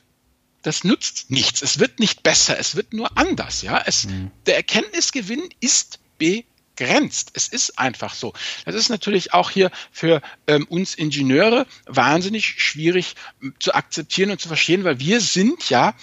das 0.62 0.82
nützt 0.82 1.30
nichts. 1.30 1.60
Es 1.60 1.78
wird 1.78 2.00
nicht 2.00 2.22
besser, 2.22 2.58
es 2.58 2.74
wird 2.74 2.94
nur 2.94 3.16
anders. 3.18 3.60
Ja? 3.62 3.82
Es, 3.84 4.06
mhm. 4.06 4.30
Der 4.46 4.56
Erkenntnisgewinn 4.56 5.42
ist 5.60 5.98
B 6.16 6.44
grenzt. 6.76 7.32
Es 7.34 7.48
ist 7.48 7.78
einfach 7.78 8.14
so. 8.14 8.32
Das 8.64 8.74
ist 8.74 8.88
natürlich 8.88 9.32
auch 9.32 9.50
hier 9.50 9.70
für 9.90 10.22
ähm, 10.46 10.66
uns 10.68 10.94
Ingenieure 10.94 11.66
wahnsinnig 11.86 12.46
schwierig 12.62 13.14
zu 13.58 13.74
akzeptieren 13.74 14.30
und 14.30 14.40
zu 14.40 14.48
verstehen, 14.48 14.84
weil 14.84 15.00
wir 15.00 15.20
sind 15.20 15.70
ja 15.70 15.94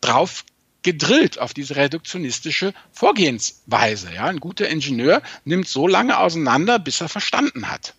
drauf 0.00 0.44
gedrillt 0.82 1.40
auf 1.40 1.52
diese 1.52 1.74
reduktionistische 1.74 2.72
Vorgehensweise. 2.92 4.14
Ja, 4.14 4.26
ein 4.26 4.38
guter 4.38 4.68
Ingenieur 4.68 5.20
nimmt 5.44 5.66
so 5.66 5.88
lange 5.88 6.18
auseinander, 6.18 6.78
bis 6.78 7.00
er 7.00 7.08
verstanden 7.08 7.68
hat. 7.68 7.94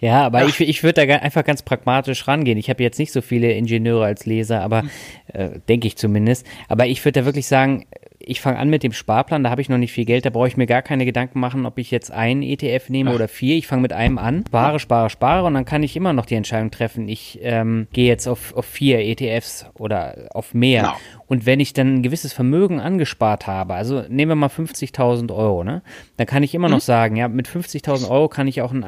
Ja, 0.00 0.24
aber 0.24 0.38
Ach. 0.38 0.48
ich, 0.48 0.60
ich 0.60 0.82
würde 0.82 1.06
da 1.06 1.16
einfach 1.16 1.44
ganz 1.44 1.62
pragmatisch 1.62 2.26
rangehen. 2.28 2.56
Ich 2.56 2.70
habe 2.70 2.82
jetzt 2.82 2.98
nicht 2.98 3.12
so 3.12 3.20
viele 3.20 3.52
Ingenieure 3.52 4.04
als 4.04 4.24
Leser, 4.24 4.62
aber 4.62 4.82
hm. 4.82 4.90
äh, 5.32 5.48
denke 5.68 5.86
ich 5.86 5.96
zumindest. 5.96 6.46
Aber 6.68 6.86
ich 6.86 7.04
würde 7.04 7.20
da 7.20 7.26
wirklich 7.26 7.46
sagen, 7.46 7.86
ich 8.28 8.42
fange 8.42 8.58
an 8.58 8.68
mit 8.68 8.82
dem 8.82 8.92
Sparplan, 8.92 9.42
da 9.42 9.50
habe 9.50 9.62
ich 9.62 9.70
noch 9.70 9.78
nicht 9.78 9.92
viel 9.92 10.04
Geld, 10.04 10.26
da 10.26 10.30
brauche 10.30 10.48
ich 10.48 10.58
mir 10.58 10.66
gar 10.66 10.82
keine 10.82 11.06
Gedanken 11.06 11.40
machen, 11.40 11.64
ob 11.64 11.78
ich 11.78 11.90
jetzt 11.90 12.10
einen 12.10 12.42
ETF 12.42 12.90
nehme 12.90 13.10
Ach. 13.10 13.14
oder 13.14 13.26
vier. 13.26 13.56
Ich 13.56 13.66
fange 13.66 13.80
mit 13.80 13.94
einem 13.94 14.18
an, 14.18 14.44
spare, 14.46 14.78
spare, 14.78 15.08
spare 15.08 15.46
und 15.46 15.54
dann 15.54 15.64
kann 15.64 15.82
ich 15.82 15.96
immer 15.96 16.12
noch 16.12 16.26
die 16.26 16.34
Entscheidung 16.34 16.70
treffen, 16.70 17.08
ich 17.08 17.38
ähm, 17.42 17.88
gehe 17.92 18.06
jetzt 18.06 18.26
auf, 18.26 18.54
auf 18.54 18.66
vier 18.66 19.00
ETFs 19.00 19.66
oder 19.78 20.28
auf 20.34 20.52
mehr. 20.52 20.82
Genau. 20.82 20.96
Und 21.26 21.46
wenn 21.46 21.60
ich 21.60 21.72
dann 21.72 21.96
ein 21.96 22.02
gewisses 22.02 22.32
Vermögen 22.32 22.80
angespart 22.80 23.46
habe, 23.46 23.74
also 23.74 24.02
nehmen 24.08 24.30
wir 24.30 24.36
mal 24.36 24.48
50.000 24.48 25.34
Euro, 25.34 25.64
ne, 25.64 25.82
dann 26.16 26.26
kann 26.26 26.42
ich 26.42 26.54
immer 26.54 26.68
mhm. 26.68 26.74
noch 26.74 26.80
sagen, 26.80 27.16
ja, 27.16 27.28
mit 27.28 27.48
50.000 27.48 28.10
Euro 28.10 28.28
kann 28.28 28.46
ich 28.46 28.60
auch 28.60 28.72
ein 28.72 28.84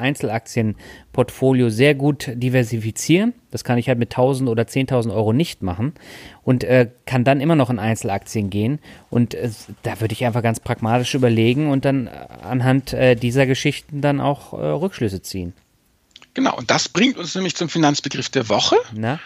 Einzelaktienportfolio 1.11 1.69
sehr 1.69 1.95
gut 1.95 2.29
diversifizieren. 2.33 3.33
Das 3.51 3.63
kann 3.63 3.77
ich 3.77 3.87
halt 3.87 3.99
mit 3.99 4.13
1.000 4.13 4.47
oder 4.47 4.63
10.000 4.63 5.13
Euro 5.13 5.33
nicht 5.33 5.61
machen 5.61 5.93
und 6.43 6.63
äh, 6.63 6.89
kann 7.05 7.23
dann 7.23 7.41
immer 7.41 7.55
noch 7.55 7.69
in 7.69 7.79
Einzelaktien 7.79 8.49
gehen. 8.49 8.79
Und 9.09 9.33
äh, 9.33 9.49
da 9.83 9.99
würde 9.99 10.13
ich 10.13 10.25
einfach 10.25 10.41
ganz 10.41 10.59
pragmatisch 10.59 11.13
überlegen 11.15 11.69
und 11.69 11.85
dann 11.85 12.07
äh, 12.07 12.11
anhand 12.43 12.93
äh, 12.93 13.15
dieser 13.15 13.45
Geschichten 13.45 14.01
dann 14.01 14.21
auch 14.21 14.53
äh, 14.53 14.65
Rückschlüsse 14.65 15.21
ziehen. 15.21 15.53
Genau, 16.33 16.55
und 16.57 16.71
das 16.71 16.87
bringt 16.87 17.17
uns 17.17 17.35
nämlich 17.35 17.55
zum 17.55 17.67
Finanzbegriff 17.67 18.29
der 18.29 18.47
Woche. 18.49 18.77
Na? 18.93 19.19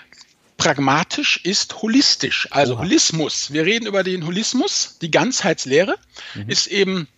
pragmatisch 0.57 1.41
ist 1.43 1.81
holistisch. 1.81 2.47
Also 2.49 2.75
Oha. 2.75 2.83
Holismus. 2.83 3.51
Wir 3.51 3.65
reden 3.65 3.87
über 3.87 4.03
den 4.03 4.25
Holismus. 4.25 4.97
Die 5.01 5.11
Ganzheitslehre 5.11 5.97
mhm. 6.33 6.49
ist 6.49 6.67
eben 6.67 7.09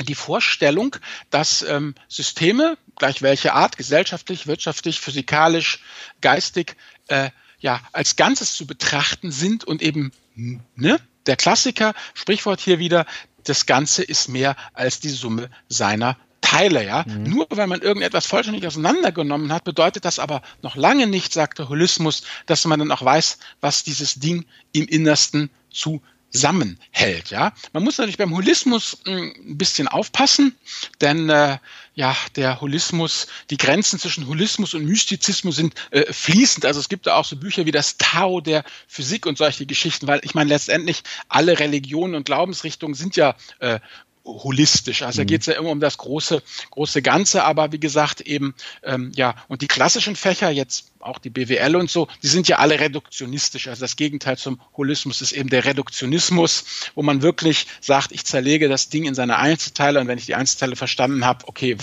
die 0.00 0.14
Vorstellung, 0.14 0.96
dass 1.30 1.62
ähm, 1.62 1.94
Systeme, 2.08 2.76
gleich 2.96 3.22
welche 3.22 3.54
Art, 3.54 3.76
gesellschaftlich, 3.76 4.46
wirtschaftlich, 4.46 5.00
physikalisch, 5.00 5.80
geistig, 6.20 6.76
äh, 7.08 7.30
ja, 7.58 7.80
als 7.92 8.16
Ganzes 8.16 8.54
zu 8.54 8.66
betrachten 8.66 9.30
sind 9.30 9.64
und 9.64 9.82
eben, 9.82 10.12
ne, 10.34 10.98
der 11.26 11.36
Klassiker, 11.36 11.94
Sprichwort 12.12 12.60
hier 12.60 12.78
wieder, 12.78 13.06
das 13.44 13.66
Ganze 13.66 14.02
ist 14.02 14.28
mehr 14.28 14.56
als 14.72 15.00
die 15.00 15.10
Summe 15.10 15.50
seiner 15.68 16.16
Teile, 16.40 16.84
ja. 16.84 17.04
Mhm. 17.06 17.22
Nur 17.24 17.46
weil 17.50 17.66
man 17.66 17.80
irgendetwas 17.80 18.26
vollständig 18.26 18.66
auseinandergenommen 18.66 19.52
hat, 19.52 19.64
bedeutet 19.64 20.04
das 20.04 20.18
aber 20.18 20.42
noch 20.62 20.76
lange 20.76 21.06
nicht, 21.06 21.32
sagt 21.32 21.58
der 21.58 21.68
Holismus, 21.68 22.22
dass 22.46 22.64
man 22.66 22.78
dann 22.78 22.92
auch 22.92 23.02
weiß, 23.02 23.38
was 23.60 23.82
dieses 23.82 24.16
Ding 24.16 24.44
im 24.72 24.86
Innersten 24.86 25.50
zu 25.70 26.02
zusammenhält. 26.34 27.30
Ja, 27.30 27.52
man 27.72 27.84
muss 27.84 27.96
natürlich 27.96 28.18
beim 28.18 28.34
Holismus 28.34 28.98
hm, 29.04 29.34
ein 29.36 29.56
bisschen 29.56 29.86
aufpassen, 29.86 30.56
denn 31.00 31.30
äh, 31.30 31.58
ja, 31.94 32.16
der 32.34 32.60
Holismus, 32.60 33.28
die 33.50 33.56
Grenzen 33.56 34.00
zwischen 34.00 34.26
Holismus 34.26 34.74
und 34.74 34.84
Mystizismus 34.84 35.54
sind 35.54 35.74
äh, 35.92 36.12
fließend. 36.12 36.66
Also 36.66 36.80
es 36.80 36.88
gibt 36.88 37.06
da 37.06 37.14
auch 37.14 37.24
so 37.24 37.36
Bücher 37.36 37.66
wie 37.66 37.70
das 37.70 37.98
Tao 37.98 38.40
der 38.40 38.64
Physik 38.88 39.26
und 39.26 39.38
solche 39.38 39.64
Geschichten, 39.64 40.08
weil 40.08 40.20
ich 40.24 40.34
meine 40.34 40.50
letztendlich 40.50 41.04
alle 41.28 41.60
Religionen 41.60 42.16
und 42.16 42.26
Glaubensrichtungen 42.26 42.94
sind 42.94 43.14
ja 43.14 43.36
äh, 43.60 43.78
holistisch. 44.24 45.02
Also 45.02 45.20
mhm. 45.20 45.26
da 45.26 45.30
geht 45.30 45.40
es 45.42 45.46
ja 45.46 45.54
immer 45.54 45.70
um 45.70 45.80
das 45.80 45.98
große, 45.98 46.42
große 46.70 47.00
Ganze, 47.00 47.44
aber 47.44 47.70
wie 47.70 47.80
gesagt, 47.80 48.22
eben, 48.22 48.54
ähm, 48.82 49.12
ja, 49.14 49.36
und 49.46 49.62
die 49.62 49.68
klassischen 49.68 50.16
Fächer, 50.16 50.50
jetzt 50.50 50.90
auch 51.04 51.18
die 51.18 51.30
BWL 51.30 51.76
und 51.76 51.90
so, 51.90 52.08
die 52.22 52.28
sind 52.28 52.48
ja 52.48 52.58
alle 52.58 52.80
reduktionistisch. 52.80 53.68
Also 53.68 53.80
das 53.80 53.96
Gegenteil 53.96 54.38
zum 54.38 54.60
Holismus 54.76 55.20
ist 55.22 55.32
eben 55.32 55.50
der 55.50 55.64
Reduktionismus, 55.64 56.64
wo 56.94 57.02
man 57.02 57.22
wirklich 57.22 57.66
sagt, 57.80 58.12
ich 58.12 58.24
zerlege 58.24 58.68
das 58.68 58.88
Ding 58.88 59.04
in 59.04 59.14
seine 59.14 59.38
Einzelteile 59.38 60.00
und 60.00 60.08
wenn 60.08 60.18
ich 60.18 60.26
die 60.26 60.34
Einzelteile 60.34 60.76
verstanden 60.76 61.24
habe, 61.24 61.46
okay, 61.46 61.76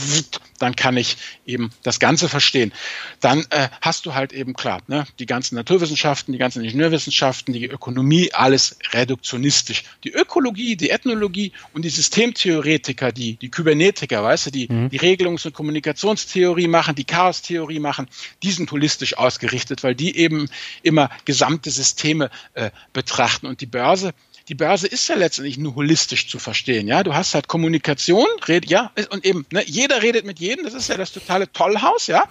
dann 0.59 0.75
kann 0.75 0.97
ich 0.97 1.17
eben 1.45 1.71
das 1.83 1.99
Ganze 1.99 2.29
verstehen. 2.29 2.71
Dann 3.19 3.45
äh, 3.49 3.69
hast 3.81 4.05
du 4.05 4.13
halt 4.13 4.33
eben 4.33 4.53
klar, 4.53 4.81
ne, 4.87 5.05
die 5.19 5.25
ganzen 5.25 5.55
Naturwissenschaften, 5.55 6.31
die 6.31 6.37
ganzen 6.37 6.63
Ingenieurwissenschaften, 6.63 7.53
die 7.53 7.65
Ökonomie, 7.65 8.31
alles 8.33 8.77
reduktionistisch. 8.93 9.83
Die 10.03 10.11
Ökologie, 10.11 10.75
die 10.75 10.89
Ethnologie 10.89 11.51
und 11.73 11.83
die 11.83 11.89
Systemtheoretiker, 11.89 13.11
die, 13.11 13.35
die 13.37 13.49
Kybernetiker, 13.49 14.23
weißt 14.23 14.47
du, 14.47 14.51
die, 14.51 14.67
mhm. 14.71 14.89
die 14.89 14.99
Regelungs- 14.99 15.45
und 15.45 15.53
Kommunikationstheorie 15.53 16.67
machen, 16.67 16.95
die 16.95 17.05
Chaostheorie 17.05 17.79
machen, 17.79 18.07
die 18.43 18.51
sind 18.51 18.71
holistisch 18.71 19.10
ausgerichtet, 19.17 19.83
weil 19.83 19.95
die 19.95 20.17
eben 20.17 20.49
immer 20.83 21.09
gesamte 21.25 21.71
Systeme 21.71 22.29
äh, 22.53 22.71
betrachten. 22.93 23.47
Und 23.47 23.61
die 23.61 23.65
Börse, 23.65 24.13
die 24.47 24.55
Börse 24.55 24.87
ist 24.87 25.07
ja 25.07 25.15
letztendlich 25.15 25.57
nur 25.57 25.75
holistisch 25.75 26.27
zu 26.27 26.39
verstehen. 26.39 26.87
Ja, 26.87 27.03
du 27.03 27.13
hast 27.13 27.35
halt 27.35 27.47
Kommunikation, 27.47 28.25
red, 28.47 28.69
ja, 28.69 28.91
und 29.09 29.25
eben, 29.25 29.45
ne, 29.51 29.63
jeder 29.65 30.01
redet 30.01 30.25
mit 30.25 30.39
jedem. 30.39 30.65
Das 30.65 30.73
ist 30.73 30.89
ja 30.89 30.97
das 30.97 31.11
totale 31.11 31.51
Tollhaus. 31.51 32.07
Ja, 32.07 32.25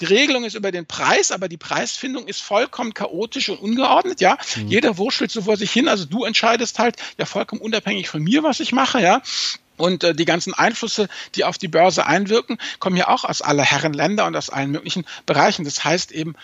die 0.00 0.06
Regelung 0.06 0.44
ist 0.44 0.54
über 0.54 0.72
den 0.72 0.86
Preis, 0.86 1.32
aber 1.32 1.48
die 1.48 1.56
Preisfindung 1.56 2.28
ist 2.28 2.40
vollkommen 2.40 2.94
chaotisch 2.94 3.48
und 3.48 3.58
ungeordnet. 3.58 4.20
Ja, 4.20 4.38
mhm. 4.56 4.68
jeder 4.68 4.96
wurschtelt 4.96 5.30
so 5.30 5.42
vor 5.42 5.56
sich 5.56 5.72
hin. 5.72 5.88
Also 5.88 6.04
du 6.04 6.24
entscheidest 6.24 6.78
halt 6.78 6.96
ja 7.18 7.26
vollkommen 7.26 7.60
unabhängig 7.60 8.08
von 8.08 8.22
mir, 8.22 8.42
was 8.42 8.60
ich 8.60 8.72
mache. 8.72 9.02
Ja, 9.02 9.22
und 9.76 10.04
äh, 10.04 10.14
die 10.14 10.24
ganzen 10.24 10.54
Einflüsse, 10.54 11.08
die 11.34 11.44
auf 11.44 11.58
die 11.58 11.68
Börse 11.68 12.06
einwirken, 12.06 12.58
kommen 12.78 12.96
ja 12.96 13.08
auch 13.08 13.24
aus 13.24 13.42
aller 13.42 13.64
Herren 13.64 13.92
Länder 13.92 14.26
und 14.26 14.36
aus 14.36 14.50
allen 14.50 14.70
möglichen 14.70 15.04
Bereichen. 15.26 15.64
Das 15.64 15.84
heißt 15.84 16.12
eben, 16.12 16.34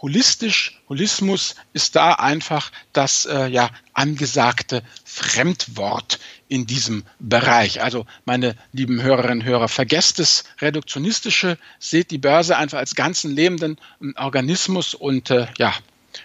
holistisch, 0.00 0.80
Holismus 0.88 1.56
ist 1.72 1.96
da 1.96 2.12
einfach 2.14 2.70
das 2.92 3.26
äh, 3.26 3.48
ja 3.48 3.70
angesagte 3.92 4.82
Fremdwort 5.04 6.18
in 6.48 6.66
diesem 6.66 7.04
Bereich. 7.18 7.82
Also 7.82 8.06
meine 8.24 8.56
lieben 8.72 9.02
Hörerinnen 9.02 9.40
und 9.40 9.44
Hörer, 9.44 9.68
vergesst 9.68 10.18
das 10.18 10.44
Reduktionistische, 10.60 11.58
seht 11.78 12.10
die 12.10 12.18
Börse 12.18 12.56
einfach 12.56 12.78
als 12.78 12.94
ganzen 12.94 13.34
lebenden 13.34 13.78
Organismus 14.16 14.94
und 14.94 15.30
äh, 15.30 15.48
ja, 15.58 15.74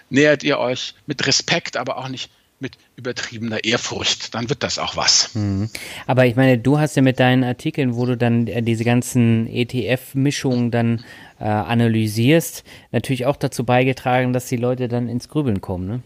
nähert 0.10 0.44
ihr 0.44 0.60
euch 0.60 0.94
mit 1.08 1.26
Respekt, 1.26 1.76
aber 1.76 1.98
auch 1.98 2.08
nicht 2.08 2.30
mit 2.64 2.78
übertriebener 2.96 3.64
Ehrfurcht, 3.64 4.34
dann 4.34 4.50
wird 4.50 4.64
das 4.64 4.80
auch 4.80 4.98
was. 4.98 5.36
Mhm. 5.36 5.70
Aber 6.08 6.26
ich 6.26 6.36
meine, 6.36 6.58
du 6.58 6.80
hast 6.80 6.96
ja 6.96 7.04
mit 7.04 7.20
deinen 7.20 7.44
Artikeln, 7.44 7.96
wo 7.96 8.08
du 8.08 8.18
dann 8.18 8.48
äh, 8.48 8.64
diese 8.64 8.84
ganzen 8.84 9.46
ETF-Mischungen 9.48 10.72
dann 10.72 11.04
äh, 11.40 11.44
analysierst, 11.44 12.64
natürlich 12.92 13.28
auch 13.28 13.36
dazu 13.36 13.66
beigetragen, 13.66 14.34
dass 14.34 14.48
die 14.48 14.58
Leute 14.58 14.88
dann 14.88 15.08
ins 15.10 15.30
Grübeln 15.30 15.62
kommen, 15.62 15.88
ne? 15.88 16.02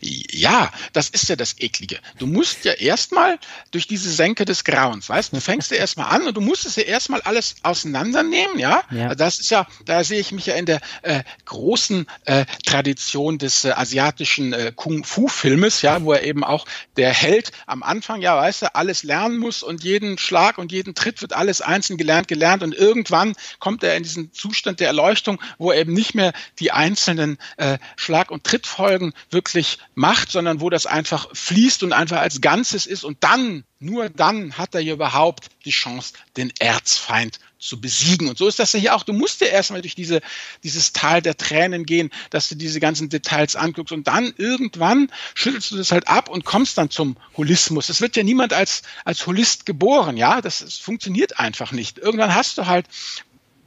Ja, 0.00 0.72
das 0.92 1.08
ist 1.08 1.28
ja 1.28 1.36
das 1.36 1.58
Eklige. 1.58 1.98
Du 2.18 2.26
musst 2.26 2.64
ja 2.64 2.72
erstmal 2.72 3.38
durch 3.70 3.86
diese 3.86 4.10
Senke 4.10 4.44
des 4.44 4.64
Grauens, 4.64 5.08
weißt 5.08 5.32
du, 5.32 5.40
fängst 5.40 5.70
ja 5.70 5.76
erstmal 5.76 6.14
an 6.14 6.26
und 6.26 6.36
du 6.36 6.40
musst 6.40 6.66
es 6.66 6.76
ja 6.76 6.82
erstmal 6.82 7.20
alles 7.22 7.56
auseinandernehmen, 7.62 8.58
ja? 8.58 8.82
ja? 8.90 9.14
Das 9.14 9.38
ist 9.38 9.50
ja, 9.50 9.66
da 9.84 10.04
sehe 10.04 10.20
ich 10.20 10.32
mich 10.32 10.46
ja 10.46 10.54
in 10.54 10.66
der 10.66 10.80
äh, 11.02 11.22
großen 11.44 12.06
äh, 12.24 12.44
Tradition 12.64 13.38
des 13.38 13.64
äh, 13.64 13.70
asiatischen 13.70 14.52
äh, 14.52 14.72
Kung-Fu-Filmes, 14.74 15.82
ja, 15.82 16.02
wo 16.02 16.12
er 16.12 16.22
eben 16.24 16.44
auch 16.44 16.66
der 16.96 17.12
Held 17.12 17.52
am 17.66 17.82
Anfang, 17.82 18.20
ja, 18.20 18.36
weißt 18.36 18.62
du, 18.62 18.74
alles 18.74 19.02
lernen 19.02 19.38
muss 19.38 19.62
und 19.62 19.84
jeden 19.84 20.18
Schlag 20.18 20.58
und 20.58 20.72
jeden 20.72 20.94
Tritt 20.94 21.22
wird 21.22 21.32
alles 21.32 21.60
einzeln 21.60 21.96
gelernt, 21.96 22.28
gelernt 22.28 22.62
und 22.62 22.74
irgendwann 22.74 23.34
kommt 23.58 23.82
er 23.82 23.96
in 23.96 24.02
diesen 24.02 24.32
Zustand 24.32 24.80
der 24.80 24.88
Erleuchtung, 24.88 25.40
wo 25.58 25.70
er 25.70 25.80
eben 25.80 25.92
nicht 25.92 26.14
mehr 26.14 26.32
die 26.58 26.72
einzelnen 26.72 27.38
äh, 27.56 27.78
Schlag- 27.96 28.30
und 28.30 28.44
Trittfolgen 28.44 29.12
wirklich 29.30 29.78
macht, 29.94 30.30
sondern 30.30 30.60
wo 30.60 30.70
das 30.70 30.86
einfach 30.86 31.28
fließt 31.32 31.82
und 31.82 31.92
einfach 31.92 32.20
als 32.20 32.40
Ganzes 32.40 32.86
ist. 32.86 33.04
Und 33.04 33.18
dann, 33.24 33.64
nur 33.78 34.08
dann 34.10 34.58
hat 34.58 34.74
er 34.74 34.80
hier 34.80 34.94
überhaupt 34.94 35.48
die 35.64 35.70
Chance, 35.70 36.14
den 36.36 36.52
Erzfeind 36.58 37.38
zu 37.58 37.80
besiegen. 37.80 38.28
Und 38.28 38.38
so 38.38 38.46
ist 38.46 38.58
das 38.58 38.72
ja 38.72 38.80
hier 38.80 38.94
auch. 38.94 39.02
Du 39.02 39.12
musst 39.12 39.40
ja 39.40 39.46
erstmal 39.46 39.80
durch 39.80 39.94
diese, 39.94 40.20
dieses 40.62 40.92
Tal 40.92 41.22
der 41.22 41.36
Tränen 41.36 41.86
gehen, 41.86 42.10
dass 42.30 42.48
du 42.48 42.54
diese 42.54 42.80
ganzen 42.80 43.08
Details 43.08 43.56
anguckst 43.56 43.92
und 43.92 44.06
dann 44.06 44.32
irgendwann 44.36 45.10
schüttelst 45.34 45.70
du 45.70 45.76
das 45.76 45.92
halt 45.92 46.08
ab 46.08 46.28
und 46.28 46.44
kommst 46.44 46.76
dann 46.78 46.90
zum 46.90 47.16
Holismus. 47.36 47.88
Es 47.88 48.00
wird 48.00 48.16
ja 48.16 48.22
niemand 48.22 48.52
als, 48.52 48.82
als 49.04 49.26
Holist 49.26 49.66
geboren, 49.66 50.16
ja. 50.16 50.40
Das, 50.40 50.58
das 50.58 50.76
funktioniert 50.76 51.38
einfach 51.38 51.72
nicht. 51.72 51.98
Irgendwann 51.98 52.34
hast 52.34 52.58
du 52.58 52.66
halt 52.66 52.86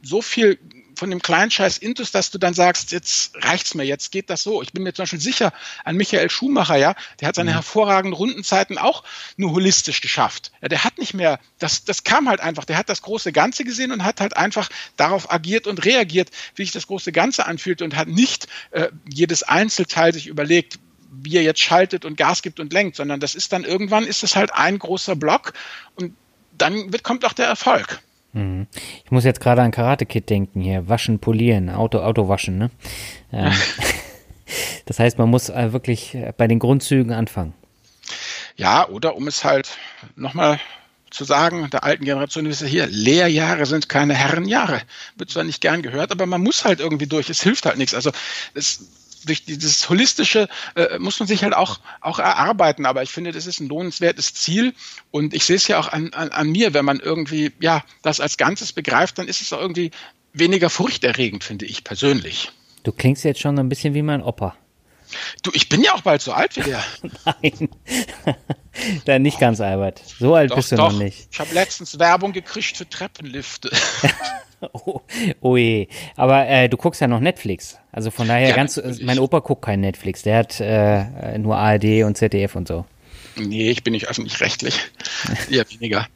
so 0.02 0.22
viel 0.22 0.58
von 1.00 1.10
dem 1.10 1.22
kleinen 1.22 1.50
Scheiß 1.50 1.78
Intus, 1.78 2.12
dass 2.12 2.30
du 2.30 2.36
dann 2.36 2.52
sagst, 2.52 2.92
jetzt 2.92 3.34
reicht's 3.36 3.74
mir, 3.74 3.84
jetzt 3.84 4.12
geht 4.12 4.28
das 4.28 4.42
so. 4.42 4.60
Ich 4.60 4.74
bin 4.74 4.82
mir 4.82 4.92
zum 4.92 5.04
Beispiel 5.04 5.18
sicher 5.18 5.50
an 5.82 5.96
Michael 5.96 6.28
Schumacher, 6.28 6.76
ja, 6.76 6.94
der 7.18 7.28
hat 7.28 7.36
seine 7.36 7.52
mhm. 7.52 7.54
hervorragenden 7.54 8.12
Rundenzeiten 8.12 8.76
auch 8.76 9.02
nur 9.38 9.52
holistisch 9.52 10.02
geschafft. 10.02 10.52
Ja, 10.60 10.68
der 10.68 10.84
hat 10.84 10.98
nicht 10.98 11.14
mehr, 11.14 11.40
das, 11.58 11.84
das 11.84 12.04
kam 12.04 12.28
halt 12.28 12.40
einfach, 12.40 12.66
der 12.66 12.76
hat 12.76 12.90
das 12.90 13.00
große 13.00 13.32
Ganze 13.32 13.64
gesehen 13.64 13.92
und 13.92 14.04
hat 14.04 14.20
halt 14.20 14.36
einfach 14.36 14.68
darauf 14.98 15.32
agiert 15.32 15.66
und 15.66 15.86
reagiert, 15.86 16.28
wie 16.54 16.64
sich 16.64 16.72
das 16.72 16.86
große 16.86 17.12
Ganze 17.12 17.46
anfühlt 17.46 17.80
und 17.80 17.96
hat 17.96 18.08
nicht 18.08 18.46
äh, 18.70 18.88
jedes 19.10 19.42
Einzelteil 19.42 20.12
sich 20.12 20.26
überlegt, 20.26 20.78
wie 21.10 21.38
er 21.38 21.42
jetzt 21.42 21.60
schaltet 21.60 22.04
und 22.04 22.18
Gas 22.18 22.42
gibt 22.42 22.60
und 22.60 22.74
lenkt, 22.74 22.96
sondern 22.96 23.20
das 23.20 23.34
ist 23.34 23.54
dann 23.54 23.64
irgendwann 23.64 24.06
ist 24.06 24.22
es 24.22 24.36
halt 24.36 24.52
ein 24.52 24.78
großer 24.78 25.16
Block 25.16 25.54
und 25.94 26.14
dann 26.52 26.92
wird, 26.92 27.04
kommt 27.04 27.24
auch 27.24 27.32
der 27.32 27.46
Erfolg. 27.46 28.02
Mhm. 28.32 28.66
Ich 29.04 29.10
muss 29.10 29.24
jetzt 29.24 29.40
gerade 29.40 29.62
an 29.62 29.70
Karate 29.70 30.06
Kid 30.06 30.30
denken 30.30 30.60
hier. 30.60 30.88
Waschen, 30.88 31.18
polieren, 31.18 31.68
Auto, 31.68 31.98
Auto 32.00 32.28
waschen, 32.28 32.58
ne? 32.58 32.70
Ähm, 33.32 33.52
das 34.86 34.98
heißt, 34.98 35.18
man 35.18 35.28
muss 35.28 35.48
äh, 35.48 35.72
wirklich 35.72 36.14
äh, 36.14 36.32
bei 36.36 36.46
den 36.46 36.58
Grundzügen 36.58 37.12
anfangen. 37.12 37.54
Ja, 38.56 38.88
oder 38.88 39.16
um 39.16 39.26
es 39.26 39.44
halt 39.44 39.70
nochmal 40.16 40.60
zu 41.10 41.24
sagen, 41.24 41.68
der 41.70 41.82
alten 41.82 42.04
Generation 42.04 42.46
ist 42.46 42.60
ja 42.60 42.66
hier, 42.66 42.86
Lehrjahre 42.86 43.66
sind 43.66 43.88
keine 43.88 44.14
Herrenjahre. 44.14 44.80
Wird 45.16 45.30
zwar 45.30 45.44
nicht 45.44 45.60
gern 45.60 45.82
gehört, 45.82 46.12
aber 46.12 46.26
man 46.26 46.42
muss 46.42 46.64
halt 46.64 46.80
irgendwie 46.80 47.06
durch. 47.06 47.30
Es 47.30 47.42
hilft 47.42 47.66
halt 47.66 47.78
nichts. 47.78 47.94
Also 47.94 48.12
es 48.54 48.86
durch 49.24 49.44
dieses 49.44 49.88
holistische 49.88 50.48
äh, 50.74 50.98
muss 50.98 51.18
man 51.20 51.26
sich 51.26 51.42
halt 51.42 51.54
auch, 51.54 51.80
auch 52.00 52.18
erarbeiten. 52.18 52.86
Aber 52.86 53.02
ich 53.02 53.10
finde, 53.10 53.32
das 53.32 53.46
ist 53.46 53.60
ein 53.60 53.68
lohnenswertes 53.68 54.34
Ziel. 54.34 54.74
Und 55.10 55.34
ich 55.34 55.44
sehe 55.44 55.56
es 55.56 55.68
ja 55.68 55.78
auch 55.78 55.88
an, 55.88 56.12
an, 56.12 56.30
an 56.30 56.50
mir, 56.50 56.74
wenn 56.74 56.84
man 56.84 57.00
irgendwie 57.00 57.52
ja 57.60 57.84
das 58.02 58.20
als 58.20 58.36
Ganzes 58.36 58.72
begreift, 58.72 59.18
dann 59.18 59.28
ist 59.28 59.40
es 59.40 59.52
auch 59.52 59.60
irgendwie 59.60 59.90
weniger 60.32 60.70
furchterregend, 60.70 61.44
finde 61.44 61.66
ich 61.66 61.84
persönlich. 61.84 62.52
Du 62.82 62.92
klingst 62.92 63.24
jetzt 63.24 63.40
schon 63.40 63.58
ein 63.58 63.68
bisschen 63.68 63.94
wie 63.94 64.02
mein 64.02 64.22
Opa. 64.22 64.56
Du, 65.42 65.50
ich 65.54 65.68
bin 65.68 65.82
ja 65.82 65.94
auch 65.94 66.02
bald 66.02 66.22
so 66.22 66.32
alt 66.32 66.56
wie 66.56 66.62
der. 66.62 66.82
Nein. 67.24 67.68
Dann 69.04 69.22
nicht 69.22 69.38
ganz, 69.38 69.60
Albert. 69.60 70.02
So 70.18 70.34
alt 70.34 70.50
doch, 70.50 70.56
bist 70.56 70.72
du 70.72 70.76
doch. 70.76 70.92
noch 70.92 70.98
nicht. 70.98 71.28
Ich 71.30 71.40
habe 71.40 71.52
letztens 71.54 71.98
Werbung 71.98 72.32
gekriegt 72.32 72.76
für 72.76 72.88
Treppenlifte. 72.88 73.70
oh, 74.72 75.00
oh 75.40 75.56
je. 75.56 75.88
Aber 76.16 76.46
äh, 76.46 76.68
du 76.68 76.76
guckst 76.76 77.00
ja 77.00 77.08
noch 77.08 77.20
Netflix. 77.20 77.78
Also 77.92 78.10
von 78.10 78.28
daher 78.28 78.50
ja, 78.50 78.56
ganz. 78.56 78.80
Mein 79.02 79.18
Opa 79.18 79.40
guckt 79.40 79.62
kein 79.62 79.80
Netflix. 79.80 80.22
Der 80.22 80.38
hat 80.38 80.60
äh, 80.60 81.38
nur 81.38 81.56
ARD 81.56 82.04
und 82.04 82.16
ZDF 82.16 82.54
und 82.54 82.68
so. 82.68 82.84
Nee, 83.48 83.70
ich 83.70 83.82
bin 83.82 83.92
nicht 83.92 84.08
öffentlich-rechtlich. 84.08 84.78
Eher 85.50 85.68
weniger. 85.70 86.08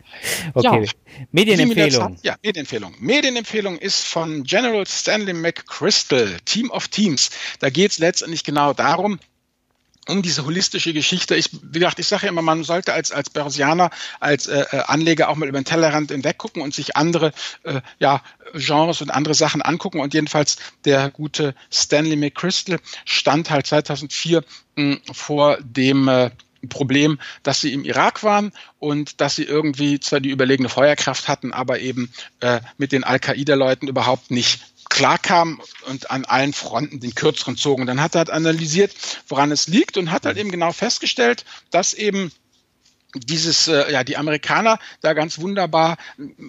Okay. 0.54 0.84
Ja. 0.84 0.90
Medienempfehlung. 1.32 2.18
Ja, 2.22 2.36
Medienempfehlung. 2.42 2.94
Medienempfehlung 2.98 3.78
ist 3.78 4.04
von 4.04 4.44
General 4.44 4.86
Stanley 4.86 5.32
McChrystal, 5.32 6.36
Team 6.44 6.70
of 6.70 6.88
Teams. 6.88 7.30
Da 7.58 7.70
geht 7.70 7.92
es 7.92 7.98
letztendlich 7.98 8.44
genau 8.44 8.72
darum, 8.72 9.18
um 10.08 10.22
diese 10.22 10.44
holistische 10.44 10.92
Geschichte. 10.92 11.34
Ich, 11.34 11.50
wie 11.62 11.78
gesagt, 11.78 11.98
ich 11.98 12.06
sage 12.06 12.24
ja 12.24 12.28
immer, 12.28 12.42
man 12.42 12.64
sollte 12.64 12.92
als, 12.92 13.12
als 13.12 13.30
Börsianer, 13.30 13.90
als 14.20 14.46
äh, 14.46 14.64
äh, 14.70 14.82
Anleger 14.86 15.28
auch 15.28 15.36
mal 15.36 15.48
über 15.48 15.60
den 15.60 15.64
Tellerrand 15.64 16.10
hinweg 16.10 16.38
gucken 16.38 16.62
und 16.62 16.74
sich 16.74 16.96
andere 16.96 17.32
äh, 17.62 17.80
ja, 17.98 18.22
Genres 18.54 19.00
und 19.00 19.10
andere 19.10 19.34
Sachen 19.34 19.62
angucken. 19.62 20.00
Und 20.00 20.14
jedenfalls 20.14 20.58
der 20.84 21.10
gute 21.10 21.54
Stanley 21.72 22.16
McChrystal 22.16 22.80
stand 23.04 23.50
halt 23.50 23.66
2004 23.66 24.44
mh, 24.76 24.98
vor 25.12 25.58
dem 25.62 26.08
äh, 26.08 26.30
Problem, 26.68 27.18
dass 27.42 27.60
sie 27.60 27.72
im 27.72 27.84
Irak 27.84 28.22
waren 28.22 28.52
und 28.78 29.20
dass 29.20 29.36
sie 29.36 29.44
irgendwie 29.44 30.00
zwar 30.00 30.20
die 30.20 30.30
überlegene 30.30 30.68
Feuerkraft 30.68 31.28
hatten, 31.28 31.52
aber 31.52 31.80
eben 31.80 32.10
äh, 32.40 32.60
mit 32.78 32.92
den 32.92 33.04
Al-Qaida-Leuten 33.04 33.88
überhaupt 33.88 34.30
nicht 34.30 34.60
klarkam 34.88 35.60
und 35.88 36.10
an 36.10 36.24
allen 36.24 36.52
Fronten 36.52 37.00
den 37.00 37.14
kürzeren 37.14 37.56
zogen. 37.56 37.86
Dann 37.86 38.00
hat 38.00 38.14
er 38.14 38.20
halt 38.20 38.30
analysiert, 38.30 38.94
woran 39.28 39.50
es 39.50 39.66
liegt 39.66 39.96
und 39.96 40.10
hat 40.10 40.24
halt 40.24 40.36
eben 40.36 40.50
genau 40.50 40.72
festgestellt, 40.72 41.44
dass 41.70 41.94
eben 41.94 42.30
dieses, 43.14 43.68
äh, 43.68 43.92
ja, 43.92 44.04
die 44.04 44.16
Amerikaner 44.16 44.78
da 45.00 45.12
ganz 45.12 45.38
wunderbar 45.38 45.96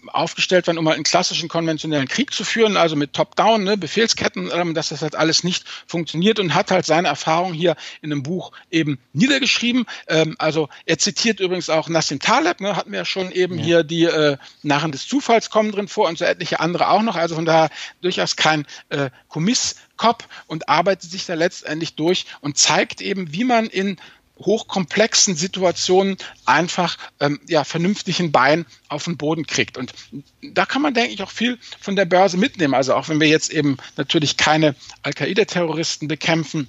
aufgestellt 0.07 0.67
waren, 0.67 0.77
um 0.77 0.87
halt 0.87 0.95
einen 0.95 1.03
klassischen 1.03 1.49
konventionellen 1.49 2.07
Krieg 2.07 2.33
zu 2.33 2.43
führen, 2.43 2.77
also 2.77 2.95
mit 2.95 3.13
Top-Down, 3.13 3.63
ne, 3.63 3.77
Befehlsketten, 3.77 4.49
ähm, 4.53 4.73
dass 4.73 4.89
das 4.89 5.01
halt 5.01 5.15
alles 5.15 5.43
nicht 5.43 5.65
funktioniert 5.87 6.39
und 6.39 6.53
hat 6.53 6.71
halt 6.71 6.85
seine 6.85 7.07
Erfahrung 7.07 7.53
hier 7.53 7.75
in 8.01 8.11
einem 8.11 8.23
Buch 8.23 8.51
eben 8.71 8.99
niedergeschrieben. 9.13 9.85
Ähm, 10.07 10.35
also 10.39 10.69
er 10.85 10.97
zitiert 10.97 11.39
übrigens 11.39 11.69
auch 11.69 11.89
Nassim 11.89 12.19
Taleb, 12.19 12.61
ne, 12.61 12.75
hatten 12.75 12.91
wir 12.91 12.99
ja 12.99 13.05
schon 13.05 13.31
eben 13.31 13.57
ja. 13.59 13.63
hier 13.63 13.83
die 13.83 14.03
äh, 14.03 14.37
Narren 14.63 14.91
des 14.91 15.07
Zufalls 15.07 15.49
kommen 15.49 15.71
drin 15.71 15.87
vor 15.87 16.07
und 16.07 16.17
so 16.17 16.25
etliche 16.25 16.59
andere 16.59 16.89
auch 16.89 17.01
noch. 17.01 17.15
Also 17.15 17.35
von 17.35 17.45
daher 17.45 17.69
durchaus 18.01 18.35
kein 18.35 18.65
äh, 18.89 19.09
Kommisskopf 19.27 20.27
und 20.47 20.69
arbeitet 20.69 21.09
sich 21.09 21.25
da 21.25 21.33
letztendlich 21.33 21.95
durch 21.95 22.25
und 22.41 22.57
zeigt 22.57 23.01
eben, 23.01 23.31
wie 23.33 23.43
man 23.43 23.67
in 23.67 23.97
hochkomplexen 24.37 25.35
Situationen 25.35 26.17
einfach 26.45 26.97
ähm, 27.19 27.39
ja, 27.47 27.63
vernünftigen 27.63 28.31
Bein 28.31 28.65
auf 28.89 29.05
den 29.05 29.17
Boden 29.17 29.47
kriegt. 29.47 29.77
Und 29.77 29.93
da 30.41 30.65
kann 30.65 30.81
man, 30.81 30.93
denke 30.93 31.13
ich, 31.13 31.23
auch 31.23 31.31
viel 31.31 31.57
von 31.79 31.95
der 31.95 32.05
Börse 32.05 32.37
mitnehmen. 32.37 32.73
Also 32.73 32.95
auch 32.95 33.07
wenn 33.07 33.19
wir 33.19 33.27
jetzt 33.27 33.51
eben 33.51 33.77
natürlich 33.95 34.37
keine 34.37 34.75
Al-Qaida-Terroristen 35.03 36.07
bekämpfen, 36.07 36.67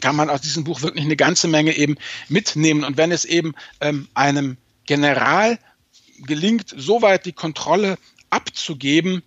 kann 0.00 0.16
man 0.16 0.30
aus 0.30 0.40
diesem 0.40 0.64
Buch 0.64 0.82
wirklich 0.82 1.04
eine 1.04 1.16
ganze 1.16 1.48
Menge 1.48 1.76
eben 1.76 1.96
mitnehmen. 2.28 2.84
Und 2.84 2.96
wenn 2.96 3.12
es 3.12 3.24
eben 3.24 3.54
ähm, 3.80 4.08
einem 4.14 4.56
General 4.86 5.58
gelingt, 6.18 6.74
soweit 6.76 7.26
die 7.26 7.32
Kontrolle 7.32 7.98
abzugeben, 8.30 9.22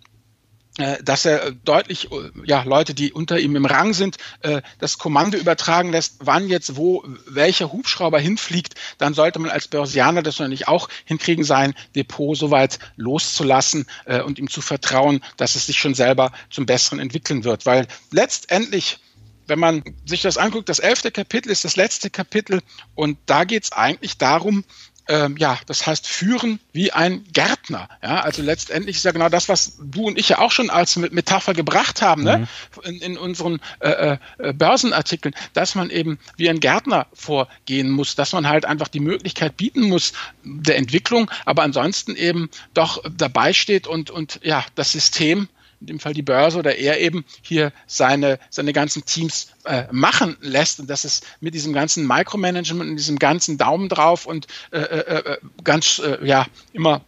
dass 1.03 1.25
er 1.25 1.51
deutlich, 1.51 2.11
äh, 2.11 2.31
ja, 2.45 2.63
Leute, 2.63 2.93
die 2.93 3.13
unter 3.13 3.39
ihm 3.39 3.55
im 3.55 3.65
Rang 3.65 3.93
sind, 3.93 4.17
äh, 4.41 4.61
das 4.79 4.97
Kommando 4.97 5.37
übertragen 5.37 5.91
lässt, 5.91 6.17
wann 6.19 6.49
jetzt 6.49 6.75
wo 6.75 7.03
welcher 7.27 7.71
Hubschrauber 7.71 8.19
hinfliegt, 8.19 8.75
dann 8.97 9.13
sollte 9.13 9.39
man 9.39 9.51
als 9.51 9.67
Börsianer 9.67 10.21
das 10.21 10.39
natürlich 10.39 10.67
auch 10.67 10.89
hinkriegen, 11.05 11.43
sein 11.43 11.73
Depot 11.95 12.37
soweit 12.37 12.79
loszulassen 12.95 13.85
und 14.25 14.39
ihm 14.39 14.49
zu 14.49 14.61
vertrauen, 14.61 15.21
dass 15.37 15.55
es 15.55 15.67
sich 15.67 15.77
schon 15.77 15.93
selber 15.93 16.31
zum 16.49 16.65
Besseren 16.65 16.99
entwickeln 16.99 17.43
wird. 17.43 17.65
Weil 17.65 17.87
letztendlich 18.11 18.99
wenn 19.47 19.59
man 19.59 19.83
sich 20.05 20.21
das 20.21 20.37
anguckt, 20.37 20.69
das 20.69 20.79
elfte 20.79 21.11
Kapitel 21.11 21.51
ist 21.51 21.65
das 21.65 21.75
letzte 21.75 22.09
Kapitel 22.09 22.61
und 22.95 23.17
da 23.25 23.43
geht 23.43 23.63
es 23.63 23.71
eigentlich 23.71 24.17
darum, 24.17 24.63
ähm, 25.07 25.37
ja, 25.37 25.59
das 25.67 25.85
heißt 25.85 26.07
führen 26.07 26.59
wie 26.73 26.91
ein 26.91 27.23
Gärtner. 27.31 27.89
Ja, 28.01 28.21
also 28.21 28.41
letztendlich 28.41 28.97
ist 28.97 29.05
ja 29.05 29.11
genau 29.11 29.29
das, 29.29 29.49
was 29.49 29.77
du 29.79 30.07
und 30.07 30.17
ich 30.17 30.29
ja 30.29 30.39
auch 30.39 30.51
schon 30.51 30.69
als 30.69 30.95
Metapher 30.95 31.53
gebracht 31.53 32.01
haben, 32.01 32.23
ne? 32.23 32.37
mhm. 32.37 32.43
ne? 32.83 32.89
in, 32.89 33.01
in 33.01 33.17
unseren 33.17 33.59
äh, 33.79 34.17
äh, 34.37 34.53
Börsenartikeln, 34.53 35.35
dass 35.53 35.75
man 35.75 35.89
eben 35.89 36.17
wie 36.37 36.49
ein 36.49 36.59
Gärtner 36.59 37.07
vorgehen 37.13 37.89
muss, 37.89 38.15
dass 38.15 38.33
man 38.33 38.47
halt 38.47 38.65
einfach 38.65 38.87
die 38.87 38.99
Möglichkeit 38.99 39.57
bieten 39.57 39.83
muss 39.83 40.13
der 40.43 40.77
Entwicklung, 40.77 41.29
aber 41.45 41.63
ansonsten 41.63 42.15
eben 42.15 42.49
doch 42.73 43.03
dabei 43.17 43.53
steht 43.53 43.87
und, 43.87 44.09
und 44.09 44.39
ja, 44.43 44.65
das 44.75 44.91
System 44.91 45.47
in 45.81 45.87
dem 45.87 45.99
Fall 45.99 46.13
die 46.13 46.21
Börse 46.21 46.57
oder 46.57 46.77
er 46.77 46.99
eben 46.99 47.25
hier 47.41 47.71
seine, 47.87 48.39
seine 48.49 48.73
ganzen 48.73 49.05
Teams 49.05 49.47
äh, 49.65 49.85
machen 49.91 50.37
lässt. 50.41 50.79
Und 50.79 50.89
dass 50.89 51.03
es 51.03 51.21
mit 51.39 51.53
diesem 51.53 51.73
ganzen 51.73 52.07
Micromanagement 52.07 52.89
und 52.89 52.95
diesem 52.95 53.19
ganzen 53.19 53.57
Daumen 53.57 53.89
drauf 53.89 54.25
und 54.25 54.47
äh, 54.71 54.79
äh, 54.79 55.31
äh 55.33 55.37
ganz, 55.63 55.99
äh, 55.99 56.25
ja, 56.25 56.45
immer 56.73 57.01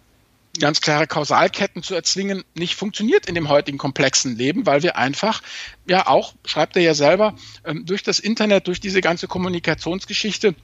ganz 0.59 0.81
klare 0.81 1.07
Kausalketten 1.07 1.83
zu 1.83 1.93
erzwingen, 1.93 2.43
nicht 2.55 2.75
funktioniert 2.75 3.27
in 3.27 3.35
dem 3.35 3.49
heutigen 3.49 3.77
komplexen 3.77 4.35
Leben, 4.35 4.65
weil 4.65 4.83
wir 4.83 4.97
einfach 4.97 5.41
ja 5.87 6.07
auch, 6.07 6.33
schreibt 6.45 6.75
er 6.75 6.81
ja 6.81 6.93
selber, 6.93 7.35
ähm, 7.63 7.85
durch 7.85 8.03
das 8.03 8.19
Internet, 8.19 8.67
durch 8.67 8.79
diese 8.79 9.01
ganze 9.01 9.27
Kommunikationsgeschichte 9.27 10.55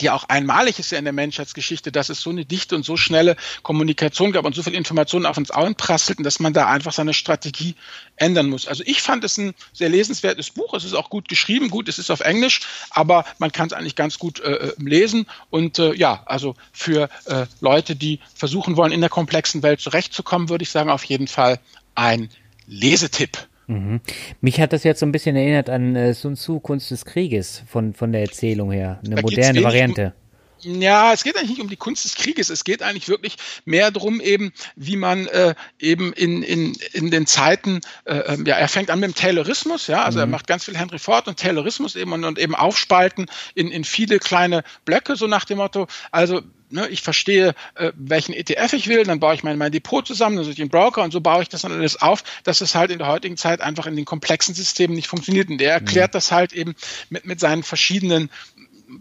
die 0.00 0.10
auch 0.10 0.24
einmalig 0.24 0.78
ist 0.78 0.90
ja 0.90 0.98
in 0.98 1.04
der 1.04 1.12
Menschheitsgeschichte, 1.12 1.92
dass 1.92 2.08
es 2.08 2.20
so 2.20 2.30
eine 2.30 2.44
dichte 2.44 2.74
und 2.74 2.84
so 2.84 2.96
schnelle 2.96 3.36
Kommunikation 3.62 4.32
gab 4.32 4.44
und 4.44 4.54
so 4.54 4.62
viel 4.62 4.74
Informationen 4.74 5.26
auf 5.26 5.36
uns 5.36 5.50
einprasselten, 5.50 6.24
dass 6.24 6.40
man 6.40 6.52
da 6.52 6.66
einfach 6.66 6.92
seine 6.92 7.14
Strategie 7.14 7.74
ändern 8.16 8.48
muss. 8.48 8.66
Also 8.66 8.82
ich 8.86 9.02
fand 9.02 9.22
es 9.24 9.36
ein 9.36 9.54
sehr 9.72 9.90
lesenswertes 9.90 10.50
Buch. 10.50 10.74
Es 10.74 10.84
ist 10.84 10.94
auch 10.94 11.10
gut 11.10 11.28
geschrieben, 11.28 11.68
gut, 11.68 11.88
es 11.88 11.98
ist 11.98 12.10
auf 12.10 12.20
Englisch, 12.20 12.60
aber 12.90 13.24
man 13.38 13.52
kann 13.52 13.66
es 13.66 13.72
eigentlich 13.72 13.96
ganz 13.96 14.18
gut 14.18 14.40
äh, 14.40 14.52
äh, 14.52 14.74
lesen. 14.78 15.26
Und 15.50 15.78
äh, 15.78 15.94
ja, 15.94 16.22
also 16.26 16.56
für 16.72 17.10
äh, 17.26 17.46
Leute, 17.60 17.94
die 17.94 18.20
versuchen 18.34 18.76
wollen, 18.76 18.92
in 18.92 19.00
der 19.00 19.10
komplexen 19.10 19.62
Welt 19.62 19.80
zurechtzukommen, 19.80 20.48
würde 20.48 20.62
ich 20.62 20.70
sagen, 20.70 20.90
auf 20.90 21.04
jeden 21.04 21.28
Fall 21.28 21.60
ein 21.94 22.30
Lesetipp. 22.66 23.46
Mhm. 23.72 24.00
Mich 24.40 24.60
hat 24.60 24.72
das 24.72 24.84
jetzt 24.84 25.00
so 25.00 25.06
ein 25.06 25.12
bisschen 25.12 25.36
erinnert 25.36 25.70
an 25.70 25.96
äh, 25.96 26.14
Sun 26.14 26.36
Tzu, 26.36 26.60
Kunst 26.60 26.90
des 26.90 27.04
Krieges, 27.04 27.62
von, 27.66 27.94
von 27.94 28.12
der 28.12 28.22
Erzählung 28.22 28.70
her. 28.70 29.00
Eine 29.04 29.16
da 29.16 29.22
moderne 29.22 29.62
Variante. 29.62 30.06
Um, 30.06 30.21
ja, 30.64 31.12
es 31.12 31.24
geht 31.24 31.36
eigentlich 31.36 31.50
nicht 31.50 31.60
um 31.60 31.68
die 31.68 31.76
Kunst 31.76 32.04
des 32.04 32.14
Krieges. 32.14 32.50
Es 32.50 32.64
geht 32.64 32.82
eigentlich 32.82 33.08
wirklich 33.08 33.36
mehr 33.64 33.90
darum, 33.90 34.20
eben, 34.20 34.52
wie 34.76 34.96
man 34.96 35.26
äh, 35.26 35.54
eben 35.78 36.12
in, 36.12 36.42
in, 36.42 36.74
in 36.92 37.10
den 37.10 37.26
Zeiten, 37.26 37.80
äh, 38.04 38.14
ähm, 38.14 38.46
ja, 38.46 38.56
er 38.56 38.68
fängt 38.68 38.90
an 38.90 39.00
mit 39.00 39.10
dem 39.10 39.14
Taylorismus, 39.14 39.86
ja, 39.86 40.04
also 40.04 40.18
mhm. 40.18 40.22
er 40.22 40.26
macht 40.26 40.46
ganz 40.46 40.64
viel 40.64 40.76
Henry 40.76 40.98
Ford 40.98 41.28
und 41.28 41.38
Taylorismus 41.38 41.96
eben 41.96 42.12
und, 42.12 42.24
und 42.24 42.38
eben 42.38 42.54
aufspalten 42.54 43.26
in, 43.54 43.70
in 43.70 43.84
viele 43.84 44.18
kleine 44.18 44.64
Blöcke, 44.84 45.16
so 45.16 45.26
nach 45.26 45.44
dem 45.44 45.58
Motto, 45.58 45.86
also 46.10 46.42
ne, 46.72 46.88
ich 46.88 47.02
verstehe, 47.02 47.54
äh, 47.74 47.92
welchen 47.94 48.32
ETF 48.32 48.72
ich 48.72 48.88
will, 48.88 49.04
dann 49.04 49.20
baue 49.20 49.34
ich 49.34 49.42
mein, 49.42 49.58
mein 49.58 49.72
Depot 49.72 50.06
zusammen, 50.06 50.36
dann 50.36 50.44
suche 50.44 50.52
ich 50.52 50.58
den 50.58 50.68
Broker 50.68 51.02
und 51.02 51.12
so 51.12 51.20
baue 51.20 51.42
ich 51.42 51.48
das 51.48 51.62
dann 51.62 51.72
alles 51.72 52.00
auf, 52.00 52.24
dass 52.44 52.60
es 52.60 52.74
halt 52.74 52.90
in 52.90 52.98
der 52.98 53.06
heutigen 53.06 53.36
Zeit 53.36 53.60
einfach 53.60 53.86
in 53.86 53.96
den 53.96 54.04
komplexen 54.04 54.54
Systemen 54.54 54.96
nicht 54.96 55.08
funktioniert. 55.08 55.48
Und 55.48 55.58
der 55.58 55.72
erklärt 55.72 56.12
mhm. 56.12 56.16
das 56.16 56.32
halt 56.32 56.52
eben 56.52 56.74
mit, 57.10 57.26
mit 57.26 57.40
seinen 57.40 57.62
verschiedenen 57.62 58.30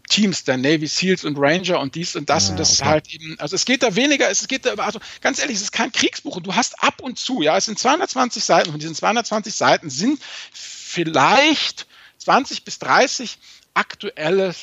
Teams, 0.10 0.44
der 0.44 0.58
Navy 0.58 0.88
SEALs 0.88 1.24
und 1.24 1.38
Ranger 1.38 1.80
und 1.80 1.96
dies 1.96 2.16
und 2.16 2.30
das 2.30 2.46
ja, 2.46 2.52
und 2.52 2.60
das 2.60 2.70
okay. 2.70 2.74
ist 2.74 2.86
halt 2.86 3.14
eben, 3.14 3.40
also 3.40 3.56
es 3.56 3.66
geht 3.66 3.84
da 3.84 3.96
weniger, 3.96 4.30
es 4.30 4.48
geht 4.48 4.66
da, 4.66 4.74
also 4.76 5.00
ganz 5.22 5.40
ehrlich, 5.40 5.58
es 5.58 5.64
ist 5.64 5.72
kein 5.72 5.92
Kriegsbuch 5.92 6.38
und 6.38 6.48
du 6.48 6.56
hast 6.56 6.82
ab 6.84 7.02
und 7.02 7.20
zu, 7.20 7.42
ja, 7.42 7.58
es 7.58 7.66
sind 7.66 7.80
220 7.80 8.44
Seiten, 8.44 8.72
von 8.72 8.80
diesen 8.80 8.96
220 8.96 9.54
Seiten 9.54 9.90
sind 9.90 10.20
vielleicht 10.52 11.88
20 12.20 12.64
bis 12.64 12.80
30 12.80 13.38
aktuelle 13.74 14.54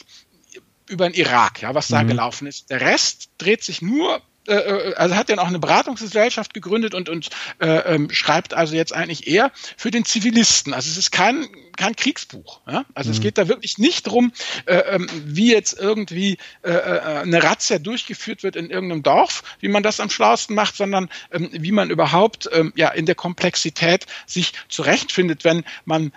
über 0.89 1.09
den 1.09 1.14
Irak, 1.14 1.62
ja, 1.62 1.74
was 1.74 1.89
da 1.89 2.03
mhm. 2.03 2.09
gelaufen 2.09 2.47
ist. 2.47 2.70
Der 2.70 2.81
Rest 2.81 3.31
dreht 3.39 3.62
sich 3.62 3.83
nur 3.83 4.22
äh, 4.49 4.55
äh, 4.55 4.94
also 4.94 5.14
hat 5.14 5.28
dann 5.28 5.38
auch 5.38 5.46
eine 5.46 5.59
Beratungsgesellschaft 5.59 6.55
gegründet 6.55 6.94
und, 6.94 7.09
und 7.09 7.28
äh, 7.61 7.66
ähm, 7.66 8.11
schreibt 8.11 8.55
also 8.55 8.74
jetzt 8.74 8.94
eigentlich 8.94 9.26
eher 9.26 9.53
für 9.76 9.90
den 9.90 10.05
Zivilisten. 10.05 10.72
Also 10.72 10.90
es 10.90 10.96
ist 10.96 11.12
kein, 11.12 11.46
kein 11.76 11.94
Kriegsbuch. 11.94 12.61
Ja? 12.66 12.84
Also 12.94 13.11
mhm. 13.11 13.16
es 13.16 13.20
geht 13.20 13.38
da 13.38 13.49
wirklich 13.49 13.78
nicht 13.78 14.07
darum, 14.07 14.32
äh, 14.66 14.76
ähm, 14.76 15.09
wie 15.26 15.53
jetzt 15.53 15.78
irgendwie 15.78 16.38
äh, 16.62 16.70
äh, 16.70 17.01
eine 17.22 17.42
Razzia 17.42 17.78
durchgeführt 17.78 18.42
wird 18.42 18.57
in 18.57 18.70
irgendeinem 18.70 19.03
Dorf, 19.03 19.42
wie 19.61 19.68
man 19.68 19.82
das 19.82 20.01
am 20.01 20.11
schlausten 20.11 20.57
macht, 20.57 20.76
sondern 20.76 21.11
ähm, 21.30 21.51
wie 21.53 21.72
man 21.72 21.90
überhaupt 21.90 22.49
ähm, 22.53 22.72
ja 22.74 22.88
in 22.88 23.07
der 23.07 23.14
Komplexität 23.14 24.07
sich 24.26 24.55
zurechtfindet, 24.68 25.44
wenn 25.44 25.64
man 25.84 26.12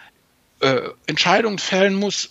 äh, 0.62 0.90
Entscheidungen 1.06 1.60
fällen 1.60 1.96
muss, 1.96 2.30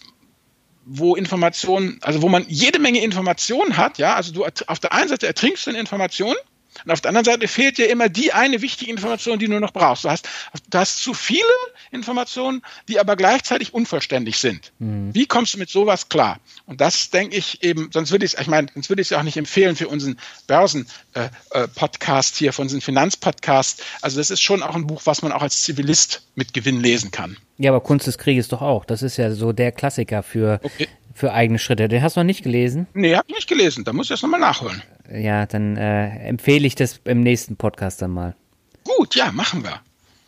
wo 0.85 1.15
Informationen, 1.15 1.99
also 2.03 2.23
wo 2.23 2.29
man 2.29 2.45
jede 2.49 2.79
Menge 2.79 3.03
Informationen 3.03 3.77
hat, 3.77 3.99
ja, 3.99 4.15
also 4.15 4.33
du 4.33 4.45
auf 4.45 4.79
der 4.81 4.93
einen 4.93 5.09
Seite 5.09 5.27
ertrinkst 5.27 5.67
du 5.67 5.71
in 5.71 5.77
Informationen 5.77 6.37
und 6.85 6.91
auf 6.91 7.01
der 7.01 7.11
anderen 7.11 7.25
Seite 7.25 7.49
fehlt 7.49 7.79
dir 7.79 7.91
immer 7.91 8.09
die 8.09 8.33
eine 8.33 8.63
wichtige 8.63 8.91
Information, 8.91 9.39
die 9.39 9.47
du 9.47 9.59
noch 9.59 9.73
brauchst. 9.73 10.05
Du 10.05 10.11
hast, 10.11 10.29
du 10.71 10.79
hast 10.79 11.03
zu 11.03 11.15
viele 11.15 11.45
Informationen, 11.91 12.63
die 12.89 12.99
aber 12.99 13.17
gleichzeitig 13.17 13.75
unvollständig 13.75 14.39
sind. 14.39 14.73
Mhm. 14.79 15.15
Wie 15.15 15.27
kommst 15.27 15.55
du 15.55 15.59
mit 15.59 15.71
sowas 15.71 16.09
klar? 16.09 16.39
Und 16.67 16.81
das 16.81 17.11
denke 17.11 17.37
ich 17.37 17.63
eben, 17.63 17.91
sonst 17.93 18.11
würde 18.11 18.25
ich 18.25 18.35
es, 18.35 18.41
ich 18.41 18.47
meine, 18.47 18.69
sonst 18.73 18.89
würde 18.89 19.03
ich 19.03 19.07
es 19.07 19.11
ja 19.11 19.19
auch 19.19 19.23
nicht 19.23 19.37
empfehlen 19.37 19.77
für 19.77 19.89
unseren 19.89 20.19
Börsen-Podcast 20.47 22.35
äh, 22.35 22.37
äh, 22.37 22.39
hier, 22.39 22.53
für 22.53 22.63
unseren 22.63 22.81
Finanzpodcast. 22.81 23.83
Also 24.01 24.19
das 24.19 24.31
ist 24.31 24.41
schon 24.41 24.63
auch 24.63 24.75
ein 24.75 24.87
Buch, 24.87 25.03
was 25.05 25.23
man 25.23 25.33
auch 25.33 25.43
als 25.43 25.63
Zivilist 25.63 26.23
mit 26.35 26.55
Gewinn 26.55 26.81
lesen 26.81 27.11
kann. 27.11 27.37
Ja, 27.59 27.71
aber 27.71 27.81
Kunst 27.81 28.07
des 28.07 28.17
Krieges 28.17 28.49
doch 28.49 28.63
auch. 28.63 28.85
Das 28.85 29.03
ist 29.03 29.17
ja 29.19 29.33
so 29.33 29.53
der 29.53 29.73
Klassiker 29.73 30.23
für, 30.23 30.61
okay. 30.63 30.89
für 31.15 31.33
eigene 31.33 31.59
Schritte. 31.59 31.89
Den 31.89 32.03
hast 32.03 32.17
du 32.17 32.21
noch 32.21 32.25
nicht 32.25 32.43
gelesen? 32.43 32.87
Nee, 32.95 33.17
hab 33.17 33.29
ich 33.29 33.35
nicht 33.35 33.49
gelesen. 33.49 33.85
Da 33.85 33.93
muss 33.93 34.07
ich 34.07 34.13
erst 34.13 34.23
nochmal 34.23 34.41
nachholen. 34.41 34.83
Ja, 35.13 35.47
dann 35.47 35.77
äh, 35.77 36.29
empfehle 36.29 36.67
ich 36.67 36.75
das 36.75 37.01
im 37.05 37.21
nächsten 37.21 37.57
Podcast 37.57 38.01
dann 38.03 38.11
mal. 38.13 38.37
Gut, 38.85 39.15
ja, 39.15 39.33
machen 39.33 39.65
wir. 39.65 39.81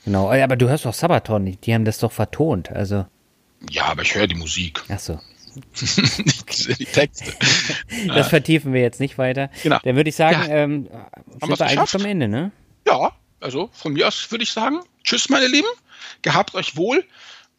Genau, 0.05 0.31
aber 0.33 0.57
du 0.57 0.69
hörst 0.69 0.85
doch 0.85 0.95
Sabaton, 0.95 1.57
die 1.61 1.75
haben 1.75 1.85
das 1.85 1.99
doch 1.99 2.13
vertont, 2.13 2.71
also. 2.71 3.07
Ja, 3.71 3.85
aber 3.85 4.03
ich 4.03 4.15
höre 4.15 4.27
die 4.27 4.35
Musik. 4.35 4.83
Ach 4.89 4.99
so. 4.99 5.21
die 5.81 6.85
Texte. 6.87 7.33
Das 8.09 8.29
vertiefen 8.29 8.73
wir 8.73 8.81
jetzt 8.81 9.01
nicht 9.01 9.19
weiter. 9.19 9.51
Genau. 9.63 9.79
Dann 9.83 9.97
würde 9.97 10.09
ich 10.09 10.17
sagen, 10.17 10.49
ja. 10.49 10.57
ähm, 10.57 10.89
sind 11.41 11.59
wir 11.59 11.67
eigentlich 11.67 11.95
am 11.95 12.05
Ende, 12.05 12.27
ne? 12.27 12.53
Ja, 12.87 13.13
also 13.41 13.69
von 13.73 13.93
mir 13.93 14.09
aus 14.09 14.31
würde 14.31 14.45
ich 14.45 14.51
sagen, 14.51 14.81
tschüss 15.05 15.29
meine 15.29 15.47
Lieben, 15.47 15.69
gehabt 16.23 16.55
euch 16.55 16.77
wohl 16.77 17.05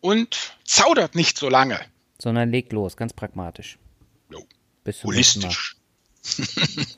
und 0.01 0.57
zaudert 0.65 1.15
nicht 1.15 1.38
so 1.38 1.49
lange. 1.49 1.80
Sondern 2.19 2.49
legt 2.49 2.74
los, 2.74 2.97
ganz 2.97 3.13
pragmatisch. 3.13 3.78
Jo. 4.32 4.43
Bis 4.84 4.99
zum 4.99 5.11
Holistisch. 5.11 5.78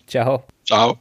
Ciao. 0.07 0.45
Ciao. 0.63 0.99